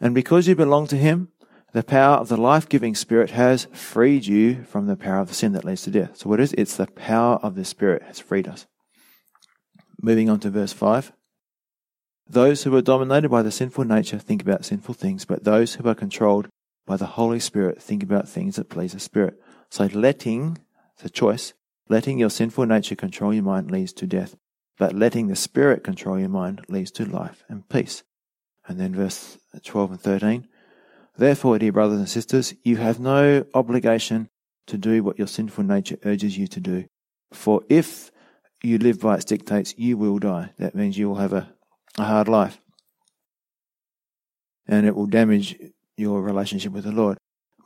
And 0.00 0.14
because 0.14 0.46
you 0.46 0.54
belong 0.54 0.86
to 0.88 0.96
Him, 0.96 1.28
the 1.72 1.82
power 1.82 2.16
of 2.16 2.28
the 2.28 2.36
life 2.36 2.68
giving 2.68 2.94
Spirit 2.94 3.30
has 3.30 3.66
freed 3.72 4.26
you 4.26 4.64
from 4.64 4.86
the 4.86 4.96
power 4.96 5.20
of 5.20 5.28
the 5.28 5.34
sin 5.34 5.52
that 5.52 5.64
leads 5.64 5.82
to 5.82 5.90
death. 5.90 6.18
So, 6.18 6.28
what 6.28 6.40
is 6.40 6.52
it? 6.52 6.58
It's 6.60 6.76
the 6.76 6.86
power 6.86 7.36
of 7.36 7.54
the 7.54 7.64
Spirit 7.64 8.02
has 8.02 8.20
freed 8.20 8.46
us. 8.46 8.66
Moving 10.00 10.28
on 10.28 10.40
to 10.40 10.50
verse 10.50 10.72
5. 10.72 11.12
Those 12.28 12.62
who 12.62 12.74
are 12.76 12.82
dominated 12.82 13.30
by 13.30 13.42
the 13.42 13.50
sinful 13.50 13.84
nature 13.84 14.18
think 14.18 14.42
about 14.42 14.64
sinful 14.64 14.94
things, 14.94 15.24
but 15.24 15.44
those 15.44 15.74
who 15.74 15.88
are 15.88 15.94
controlled 15.94 16.48
by 16.86 16.96
the 16.96 17.06
Holy 17.06 17.40
Spirit 17.40 17.82
think 17.82 18.02
about 18.02 18.28
things 18.28 18.56
that 18.56 18.68
please 18.68 18.92
the 18.92 19.00
Spirit. 19.00 19.40
So 19.70 19.86
letting, 19.86 20.58
the 21.02 21.10
choice, 21.10 21.54
letting 21.88 22.18
your 22.18 22.30
sinful 22.30 22.66
nature 22.66 22.96
control 22.96 23.32
your 23.32 23.44
mind 23.44 23.70
leads 23.70 23.92
to 23.94 24.06
death, 24.06 24.36
but 24.78 24.94
letting 24.94 25.28
the 25.28 25.36
Spirit 25.36 25.84
control 25.84 26.18
your 26.18 26.28
mind 26.28 26.64
leads 26.68 26.90
to 26.92 27.04
life 27.04 27.44
and 27.48 27.68
peace. 27.68 28.02
And 28.66 28.78
then 28.78 28.94
verse 28.94 29.38
12 29.62 29.92
and 29.92 30.00
13. 30.00 30.48
Therefore, 31.16 31.58
dear 31.58 31.72
brothers 31.72 31.98
and 31.98 32.08
sisters, 32.08 32.54
you 32.62 32.76
have 32.78 32.98
no 32.98 33.44
obligation 33.54 34.28
to 34.66 34.78
do 34.78 35.02
what 35.02 35.18
your 35.18 35.26
sinful 35.26 35.64
nature 35.64 35.98
urges 36.04 36.38
you 36.38 36.46
to 36.48 36.60
do. 36.60 36.86
For 37.32 37.62
if 37.68 38.10
you 38.62 38.78
live 38.78 39.00
by 39.00 39.16
its 39.16 39.24
dictates, 39.24 39.74
you 39.76 39.96
will 39.96 40.18
die. 40.18 40.52
That 40.58 40.74
means 40.74 40.96
you 40.96 41.08
will 41.08 41.16
have 41.16 41.32
a, 41.32 41.52
a 41.98 42.04
hard 42.04 42.28
life. 42.28 42.60
And 44.66 44.86
it 44.86 44.94
will 44.94 45.06
damage 45.06 45.56
your 45.96 46.22
relationship 46.22 46.72
with 46.72 46.84
the 46.84 46.92
Lord. 46.92 47.18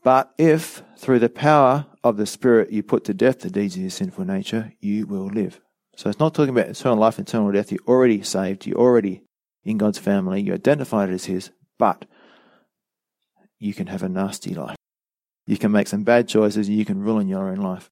But 0.03 0.32
if 0.38 0.82
through 0.97 1.18
the 1.18 1.28
power 1.28 1.86
of 2.03 2.16
the 2.16 2.26
Spirit 2.26 2.70
you 2.70 2.82
put 2.82 3.05
to 3.05 3.14
death 3.14 3.40
the 3.40 3.51
deeds 3.51 3.74
of 3.74 3.82
your 3.82 3.90
sinful 3.90 4.24
nature, 4.24 4.72
you 4.80 5.07
will 5.07 5.26
live. 5.26 5.61
So 5.97 6.09
it's 6.09 6.20
not 6.20 6.34
talking 6.34 6.51
about 6.51 6.68
eternal 6.68 6.99
life, 6.99 7.18
eternal 7.18 7.51
death. 7.53 7.72
You're 7.72 7.80
already 7.88 8.22
saved. 8.22 8.66
You're 8.66 8.78
already 8.78 9.22
in 9.64 9.78
God's 9.78 9.99
family. 9.99 10.42
You're 10.42 10.55
identified 10.55 11.11
as 11.11 11.24
His. 11.24 11.51
But 11.78 12.05
you 13.59 13.75
can 13.75 13.87
have 13.89 14.03
a 14.03 14.09
nasty 14.09 14.55
life. 14.55 14.77
You 15.47 15.57
can 15.57 15.73
make 15.73 15.89
some 15.89 16.03
bad 16.03 16.29
choices. 16.29 16.69
You 16.69 16.85
can 16.85 17.03
ruin 17.03 17.29
your 17.29 17.49
own 17.49 17.59
life. 17.59 17.91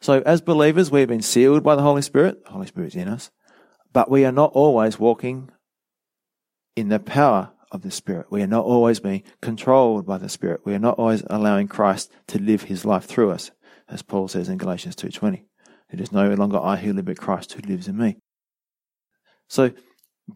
So 0.00 0.20
as 0.26 0.42
believers, 0.42 0.90
we've 0.90 1.08
been 1.08 1.22
sealed 1.22 1.62
by 1.62 1.76
the 1.76 1.82
Holy 1.82 2.02
Spirit. 2.02 2.44
The 2.44 2.52
Holy 2.52 2.66
Spirit's 2.66 2.94
in 2.94 3.08
us. 3.08 3.30
But 3.92 4.10
we 4.10 4.24
are 4.24 4.32
not 4.32 4.52
always 4.52 4.98
walking 4.98 5.50
in 6.76 6.88
the 6.88 6.98
power 6.98 7.52
of 7.70 7.82
the 7.82 7.90
Spirit. 7.90 8.26
We 8.30 8.42
are 8.42 8.46
not 8.46 8.64
always 8.64 9.00
being 9.00 9.22
controlled 9.40 10.06
by 10.06 10.18
the 10.18 10.28
Spirit. 10.28 10.60
We 10.64 10.74
are 10.74 10.78
not 10.78 10.98
always 10.98 11.22
allowing 11.28 11.68
Christ 11.68 12.12
to 12.28 12.38
live 12.38 12.62
his 12.62 12.84
life 12.84 13.04
through 13.04 13.30
us, 13.30 13.50
as 13.88 14.02
Paul 14.02 14.28
says 14.28 14.48
in 14.48 14.58
Galatians 14.58 14.96
2.20. 14.96 15.44
It 15.90 16.00
is 16.00 16.12
no 16.12 16.32
longer 16.34 16.58
I 16.58 16.76
who 16.76 16.92
live, 16.92 17.06
but 17.06 17.16
Christ 17.16 17.52
who 17.52 17.62
lives 17.62 17.88
in 17.88 17.96
me. 17.96 18.18
So, 19.48 19.72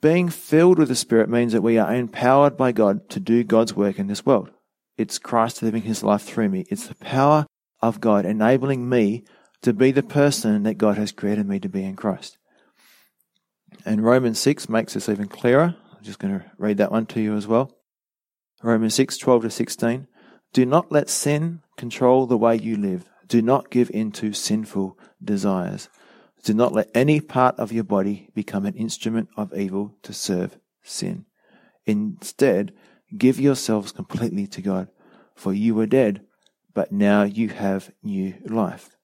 being 0.01 0.29
filled 0.29 0.79
with 0.79 0.89
the 0.89 0.95
Spirit 0.95 1.29
means 1.29 1.53
that 1.53 1.63
we 1.63 1.79
are 1.79 1.95
empowered 1.95 2.57
by 2.57 2.73
God 2.73 3.09
to 3.11 3.21
do 3.21 3.45
God's 3.45 3.75
work 3.75 3.99
in 3.99 4.07
this 4.07 4.27
world. 4.27 4.51
It's 4.97 5.19
Christ 5.19 5.63
living 5.63 5.83
his 5.83 6.03
life 6.03 6.23
through 6.23 6.49
me. 6.49 6.67
It's 6.69 6.89
the 6.89 6.95
power 6.97 7.47
of 7.81 8.01
God 8.01 8.27
enabling 8.27 8.89
me 8.89 9.25
to 9.63 9.73
be 9.73 9.91
the 9.91 10.03
person 10.03 10.65
that 10.65 10.75
God 10.75 10.97
has 10.99 11.13
created 11.13 11.49
me 11.49 11.59
to 11.61 11.69
be 11.69 11.85
in 11.85 11.97
Christ. 11.97 12.37
And 13.85 14.05
Romans 14.05 14.39
6 14.39 14.69
makes 14.69 14.95
this 14.95 15.09
even 15.09 15.29
clearer. 15.29 15.77
I'm 15.97 16.05
just 16.05 16.19
going 16.19 16.39
to 16.39 16.45
read 16.59 16.79
that 16.79 16.93
one 16.93 17.07
to 17.07 17.21
you 17.21 17.37
as 17.37 17.47
well. 17.47 17.73
Romans 18.63 18.95
6, 18.95 19.17
12 19.19 19.43
to 19.43 19.51
16. 19.51 20.07
Do 20.53 20.67
not 20.67 20.91
let 20.91 21.09
sin 21.09 21.63
control 21.77 22.27
the 22.27 22.37
way 22.37 22.57
you 22.57 22.77
live. 22.77 23.09
Do 23.27 23.41
not 23.41 23.71
give 23.71 23.91
in 23.91 24.11
to 24.13 24.33
sinful 24.33 24.99
desires. 25.23 25.89
Do 26.45 26.55
not 26.55 26.73
let 26.73 26.91
any 26.95 27.21
part 27.21 27.59
of 27.59 27.73
your 27.73 27.85
body 27.85 28.31
become 28.35 28.65
an 28.65 28.75
instrument 28.75 29.29
of 29.37 29.55
evil 29.55 29.97
to 30.03 30.13
serve 30.13 30.59
sin. 30.83 31.27
Instead, 31.87 32.73
give 33.17 33.41
yourselves 33.41 33.93
completely 33.93 34.47
to 34.47 34.63
God, 34.63 34.89
for 35.35 35.53
you 35.53 35.75
were 35.75 35.87
dead, 35.87 36.23
but 36.75 36.93
now 36.93 37.23
you 37.23 37.49
have 37.49 37.93
new 38.03 38.35
life. 38.45 38.97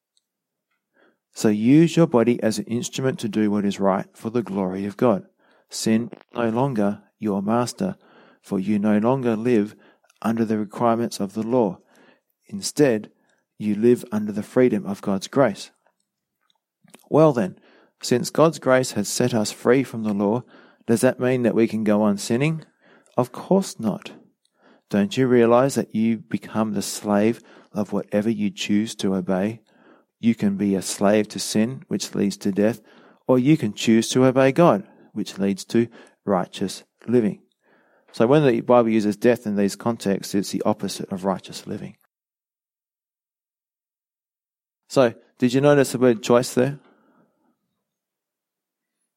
So 1.32 1.48
use 1.48 1.96
your 1.96 2.06
body 2.06 2.40
as 2.42 2.58
an 2.58 2.66
instrument 2.66 3.18
to 3.20 3.28
do 3.28 3.50
what 3.50 3.64
is 3.64 3.80
right 3.80 4.06
for 4.14 4.30
the 4.30 4.42
glory 4.42 4.86
of 4.86 4.96
God. 4.96 5.24
Sin 5.68 6.10
no 6.32 6.48
longer 6.48 7.02
your 7.18 7.42
master, 7.42 7.96
for 8.40 8.60
you 8.60 8.78
no 8.78 8.98
longer 8.98 9.34
live 9.34 9.74
under 10.22 10.44
the 10.44 10.58
requirements 10.58 11.18
of 11.18 11.34
the 11.34 11.42
law. 11.42 11.78
Instead, 12.46 13.10
you 13.58 13.74
live 13.74 14.04
under 14.12 14.30
the 14.30 14.42
freedom 14.42 14.86
of 14.86 15.02
God's 15.02 15.26
grace. 15.26 15.70
Well 17.10 17.32
then, 17.32 17.58
since 18.02 18.30
God's 18.30 18.58
grace 18.58 18.92
has 18.92 19.08
set 19.08 19.32
us 19.34 19.50
free 19.50 19.82
from 19.82 20.02
the 20.02 20.12
law, 20.12 20.42
does 20.86 21.00
that 21.00 21.20
mean 21.20 21.42
that 21.42 21.54
we 21.54 21.66
can 21.66 21.84
go 21.84 22.02
on 22.02 22.18
sinning? 22.18 22.64
Of 23.16 23.32
course 23.32 23.78
not. 23.80 24.12
Don't 24.90 25.16
you 25.16 25.26
realize 25.26 25.74
that 25.74 25.94
you 25.94 26.18
become 26.18 26.72
the 26.72 26.82
slave 26.82 27.40
of 27.72 27.92
whatever 27.92 28.28
you 28.28 28.50
choose 28.50 28.94
to 28.96 29.14
obey? 29.14 29.60
You 30.20 30.34
can 30.34 30.56
be 30.56 30.74
a 30.74 30.82
slave 30.82 31.28
to 31.28 31.38
sin, 31.38 31.84
which 31.88 32.14
leads 32.14 32.36
to 32.38 32.52
death, 32.52 32.80
or 33.26 33.38
you 33.38 33.56
can 33.56 33.72
choose 33.72 34.08
to 34.10 34.24
obey 34.24 34.52
God, 34.52 34.86
which 35.12 35.38
leads 35.38 35.64
to 35.66 35.88
righteous 36.24 36.84
living. 37.06 37.40
So 38.12 38.26
when 38.26 38.46
the 38.46 38.60
Bible 38.60 38.90
uses 38.90 39.16
death 39.16 39.46
in 39.46 39.56
these 39.56 39.76
contexts, 39.76 40.34
it's 40.34 40.50
the 40.50 40.62
opposite 40.64 41.10
of 41.10 41.24
righteous 41.24 41.66
living. 41.66 41.96
So, 44.88 45.14
did 45.38 45.52
you 45.52 45.60
notice 45.60 45.92
the 45.92 45.98
word 45.98 46.22
choice 46.22 46.54
there? 46.54 46.78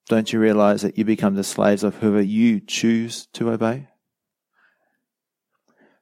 Don't 0.08 0.32
you 0.32 0.40
realize 0.40 0.82
that 0.82 0.98
you 0.98 1.06
become 1.06 1.36
the 1.36 1.44
slaves 1.44 1.84
of 1.84 1.96
whoever 1.96 2.22
you 2.22 2.60
choose 2.60 3.28
to 3.34 3.52
obey? 3.52 3.88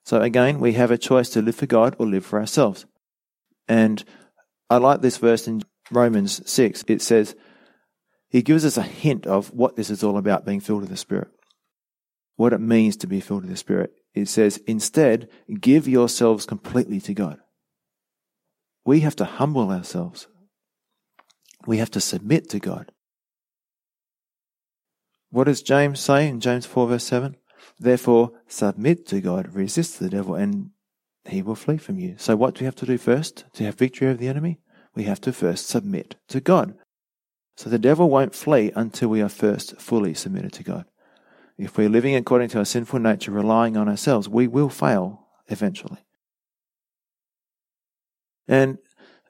So 0.03 0.21
again, 0.21 0.59
we 0.59 0.73
have 0.73 0.91
a 0.91 0.97
choice 0.97 1.29
to 1.29 1.41
live 1.41 1.55
for 1.55 1.65
God 1.65 1.95
or 1.97 2.05
live 2.05 2.25
for 2.25 2.39
ourselves. 2.39 2.85
And 3.67 4.03
I 4.69 4.77
like 4.77 5.01
this 5.01 5.17
verse 5.17 5.47
in 5.47 5.63
Romans 5.91 6.47
6. 6.49 6.83
It 6.87 7.01
says, 7.01 7.35
he 8.29 8.41
gives 8.41 8.65
us 8.65 8.77
a 8.77 8.83
hint 8.83 9.25
of 9.25 9.51
what 9.53 9.75
this 9.75 9.89
is 9.89 10.03
all 10.03 10.17
about 10.17 10.45
being 10.45 10.59
filled 10.59 10.81
with 10.81 10.89
the 10.89 10.97
Spirit. 10.97 11.29
What 12.35 12.53
it 12.53 12.59
means 12.59 12.97
to 12.97 13.07
be 13.07 13.21
filled 13.21 13.41
with 13.41 13.51
the 13.51 13.57
Spirit. 13.57 13.93
It 14.13 14.27
says, 14.27 14.57
instead, 14.67 15.29
give 15.59 15.87
yourselves 15.87 16.45
completely 16.45 16.99
to 17.01 17.13
God. 17.13 17.39
We 18.85 18.99
have 18.99 19.15
to 19.17 19.25
humble 19.25 19.71
ourselves. 19.71 20.27
We 21.65 21.77
have 21.77 21.91
to 21.91 22.01
submit 22.01 22.49
to 22.49 22.59
God. 22.59 22.91
What 25.35 25.47
does 25.47 25.61
James 25.61 25.99
say 25.99 26.29
in 26.29 26.39
James 26.39 26.65
4 26.65 26.87
verse 26.87 27.03
7? 27.03 27.35
Therefore, 27.77 28.31
submit 28.47 29.05
to 29.07 29.19
God, 29.19 29.53
resist 29.53 29.99
the 29.99 30.07
devil, 30.07 30.33
and 30.33 30.69
he 31.25 31.41
will 31.41 31.55
flee 31.55 31.75
from 31.75 31.99
you. 31.99 32.15
So 32.17 32.37
what 32.37 32.55
do 32.55 32.61
we 32.61 32.65
have 32.67 32.75
to 32.77 32.85
do 32.85 32.97
first 32.97 33.43
to 33.55 33.65
have 33.65 33.75
victory 33.75 34.07
over 34.07 34.15
the 34.15 34.29
enemy? 34.29 34.61
We 34.95 35.03
have 35.03 35.19
to 35.19 35.33
first 35.33 35.67
submit 35.67 36.15
to 36.29 36.39
God. 36.39 36.75
So 37.57 37.69
the 37.69 37.77
devil 37.77 38.09
won't 38.09 38.33
flee 38.33 38.71
until 38.77 39.09
we 39.09 39.21
are 39.21 39.27
first 39.27 39.75
fully 39.75 40.13
submitted 40.13 40.53
to 40.53 40.63
God. 40.63 40.85
If 41.57 41.77
we're 41.77 41.89
living 41.89 42.15
according 42.15 42.47
to 42.51 42.59
our 42.59 42.65
sinful 42.65 42.99
nature, 42.99 43.31
relying 43.31 43.75
on 43.75 43.89
ourselves, 43.89 44.29
we 44.29 44.47
will 44.47 44.69
fail 44.69 45.27
eventually. 45.49 46.05
And 48.47 48.77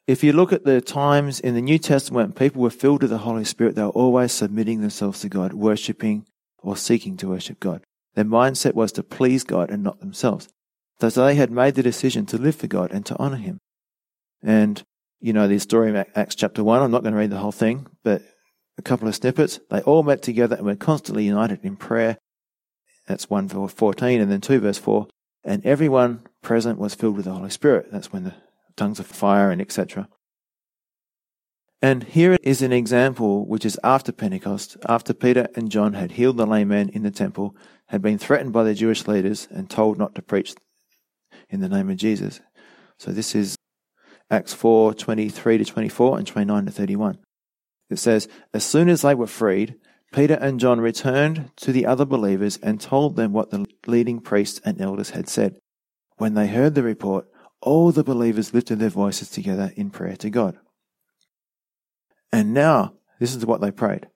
if 0.08 0.24
you 0.24 0.34
look 0.34 0.53
at 0.53 0.66
the 0.66 0.82
times 0.82 1.39
in 1.39 1.56
the 1.56 1.62
New 1.62 1.80
Testament 1.80 2.36
people 2.36 2.62
were 2.62 2.70
filled 2.70 3.01
with 3.01 3.12
the 3.12 3.20
Holy 3.20 3.45
Spirit, 3.45 3.76
they 3.76 3.84
were 3.84 3.89
always 3.89 4.32
submitting 4.32 4.82
themselves 4.82 5.22
to 5.22 5.30
God, 5.30 5.53
worshipping 5.53 6.26
or 6.60 6.78
seeking 6.78 7.18
to 7.18 7.30
worship 7.30 7.60
God. 7.60 7.84
Their 8.14 8.26
mindset 8.26 8.74
was 8.74 8.91
to 8.93 9.03
please 9.03 9.43
God 9.43 9.70
and 9.70 9.84
not 9.84 9.99
themselves. 9.99 10.47
So 10.99 11.10
they 11.10 11.36
had 11.36 11.51
made 11.51 11.76
the 11.76 11.84
decision 11.84 12.26
to 12.28 12.38
live 12.38 12.56
for 12.56 12.68
God 12.68 12.91
and 12.91 13.06
to 13.08 13.18
honor 13.18 13.38
Him. 13.38 13.60
And 14.41 14.82
you 15.20 15.34
know 15.34 15.47
the 15.47 15.60
story 15.60 15.89
of 15.89 16.08
Acts 16.16 16.36
chapter 16.36 16.64
1. 16.64 16.82
I'm 16.82 16.91
not 16.91 17.01
going 17.01 17.14
to 17.14 17.20
read 17.20 17.32
the 17.32 17.39
whole 17.39 17.51
thing, 17.51 17.88
but 18.03 18.22
a 18.78 18.82
couple 18.82 19.08
of 19.08 19.16
snippets. 19.16 19.60
They 19.70 19.82
all 19.82 20.03
met 20.03 20.22
together 20.22 20.56
and 20.56 20.66
were 20.66 20.76
constantly 20.76 21.26
united 21.26 21.64
in 21.64 21.76
prayer. 21.76 22.18
That's 23.08 23.30
1 23.30 23.49
verse 23.49 23.74
14 23.74 24.22
and 24.22 24.32
then 24.32 24.41
2 24.41 24.60
verse 24.60 24.78
4. 24.78 25.08
And 25.43 25.66
everyone 25.66 26.22
present 26.41 26.80
was 26.80 26.95
filled 26.95 27.18
with 27.18 27.26
the 27.26 27.34
Holy 27.34 27.49
Spirit. 27.49 27.91
That's 27.91 28.12
when 28.12 28.24
the 28.24 28.36
tongues 28.76 28.99
of 28.99 29.07
fire 29.07 29.51
and 29.51 29.61
etc. 29.61 30.07
And 31.82 32.03
here 32.03 32.38
is 32.41 32.61
an 32.61 32.71
example 32.71 33.45
which 33.45 33.65
is 33.65 33.80
after 33.84 34.11
Pentecost, 34.11 34.78
after 34.88 35.13
Peter 35.13 35.47
and 35.55 35.69
John 35.69 35.93
had 35.93 36.13
healed 36.13 36.38
the 36.38 36.47
lame 36.47 36.69
man 36.69 36.89
in 36.89 37.03
the 37.03 37.11
temple, 37.11 37.55
had 37.88 38.01
been 38.01 38.17
threatened 38.17 38.53
by 38.53 38.63
the 38.63 38.73
Jewish 38.73 39.07
leaders 39.07 39.47
and 39.51 39.69
told 39.69 39.97
not 39.97 40.15
to 40.15 40.21
preach 40.21 40.55
in 41.49 41.59
the 41.59 41.69
name 41.69 41.89
of 41.89 41.97
Jesus. 41.97 42.41
So 42.97 43.11
this 43.11 43.36
is 43.36 43.55
Acts 44.32 44.53
4 44.53 44.93
23 44.93 45.59
to 45.59 45.65
24 45.65 46.17
and 46.17 46.28
29 46.28 46.65
to 46.65 46.71
31. 46.71 47.17
It 47.89 47.99
says, 47.99 48.28
As 48.53 48.63
soon 48.63 48.89
as 48.89 49.03
they 49.03 49.13
were 49.13 49.28
freed, 49.28 49.76
Peter 50.11 50.36
and 50.36 50.59
John 50.59 50.80
returned 50.80 51.51
to 51.57 51.71
the 51.71 51.86
other 51.86 52.05
believers 52.05 52.57
and 52.63 52.80
told 52.80 53.15
them 53.15 53.34
what 53.34 53.51
the 53.51 53.65
leading 53.86 54.21
priests 54.21 54.61
and 54.63 54.80
elders 54.82 55.11
had 55.11 55.30
said. 55.30 55.57
When 56.17 56.34
they 56.34 56.47
heard 56.47 56.73
the 56.73 56.84
report, 56.84 57.28
all 57.66 57.91
the 57.91 58.03
believers 58.03 58.53
lifted 58.53 58.80
their 58.80 58.89
voices 58.89 59.30
together 59.30 59.72
in 59.76 59.89
prayer 59.89 60.16
to 60.18 60.30
God. 60.30 60.57
And 62.32 62.53
now, 62.53 62.93
this 63.20 63.36
is 63.36 63.45
what 63.45 63.59
they 63.59 63.72
prayed. 63.72 64.07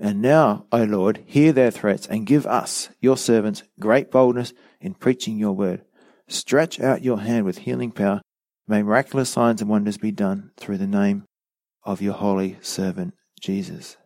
And 0.00 0.22
now, 0.22 0.66
O 0.72 0.84
Lord, 0.84 1.22
hear 1.26 1.52
their 1.52 1.70
threats 1.70 2.06
and 2.06 2.26
give 2.26 2.46
us, 2.46 2.88
your 3.00 3.16
servants, 3.16 3.62
great 3.78 4.10
boldness 4.10 4.52
in 4.80 4.94
preaching 4.94 5.38
your 5.38 5.52
word. 5.52 5.82
Stretch 6.28 6.80
out 6.80 7.02
your 7.02 7.20
hand 7.20 7.44
with 7.44 7.58
healing 7.58 7.90
power. 7.90 8.22
May 8.66 8.82
miraculous 8.82 9.30
signs 9.30 9.60
and 9.60 9.70
wonders 9.70 9.98
be 9.98 10.12
done 10.12 10.52
through 10.56 10.78
the 10.78 10.86
name 10.86 11.24
of 11.82 12.00
your 12.00 12.14
holy 12.14 12.58
servant 12.60 13.14
Jesus. 13.40 13.96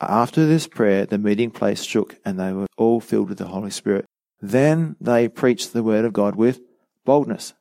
After 0.00 0.46
this 0.46 0.66
prayer, 0.66 1.06
the 1.06 1.18
meeting 1.18 1.50
place 1.50 1.82
shook 1.82 2.16
and 2.24 2.38
they 2.38 2.52
were 2.52 2.66
all 2.76 3.00
filled 3.00 3.28
with 3.28 3.38
the 3.38 3.46
Holy 3.46 3.70
Spirit. 3.70 4.04
Then 4.40 4.96
they 5.00 5.28
preached 5.28 5.72
the 5.72 5.82
word 5.82 6.04
of 6.04 6.12
God 6.12 6.36
with 6.36 6.60
boldness. 7.04 7.54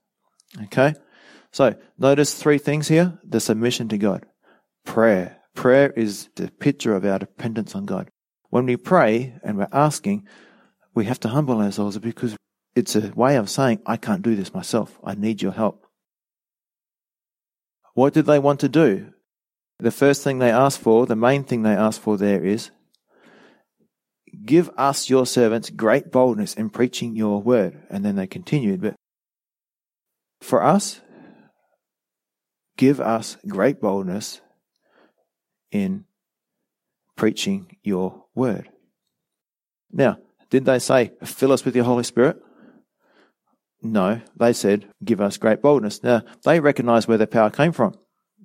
Okay? 0.63 0.93
So, 1.51 1.75
notice 1.97 2.33
three 2.33 2.57
things 2.57 2.87
here 2.87 3.19
the 3.23 3.39
submission 3.39 3.89
to 3.89 3.97
God, 3.97 4.25
prayer. 4.85 5.37
Prayer 5.53 5.91
is 5.91 6.29
the 6.35 6.49
picture 6.49 6.95
of 6.95 7.05
our 7.05 7.19
dependence 7.19 7.75
on 7.75 7.85
God. 7.85 8.09
When 8.49 8.65
we 8.65 8.77
pray 8.77 9.35
and 9.43 9.57
we're 9.57 9.67
asking, 9.71 10.25
we 10.93 11.05
have 11.05 11.19
to 11.21 11.29
humble 11.29 11.59
ourselves 11.59 11.97
because 11.99 12.37
it's 12.75 12.95
a 12.95 13.11
way 13.15 13.35
of 13.35 13.49
saying, 13.49 13.81
I 13.85 13.97
can't 13.97 14.21
do 14.21 14.35
this 14.35 14.53
myself. 14.53 14.97
I 15.03 15.15
need 15.15 15.41
your 15.41 15.51
help. 15.51 15.85
What 17.93 18.13
did 18.13 18.25
they 18.25 18.39
want 18.39 18.61
to 18.61 18.69
do? 18.69 19.13
The 19.79 19.91
first 19.91 20.23
thing 20.23 20.39
they 20.39 20.51
asked 20.51 20.79
for, 20.79 21.05
the 21.05 21.15
main 21.15 21.43
thing 21.43 21.63
they 21.63 21.73
asked 21.73 22.01
for 22.01 22.17
there 22.17 22.43
is, 22.45 22.71
give 24.45 24.69
us 24.77 25.09
your 25.09 25.25
servants 25.25 25.69
great 25.69 26.11
boldness 26.11 26.53
in 26.53 26.69
preaching 26.69 27.15
your 27.15 27.41
word. 27.41 27.81
And 27.89 28.05
then 28.05 28.15
they 28.15 28.27
continued, 28.27 28.81
but 28.81 28.95
for 30.41 30.63
us, 30.63 31.01
give 32.77 32.99
us 32.99 33.37
great 33.47 33.79
boldness 33.79 34.41
in 35.71 36.05
preaching 37.15 37.77
your 37.83 38.25
word. 38.33 38.69
Now, 39.91 40.17
did 40.49 40.65
they 40.65 40.79
say, 40.79 41.11
fill 41.23 41.51
us 41.51 41.63
with 41.63 41.75
your 41.75 41.85
Holy 41.85 42.03
Spirit? 42.03 42.41
No, 43.83 44.21
they 44.37 44.53
said, 44.53 44.87
give 45.03 45.21
us 45.21 45.37
great 45.37 45.61
boldness. 45.61 46.03
Now, 46.03 46.23
they 46.43 46.59
recognized 46.59 47.07
where 47.07 47.17
their 47.17 47.27
power 47.27 47.49
came 47.49 47.71
from. 47.71 47.95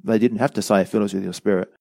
They 0.05 0.19
didn't 0.19 0.39
have 0.39 0.53
to 0.55 0.63
say, 0.63 0.85
fill 0.85 1.03
us 1.05 1.13
with 1.13 1.25
your 1.25 1.33
Spirit. 1.33 1.73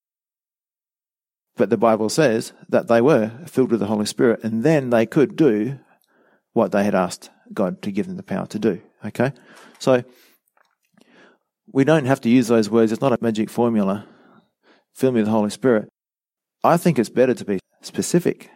But 1.56 1.70
the 1.70 1.78
Bible 1.78 2.08
says 2.08 2.52
that 2.68 2.88
they 2.88 3.00
were 3.00 3.32
filled 3.46 3.70
with 3.70 3.80
the 3.80 3.86
Holy 3.86 4.06
Spirit, 4.06 4.40
and 4.42 4.62
then 4.62 4.90
they 4.90 5.06
could 5.06 5.36
do 5.36 5.78
what 6.52 6.72
they 6.72 6.84
had 6.84 6.94
asked 6.94 7.30
God 7.52 7.80
to 7.82 7.92
give 7.92 8.06
them 8.06 8.16
the 8.16 8.22
power 8.22 8.46
to 8.46 8.58
do. 8.58 8.82
Okay? 9.04 9.32
So, 9.78 10.04
we 11.72 11.84
don't 11.84 12.06
have 12.06 12.20
to 12.22 12.28
use 12.28 12.48
those 12.48 12.70
words. 12.70 12.92
It's 12.92 13.00
not 13.00 13.12
a 13.12 13.18
magic 13.20 13.50
formula. 13.50 14.06
Fill 14.94 15.12
me 15.12 15.20
with 15.20 15.26
the 15.26 15.32
Holy 15.32 15.50
Spirit. 15.50 15.88
I 16.64 16.76
think 16.76 16.98
it's 16.98 17.10
better 17.10 17.34
to 17.34 17.44
be 17.44 17.58
specific. 17.82 18.50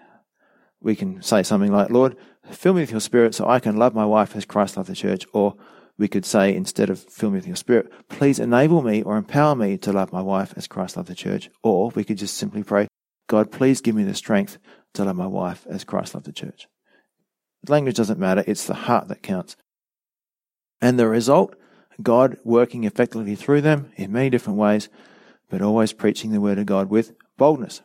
We 0.80 0.96
can 0.96 1.20
say 1.22 1.42
something 1.42 1.70
like, 1.70 1.90
Lord, 1.90 2.16
fill 2.50 2.72
me 2.72 2.80
with 2.80 2.90
your 2.90 3.00
Spirit 3.00 3.34
so 3.34 3.46
I 3.46 3.60
can 3.60 3.76
love 3.76 3.94
my 3.94 4.06
wife 4.06 4.34
as 4.34 4.44
Christ 4.44 4.76
loved 4.76 4.88
the 4.88 4.94
church. 4.94 5.26
Or 5.32 5.54
we 5.98 6.08
could 6.08 6.24
say, 6.24 6.54
instead 6.54 6.88
of 6.88 6.98
fill 6.98 7.30
me 7.30 7.36
with 7.36 7.46
your 7.46 7.56
Spirit, 7.56 7.92
please 8.08 8.38
enable 8.38 8.80
me 8.82 9.02
or 9.02 9.16
empower 9.16 9.54
me 9.54 9.76
to 9.78 9.92
love 9.92 10.12
my 10.12 10.22
wife 10.22 10.54
as 10.56 10.66
Christ 10.66 10.96
loved 10.96 11.08
the 11.08 11.14
church. 11.14 11.50
Or 11.62 11.90
we 11.90 12.04
could 12.04 12.18
just 12.18 12.36
simply 12.36 12.62
pray, 12.62 12.88
God, 13.28 13.52
please 13.52 13.80
give 13.80 13.94
me 13.94 14.04
the 14.04 14.14
strength 14.14 14.58
to 14.94 15.04
love 15.04 15.16
my 15.16 15.26
wife 15.26 15.66
as 15.68 15.84
Christ 15.84 16.14
loved 16.14 16.26
the 16.26 16.32
church. 16.32 16.66
Language 17.68 17.96
doesn't 17.96 18.18
matter, 18.18 18.42
it's 18.46 18.66
the 18.66 18.74
heart 18.74 19.08
that 19.08 19.22
counts. 19.22 19.56
And 20.80 20.98
the 20.98 21.08
result, 21.08 21.54
God 22.02 22.38
working 22.44 22.84
effectively 22.84 23.34
through 23.34 23.60
them 23.60 23.92
in 23.96 24.12
many 24.12 24.30
different 24.30 24.58
ways, 24.58 24.88
but 25.48 25.60
always 25.60 25.92
preaching 25.92 26.32
the 26.32 26.40
word 26.40 26.58
of 26.58 26.66
God 26.66 26.88
with 26.88 27.12
boldness. 27.36 27.82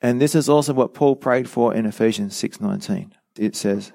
And 0.00 0.20
this 0.20 0.34
is 0.34 0.48
also 0.48 0.74
what 0.74 0.94
Paul 0.94 1.16
prayed 1.16 1.48
for 1.48 1.72
in 1.72 1.86
Ephesians 1.86 2.36
6:19. 2.36 3.14
It 3.38 3.54
says, 3.54 3.92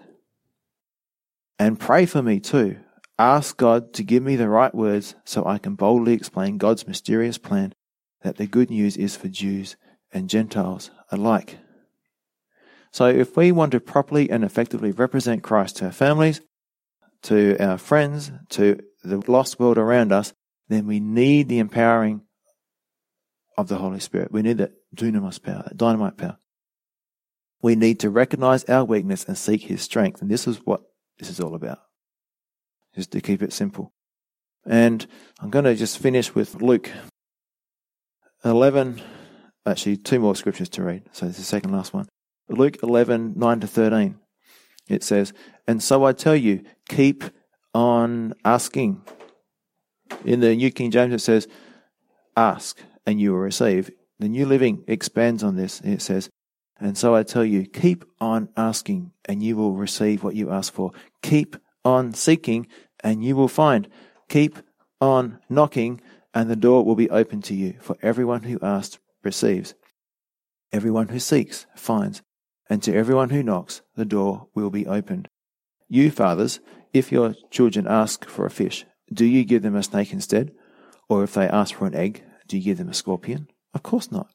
"And 1.60 1.80
pray 1.80 2.06
for 2.06 2.24
me 2.24 2.40
too. 2.40 2.78
Ask 3.20 3.58
God 3.58 3.94
to 3.94 4.04
give 4.04 4.24
me 4.24 4.36
the 4.36 4.48
right 4.48 4.74
words 4.74 5.16
so 5.26 5.46
I 5.46 5.58
can 5.58 5.76
boldly 5.76 6.14
explain 6.14 6.58
God's 6.58 6.88
mysterious 6.88 7.38
plan 7.38 7.74
that 8.22 8.38
the 8.38 8.48
good 8.48 8.70
news 8.70 8.96
is 8.96 9.16
for 9.16 9.28
Jews 9.28 9.76
and 10.12 10.30
Gentiles 10.30 10.92
alike." 11.12 11.58
So 12.92 13.08
if 13.08 13.36
we 13.36 13.52
want 13.52 13.74
to 13.74 13.80
properly 13.80 14.30
and 14.30 14.44
effectively 14.44 14.92
represent 14.92 15.44
Christ 15.44 15.78
to 15.78 15.86
our 15.86 15.92
families, 15.92 16.42
to 17.24 17.58
our 17.60 17.78
friends, 17.78 18.32
to 18.50 18.80
the 19.04 19.24
lost 19.32 19.60
world 19.60 19.78
around 19.78 20.12
us, 20.12 20.34
then 20.70 20.86
we 20.86 21.00
need 21.00 21.48
the 21.48 21.60
empowering 21.60 22.22
of 23.58 23.68
the 23.68 23.78
Holy 23.78 24.00
Spirit. 24.00 24.32
We 24.32 24.42
need 24.42 24.58
that 24.58 24.74
dunamis 24.96 25.42
power, 25.42 25.64
that 25.64 25.78
dynamite 25.78 26.18
power. 26.18 26.38
We 27.62 27.76
need 27.76 28.00
to 28.02 28.10
recognize 28.10 28.64
our 28.66 28.86
weakness 28.86 29.26
and 29.26 29.38
seek 29.38 29.64
His 29.64 29.82
strength. 29.82 30.22
And 30.22 30.30
this 30.30 30.48
is 30.48 30.58
what 30.58 30.82
this 31.18 31.30
is 31.30 31.40
all 31.40 31.56
about. 31.56 31.80
Just 32.96 33.12
to 33.12 33.22
keep 33.22 33.42
it 33.42 33.54
simple. 33.54 33.94
And 34.66 35.06
I'm 35.40 35.50
going 35.50 35.66
to 35.66 35.76
just 35.76 35.98
finish 35.98 36.36
with 36.36 36.62
Luke 36.62 36.92
11, 38.44 39.02
actually, 39.66 39.98
two 39.98 40.20
more 40.20 40.36
scriptures 40.36 40.70
to 40.70 40.84
read. 40.84 41.04
So 41.14 41.26
this 41.26 41.36
is 41.36 41.46
the 41.46 41.46
second 41.46 41.72
last 41.72 41.94
one. 41.94 42.08
Luke 42.50 42.78
11, 42.84 43.34
9 43.36 43.60
to 43.62 43.68
13. 43.68 44.20
It 44.90 45.04
says, 45.04 45.34
And 45.68 45.82
so 45.82 46.06
I 46.06 46.14
tell 46.14 46.36
you, 46.36 46.64
keep 46.88 47.24
on 47.74 48.34
asking. 48.46 49.02
In 50.26 50.40
the 50.40 50.56
New 50.56 50.72
King 50.72 50.92
James, 50.92 51.14
it 51.14 51.22
says, 51.22 51.48
Ask 52.36 52.80
and 53.06 53.20
you 53.20 53.32
will 53.32 53.40
receive. 53.40 53.92
The 54.20 54.30
New 54.30 54.46
Living 54.46 54.84
expands 54.88 55.44
on 55.44 55.56
this. 55.56 55.82
It 55.82 56.02
says, 56.02 56.30
And 56.80 56.98
so 56.98 57.16
I 57.16 57.24
tell 57.24 57.46
you, 57.46 57.66
keep 57.66 58.06
on 58.20 58.50
asking 58.58 59.12
and 59.26 59.44
you 59.44 59.56
will 59.56 59.74
receive 59.74 60.24
what 60.24 60.36
you 60.36 60.50
ask 60.50 60.74
for. 60.74 60.92
Keep 61.22 61.58
on 61.84 62.14
seeking 62.14 62.68
and 63.04 63.24
you 63.24 63.36
will 63.36 63.48
find. 63.48 63.88
Keep 64.30 64.58
on 65.00 65.40
knocking 65.50 66.02
and 66.34 66.50
the 66.50 66.56
door 66.56 66.84
will 66.84 66.96
be 66.96 67.10
open 67.10 67.42
to 67.44 67.56
you. 67.56 67.76
For 67.80 67.98
everyone 68.02 68.44
who 68.44 68.60
asks 68.62 69.00
receives. 69.24 69.74
Everyone 70.72 71.08
who 71.08 71.20
seeks 71.20 71.66
finds. 71.76 72.22
And 72.70 72.84
to 72.84 72.94
everyone 72.94 73.30
who 73.30 73.44
knocks, 73.44 73.82
the 73.96 74.06
door 74.06 74.48
will 74.54 74.70
be 74.70 74.88
opened. 74.88 75.28
You, 75.88 76.12
fathers, 76.12 76.60
if 76.94 77.12
your 77.12 77.36
children 77.50 77.88
ask 77.88 78.26
for 78.26 78.46
a 78.46 78.52
fish, 78.52 78.86
do 79.12 79.26
you 79.26 79.46
give 79.46 79.62
them 79.62 79.76
a 79.76 79.84
snake 79.84 80.12
instead? 80.12 80.52
Or 81.10 81.24
if 81.24 81.34
they 81.34 81.48
ask 81.48 81.76
for 81.76 81.88
an 81.88 81.96
egg, 81.96 82.24
do 82.48 82.58
you 82.58 82.64
give 82.64 82.78
them 82.78 82.90
a 82.90 82.94
scorpion? 82.94 83.48
Of 83.74 83.84
course 83.84 84.12
not. 84.12 84.28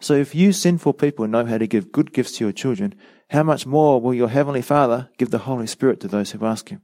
So 0.00 0.14
if 0.14 0.34
you 0.34 0.52
sinful 0.52 0.92
people 0.94 1.26
know 1.26 1.46
how 1.46 1.58
to 1.58 1.66
give 1.66 1.90
good 1.90 2.12
gifts 2.12 2.32
to 2.32 2.44
your 2.44 2.52
children, 2.52 2.94
how 3.30 3.42
much 3.42 3.66
more 3.66 4.00
will 4.00 4.14
your 4.14 4.28
heavenly 4.28 4.62
Father 4.62 5.08
give 5.16 5.30
the 5.30 5.38
Holy 5.38 5.66
Spirit 5.66 6.00
to 6.00 6.08
those 6.08 6.30
who 6.30 6.44
ask 6.44 6.68
him? 6.68 6.82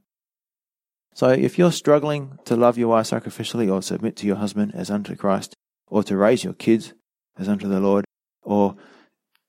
So 1.13 1.29
if 1.29 1.59
you're 1.59 1.71
struggling 1.71 2.39
to 2.45 2.55
love 2.55 2.77
your 2.77 2.89
wife 2.89 3.05
sacrificially 3.05 3.71
or 3.71 3.81
submit 3.81 4.15
to 4.17 4.27
your 4.27 4.37
husband 4.37 4.73
as 4.73 4.89
unto 4.89 5.15
Christ, 5.15 5.53
or 5.87 6.03
to 6.03 6.17
raise 6.17 6.43
your 6.43 6.53
kids 6.53 6.93
as 7.37 7.47
unto 7.47 7.67
the 7.67 7.79
Lord, 7.79 8.03
or 8.41 8.75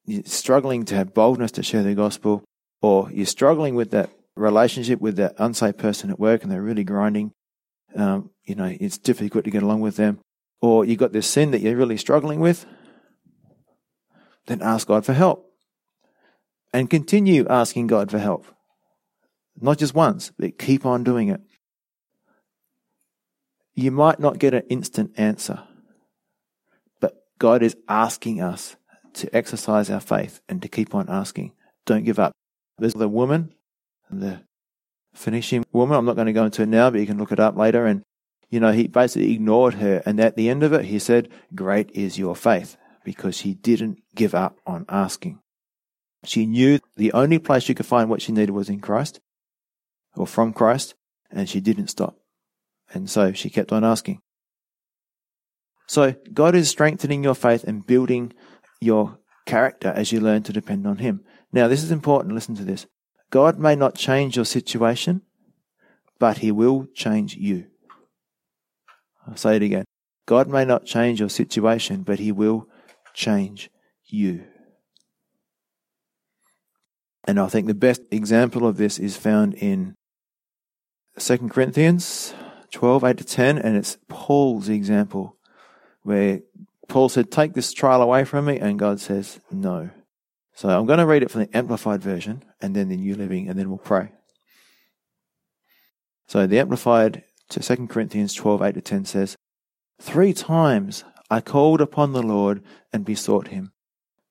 you're 0.06 0.24
struggling 0.24 0.84
to 0.86 0.94
have 0.94 1.14
boldness 1.14 1.52
to 1.52 1.62
share 1.62 1.82
the 1.82 1.94
gospel, 1.94 2.44
or 2.82 3.10
you're 3.12 3.26
struggling 3.26 3.74
with 3.74 3.90
that 3.90 4.10
relationship 4.36 5.00
with 5.00 5.16
that 5.16 5.34
unsafe 5.38 5.76
person 5.76 6.10
at 6.10 6.18
work 6.18 6.42
and 6.42 6.50
they're 6.50 6.62
really 6.62 6.84
grinding, 6.84 7.32
um, 7.94 8.30
you 8.44 8.54
know, 8.54 8.74
it's 8.80 8.98
difficult 8.98 9.44
to 9.44 9.50
get 9.50 9.62
along 9.62 9.80
with 9.80 9.96
them, 9.96 10.18
or 10.60 10.84
you've 10.84 10.98
got 10.98 11.12
this 11.12 11.26
sin 11.26 11.50
that 11.52 11.60
you're 11.60 11.76
really 11.76 11.96
struggling 11.96 12.40
with, 12.40 12.66
then 14.46 14.60
ask 14.60 14.88
God 14.88 15.06
for 15.06 15.12
help. 15.12 15.50
And 16.72 16.90
continue 16.90 17.46
asking 17.48 17.86
God 17.86 18.10
for 18.10 18.18
help. 18.18 18.46
Not 19.60 19.78
just 19.78 19.94
once, 19.94 20.32
but 20.36 20.58
keep 20.58 20.84
on 20.84 21.04
doing 21.04 21.28
it. 21.28 21.40
You 23.74 23.92
might 23.92 24.18
not 24.18 24.38
get 24.38 24.54
an 24.54 24.64
instant 24.68 25.12
answer, 25.16 25.62
but 27.00 27.14
God 27.38 27.62
is 27.62 27.76
asking 27.88 28.40
us 28.40 28.76
to 29.14 29.34
exercise 29.34 29.90
our 29.90 30.00
faith 30.00 30.40
and 30.48 30.60
to 30.62 30.68
keep 30.68 30.94
on 30.94 31.08
asking. 31.08 31.52
Don't 31.86 32.04
give 32.04 32.18
up. 32.18 32.32
There's 32.78 32.94
the 32.94 33.08
woman, 33.08 33.54
the 34.10 34.40
Phoenician 35.14 35.64
woman. 35.72 35.96
I'm 35.96 36.04
not 36.04 36.16
going 36.16 36.26
to 36.26 36.32
go 36.32 36.44
into 36.44 36.62
it 36.62 36.68
now, 36.68 36.90
but 36.90 37.00
you 37.00 37.06
can 37.06 37.18
look 37.18 37.32
it 37.32 37.40
up 37.40 37.56
later. 37.56 37.86
And, 37.86 38.02
you 38.50 38.60
know, 38.60 38.72
he 38.72 38.88
basically 38.88 39.32
ignored 39.32 39.74
her. 39.74 40.02
And 40.04 40.20
at 40.20 40.36
the 40.36 40.48
end 40.48 40.62
of 40.62 40.72
it, 40.72 40.86
he 40.86 40.98
said, 40.98 41.28
Great 41.54 41.90
is 41.92 42.18
your 42.18 42.34
faith, 42.34 42.76
because 43.04 43.36
she 43.36 43.54
didn't 43.54 44.02
give 44.14 44.34
up 44.34 44.58
on 44.66 44.84
asking. 44.88 45.40
She 46.24 46.46
knew 46.46 46.80
the 46.96 47.12
only 47.12 47.38
place 47.38 47.64
she 47.64 47.74
could 47.74 47.86
find 47.86 48.08
what 48.08 48.22
she 48.22 48.32
needed 48.32 48.50
was 48.50 48.68
in 48.68 48.80
Christ 48.80 49.20
or 50.16 50.26
from 50.26 50.52
Christ, 50.52 50.94
and 51.30 51.48
she 51.48 51.60
didn't 51.60 51.88
stop. 51.88 52.16
And 52.92 53.10
so 53.10 53.32
she 53.32 53.50
kept 53.50 53.72
on 53.72 53.84
asking. 53.84 54.20
So 55.86 56.14
God 56.32 56.54
is 56.54 56.70
strengthening 56.70 57.22
your 57.22 57.34
faith 57.34 57.64
and 57.64 57.86
building 57.86 58.32
your 58.84 59.18
character 59.46 59.88
as 59.88 60.12
you 60.12 60.20
learn 60.20 60.42
to 60.44 60.52
depend 60.52 60.86
on 60.86 60.98
Him. 60.98 61.24
Now, 61.52 61.68
this 61.68 61.82
is 61.82 61.90
important. 61.90 62.34
Listen 62.34 62.54
to 62.56 62.64
this. 62.64 62.86
God 63.30 63.58
may 63.58 63.74
not 63.74 63.96
change 63.96 64.36
your 64.36 64.44
situation, 64.44 65.22
but 66.18 66.38
he 66.38 66.52
will 66.52 66.86
change 66.94 67.36
you. 67.36 67.66
I'll 69.26 69.36
say 69.36 69.56
it 69.56 69.62
again. 69.62 69.84
God 70.26 70.48
may 70.48 70.64
not 70.64 70.84
change 70.84 71.20
your 71.20 71.28
situation, 71.28 72.02
but 72.02 72.18
he 72.18 72.32
will 72.32 72.68
change 73.12 73.70
you. 74.06 74.44
And 77.26 77.40
I 77.40 77.48
think 77.48 77.66
the 77.66 77.74
best 77.74 78.02
example 78.10 78.66
of 78.66 78.76
this 78.76 78.98
is 78.98 79.16
found 79.16 79.54
in 79.54 79.94
2 81.18 81.48
Corinthians 81.48 82.34
12, 82.70 83.04
8 83.04 83.18
to 83.18 83.24
10, 83.24 83.58
and 83.58 83.76
it's 83.76 83.98
Paul's 84.08 84.68
example 84.68 85.36
where 86.02 86.40
Paul 86.88 87.08
said, 87.08 87.30
Take 87.30 87.54
this 87.54 87.72
trial 87.72 88.02
away 88.02 88.24
from 88.24 88.46
me, 88.46 88.58
and 88.58 88.78
God 88.78 89.00
says, 89.00 89.40
No. 89.50 89.90
So 90.54 90.68
I'm 90.68 90.86
going 90.86 91.00
to 91.00 91.06
read 91.06 91.22
it 91.22 91.30
from 91.30 91.42
the 91.42 91.56
Amplified 91.56 92.02
Version 92.02 92.44
and 92.60 92.76
then 92.76 92.88
the 92.88 92.96
New 92.96 93.16
Living, 93.16 93.48
and 93.48 93.58
then 93.58 93.68
we'll 93.68 93.78
pray. 93.78 94.12
So 96.26 96.46
the 96.46 96.60
Amplified 96.60 97.24
to 97.50 97.60
2 97.60 97.88
Corinthians 97.88 98.34
12, 98.34 98.62
8 98.62 98.74
to 98.74 98.80
10 98.80 99.04
says, 99.04 99.36
Three 100.00 100.32
times 100.32 101.04
I 101.30 101.40
called 101.40 101.80
upon 101.80 102.12
the 102.12 102.22
Lord 102.22 102.62
and 102.92 103.04
besought 103.04 103.48
him 103.48 103.72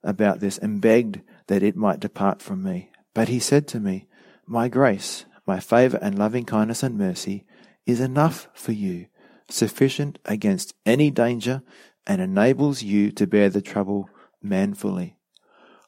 about 0.03 0.39
this 0.39 0.57
and 0.57 0.81
begged 0.81 1.21
that 1.47 1.63
it 1.63 1.75
might 1.75 1.99
depart 1.99 2.41
from 2.41 2.63
me. 2.63 2.91
But 3.13 3.29
he 3.29 3.39
said 3.39 3.67
to 3.69 3.79
me, 3.79 4.07
My 4.45 4.67
grace, 4.67 5.25
my 5.45 5.59
favor 5.59 5.99
and 6.01 6.17
loving 6.17 6.45
kindness 6.45 6.83
and 6.83 6.97
mercy 6.97 7.45
is 7.85 7.99
enough 7.99 8.47
for 8.53 8.71
you, 8.71 9.07
sufficient 9.49 10.19
against 10.25 10.73
any 10.85 11.11
danger, 11.11 11.61
and 12.05 12.21
enables 12.21 12.83
you 12.83 13.11
to 13.11 13.27
bear 13.27 13.49
the 13.49 13.61
trouble 13.61 14.09
manfully. 14.41 15.17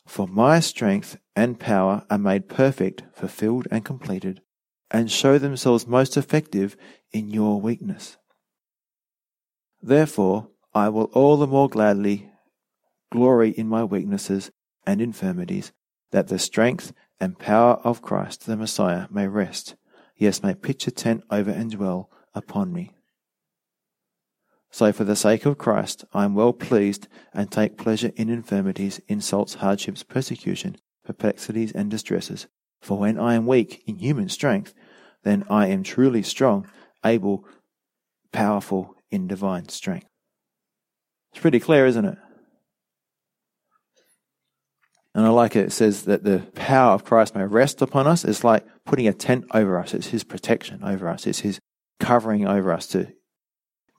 For 0.05 0.28
my 0.28 0.59
strength 0.59 1.18
and 1.36 1.59
power 1.59 2.05
are 2.09 2.18
made 2.18 2.47
perfect, 2.47 3.03
fulfilled, 3.13 3.68
and 3.72 3.84
completed, 3.84 4.41
and 4.91 5.11
show 5.11 5.38
themselves 5.38 5.88
most 5.88 6.16
effective 6.16 6.78
in 7.11 7.30
your 7.30 7.59
weakness. 7.59 8.18
Therefore, 9.82 10.49
I 10.74 10.89
will 10.89 11.05
all 11.13 11.38
the 11.38 11.47
more 11.47 11.70
gladly 11.70 12.32
glory 13.11 13.51
in 13.51 13.68
my 13.68 13.84
weaknesses 13.84 14.51
and 14.86 15.01
infirmities, 15.01 15.72
that 16.11 16.28
the 16.28 16.39
strength 16.39 16.93
and 17.20 17.39
power 17.39 17.76
of 17.84 18.01
Christ 18.01 18.45
the 18.45 18.57
Messiah 18.57 19.07
may 19.09 19.28
rest, 19.28 19.76
yes, 20.18 20.43
may 20.43 20.53
pitch 20.53 20.88
a 20.88 20.91
tent 20.91 21.24
over 21.30 21.51
and 21.51 21.72
dwell 21.72 22.09
upon 22.34 22.74
me. 22.74 22.95
So, 24.76 24.91
for 24.91 25.05
the 25.05 25.15
sake 25.15 25.45
of 25.45 25.57
Christ, 25.57 26.03
I 26.13 26.26
am 26.26 26.36
well 26.36 26.51
pleased 26.51 27.07
and 27.34 27.49
take 27.49 27.78
pleasure 27.78 28.11
in 28.17 28.30
infirmities, 28.30 28.99
insults, 29.07 29.53
hardships, 29.53 30.03
persecution, 30.03 30.76
perplexities, 31.05 31.71
and 31.71 31.89
distresses. 31.89 32.47
For 32.82 32.99
when 32.99 33.17
I 33.17 33.36
am 33.36 33.47
weak 33.47 33.84
in 33.88 33.99
human 33.99 34.28
strength, 34.28 34.73
then 35.23 35.45
I 35.49 35.67
am 35.67 35.84
truly 35.84 36.23
strong, 36.23 36.67
able, 37.05 37.45
powerful 38.34 38.97
in 39.09 39.28
divine 39.28 39.69
strength. 39.69 40.07
It's 41.32 41.39
pretty 41.39 41.61
clear, 41.61 41.86
isn't 41.86 42.03
it? 42.03 42.17
And 45.13 45.26
I 45.26 45.30
like 45.30 45.55
it. 45.55 45.67
It 45.67 45.71
says 45.71 46.03
that 46.03 46.26
the 46.26 46.39
power 46.53 46.91
of 46.91 47.05
Christ 47.05 47.34
may 47.34 47.45
rest 47.45 47.82
upon 47.82 48.07
us. 48.07 48.26
It's 48.26 48.43
like 48.43 48.65
putting 48.84 49.07
a 49.07 49.13
tent 49.13 49.45
over 49.53 49.80
us. 49.80 49.93
It's 49.93 50.07
His 50.07 50.26
protection 50.26 50.84
over 50.84 51.07
us. 51.07 51.26
It's 51.26 51.39
His 51.39 51.61
covering 52.01 52.45
over 52.45 52.73
us 52.73 52.88
to 52.88 53.13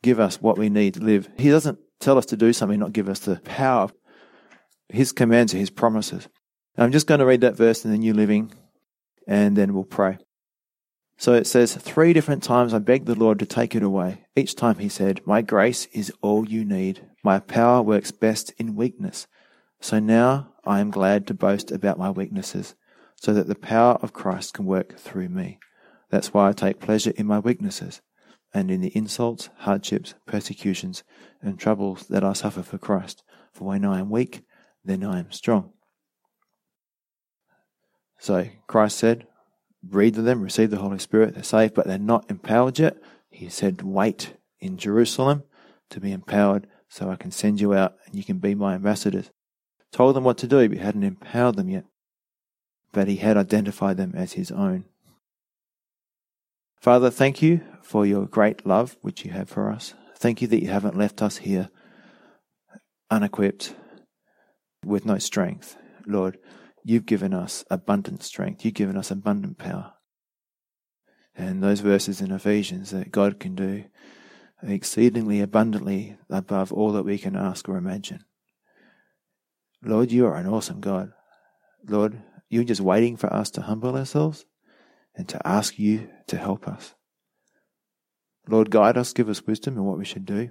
give 0.06 0.20
us 0.20 0.40
what 0.40 0.56
we 0.56 0.68
need 0.68 0.94
to 0.94 1.00
live. 1.00 1.28
He 1.36 1.50
doesn't 1.50 1.80
tell 1.98 2.16
us 2.16 2.26
to 2.26 2.36
do 2.36 2.52
something, 2.52 2.78
not 2.78 2.92
give 2.92 3.08
us 3.08 3.18
the 3.18 3.40
power. 3.40 3.88
His 4.88 5.10
commands 5.10 5.52
are 5.52 5.58
His 5.58 5.68
promises. 5.68 6.28
I'm 6.78 6.92
just 6.92 7.08
going 7.08 7.18
to 7.18 7.26
read 7.26 7.40
that 7.40 7.56
verse 7.56 7.84
in 7.84 7.90
the 7.90 7.98
New 7.98 8.14
Living 8.14 8.52
and 9.26 9.56
then 9.56 9.74
we'll 9.74 9.82
pray. 9.82 10.18
So 11.18 11.32
it 11.32 11.48
says, 11.48 11.74
Three 11.74 12.12
different 12.12 12.44
times 12.44 12.72
I 12.72 12.78
begged 12.78 13.06
the 13.06 13.16
Lord 13.16 13.40
to 13.40 13.46
take 13.46 13.74
it 13.74 13.82
away. 13.82 14.26
Each 14.36 14.54
time 14.54 14.78
he 14.78 14.88
said, 14.88 15.26
My 15.26 15.42
grace 15.42 15.86
is 15.86 16.12
all 16.22 16.48
you 16.48 16.64
need. 16.64 17.04
My 17.24 17.40
power 17.40 17.82
works 17.82 18.12
best 18.12 18.52
in 18.58 18.76
weakness. 18.76 19.26
So 19.80 19.98
now 19.98 20.52
I 20.64 20.78
am 20.78 20.92
glad 20.92 21.26
to 21.26 21.34
boast 21.34 21.72
about 21.72 21.98
my 21.98 22.10
weaknesses, 22.10 22.76
so 23.16 23.34
that 23.34 23.48
the 23.48 23.56
power 23.56 23.94
of 24.02 24.12
Christ 24.12 24.54
can 24.54 24.66
work 24.66 24.98
through 24.98 25.30
me. 25.30 25.58
That's 26.10 26.32
why 26.32 26.48
I 26.48 26.52
take 26.52 26.78
pleasure 26.78 27.12
in 27.16 27.26
my 27.26 27.40
weaknesses 27.40 28.02
and 28.56 28.70
in 28.70 28.80
the 28.80 28.96
insults, 28.96 29.50
hardships, 29.58 30.14
persecutions, 30.24 31.04
and 31.42 31.58
troubles 31.58 32.06
that 32.06 32.24
I 32.24 32.32
suffer 32.32 32.62
for 32.62 32.78
Christ. 32.78 33.22
For 33.52 33.64
when 33.64 33.84
I 33.84 33.98
am 33.98 34.08
weak, 34.08 34.44
then 34.82 35.04
I 35.04 35.18
am 35.18 35.30
strong. 35.30 35.74
So 38.18 38.48
Christ 38.66 38.96
said, 38.96 39.26
Read 39.86 40.14
to 40.14 40.22
them, 40.22 40.40
receive 40.40 40.70
the 40.70 40.78
Holy 40.78 40.98
Spirit, 40.98 41.34
they're 41.34 41.42
saved, 41.42 41.74
but 41.74 41.86
they're 41.86 41.98
not 41.98 42.30
empowered 42.30 42.78
yet. 42.78 42.96
He 43.28 43.50
said, 43.50 43.82
Wait 43.82 44.38
in 44.58 44.78
Jerusalem 44.78 45.42
to 45.90 46.00
be 46.00 46.10
empowered 46.10 46.66
so 46.88 47.10
I 47.10 47.16
can 47.16 47.30
send 47.30 47.60
you 47.60 47.74
out 47.74 47.96
and 48.06 48.14
you 48.14 48.24
can 48.24 48.38
be 48.38 48.54
my 48.54 48.74
ambassadors. 48.74 49.30
Told 49.92 50.16
them 50.16 50.24
what 50.24 50.38
to 50.38 50.46
do, 50.46 50.66
but 50.66 50.78
hadn't 50.78 51.04
empowered 51.04 51.56
them 51.56 51.68
yet. 51.68 51.84
But 52.90 53.06
he 53.06 53.16
had 53.16 53.36
identified 53.36 53.98
them 53.98 54.14
as 54.16 54.32
his 54.32 54.50
own. 54.50 54.86
Father, 56.86 57.10
thank 57.10 57.42
you 57.42 57.62
for 57.82 58.06
your 58.06 58.26
great 58.26 58.64
love 58.64 58.96
which 59.00 59.24
you 59.24 59.32
have 59.32 59.48
for 59.48 59.72
us. 59.72 59.94
Thank 60.18 60.40
you 60.40 60.46
that 60.46 60.62
you 60.62 60.68
haven't 60.68 60.96
left 60.96 61.20
us 61.20 61.38
here 61.38 61.68
unequipped 63.10 63.74
with 64.84 65.04
no 65.04 65.18
strength. 65.18 65.76
Lord, 66.06 66.38
you've 66.84 67.04
given 67.04 67.34
us 67.34 67.64
abundant 67.72 68.22
strength. 68.22 68.64
You've 68.64 68.74
given 68.74 68.96
us 68.96 69.10
abundant 69.10 69.58
power. 69.58 69.94
And 71.34 71.60
those 71.60 71.80
verses 71.80 72.20
in 72.20 72.30
Ephesians 72.30 72.92
that 72.92 73.10
God 73.10 73.40
can 73.40 73.56
do 73.56 73.86
exceedingly 74.62 75.40
abundantly 75.40 76.16
above 76.30 76.72
all 76.72 76.92
that 76.92 77.04
we 77.04 77.18
can 77.18 77.34
ask 77.34 77.68
or 77.68 77.78
imagine. 77.78 78.20
Lord, 79.82 80.12
you 80.12 80.24
are 80.26 80.36
an 80.36 80.46
awesome 80.46 80.80
God. 80.80 81.10
Lord, 81.84 82.22
you're 82.48 82.62
just 82.62 82.80
waiting 82.80 83.16
for 83.16 83.34
us 83.34 83.50
to 83.50 83.62
humble 83.62 83.96
ourselves 83.96 84.44
and 85.16 85.28
to 85.28 85.46
ask 85.46 85.78
you 85.78 86.08
to 86.28 86.36
help 86.36 86.68
us. 86.68 86.94
Lord, 88.48 88.70
guide 88.70 88.96
us, 88.96 89.12
give 89.12 89.28
us 89.28 89.46
wisdom 89.46 89.76
in 89.76 89.84
what 89.84 89.98
we 89.98 90.04
should 90.04 90.24
do. 90.24 90.50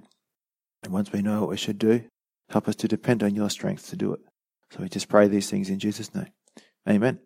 And 0.82 0.92
once 0.92 1.12
we 1.12 1.22
know 1.22 1.40
what 1.40 1.50
we 1.50 1.56
should 1.56 1.78
do, 1.78 2.04
help 2.50 2.68
us 2.68 2.76
to 2.76 2.88
depend 2.88 3.22
on 3.22 3.34
your 3.34 3.50
strength 3.50 3.88
to 3.90 3.96
do 3.96 4.12
it. 4.12 4.20
So 4.70 4.82
we 4.82 4.88
just 4.88 5.08
pray 5.08 5.28
these 5.28 5.48
things 5.50 5.70
in 5.70 5.78
Jesus' 5.78 6.14
name. 6.14 6.28
Amen. 6.88 7.20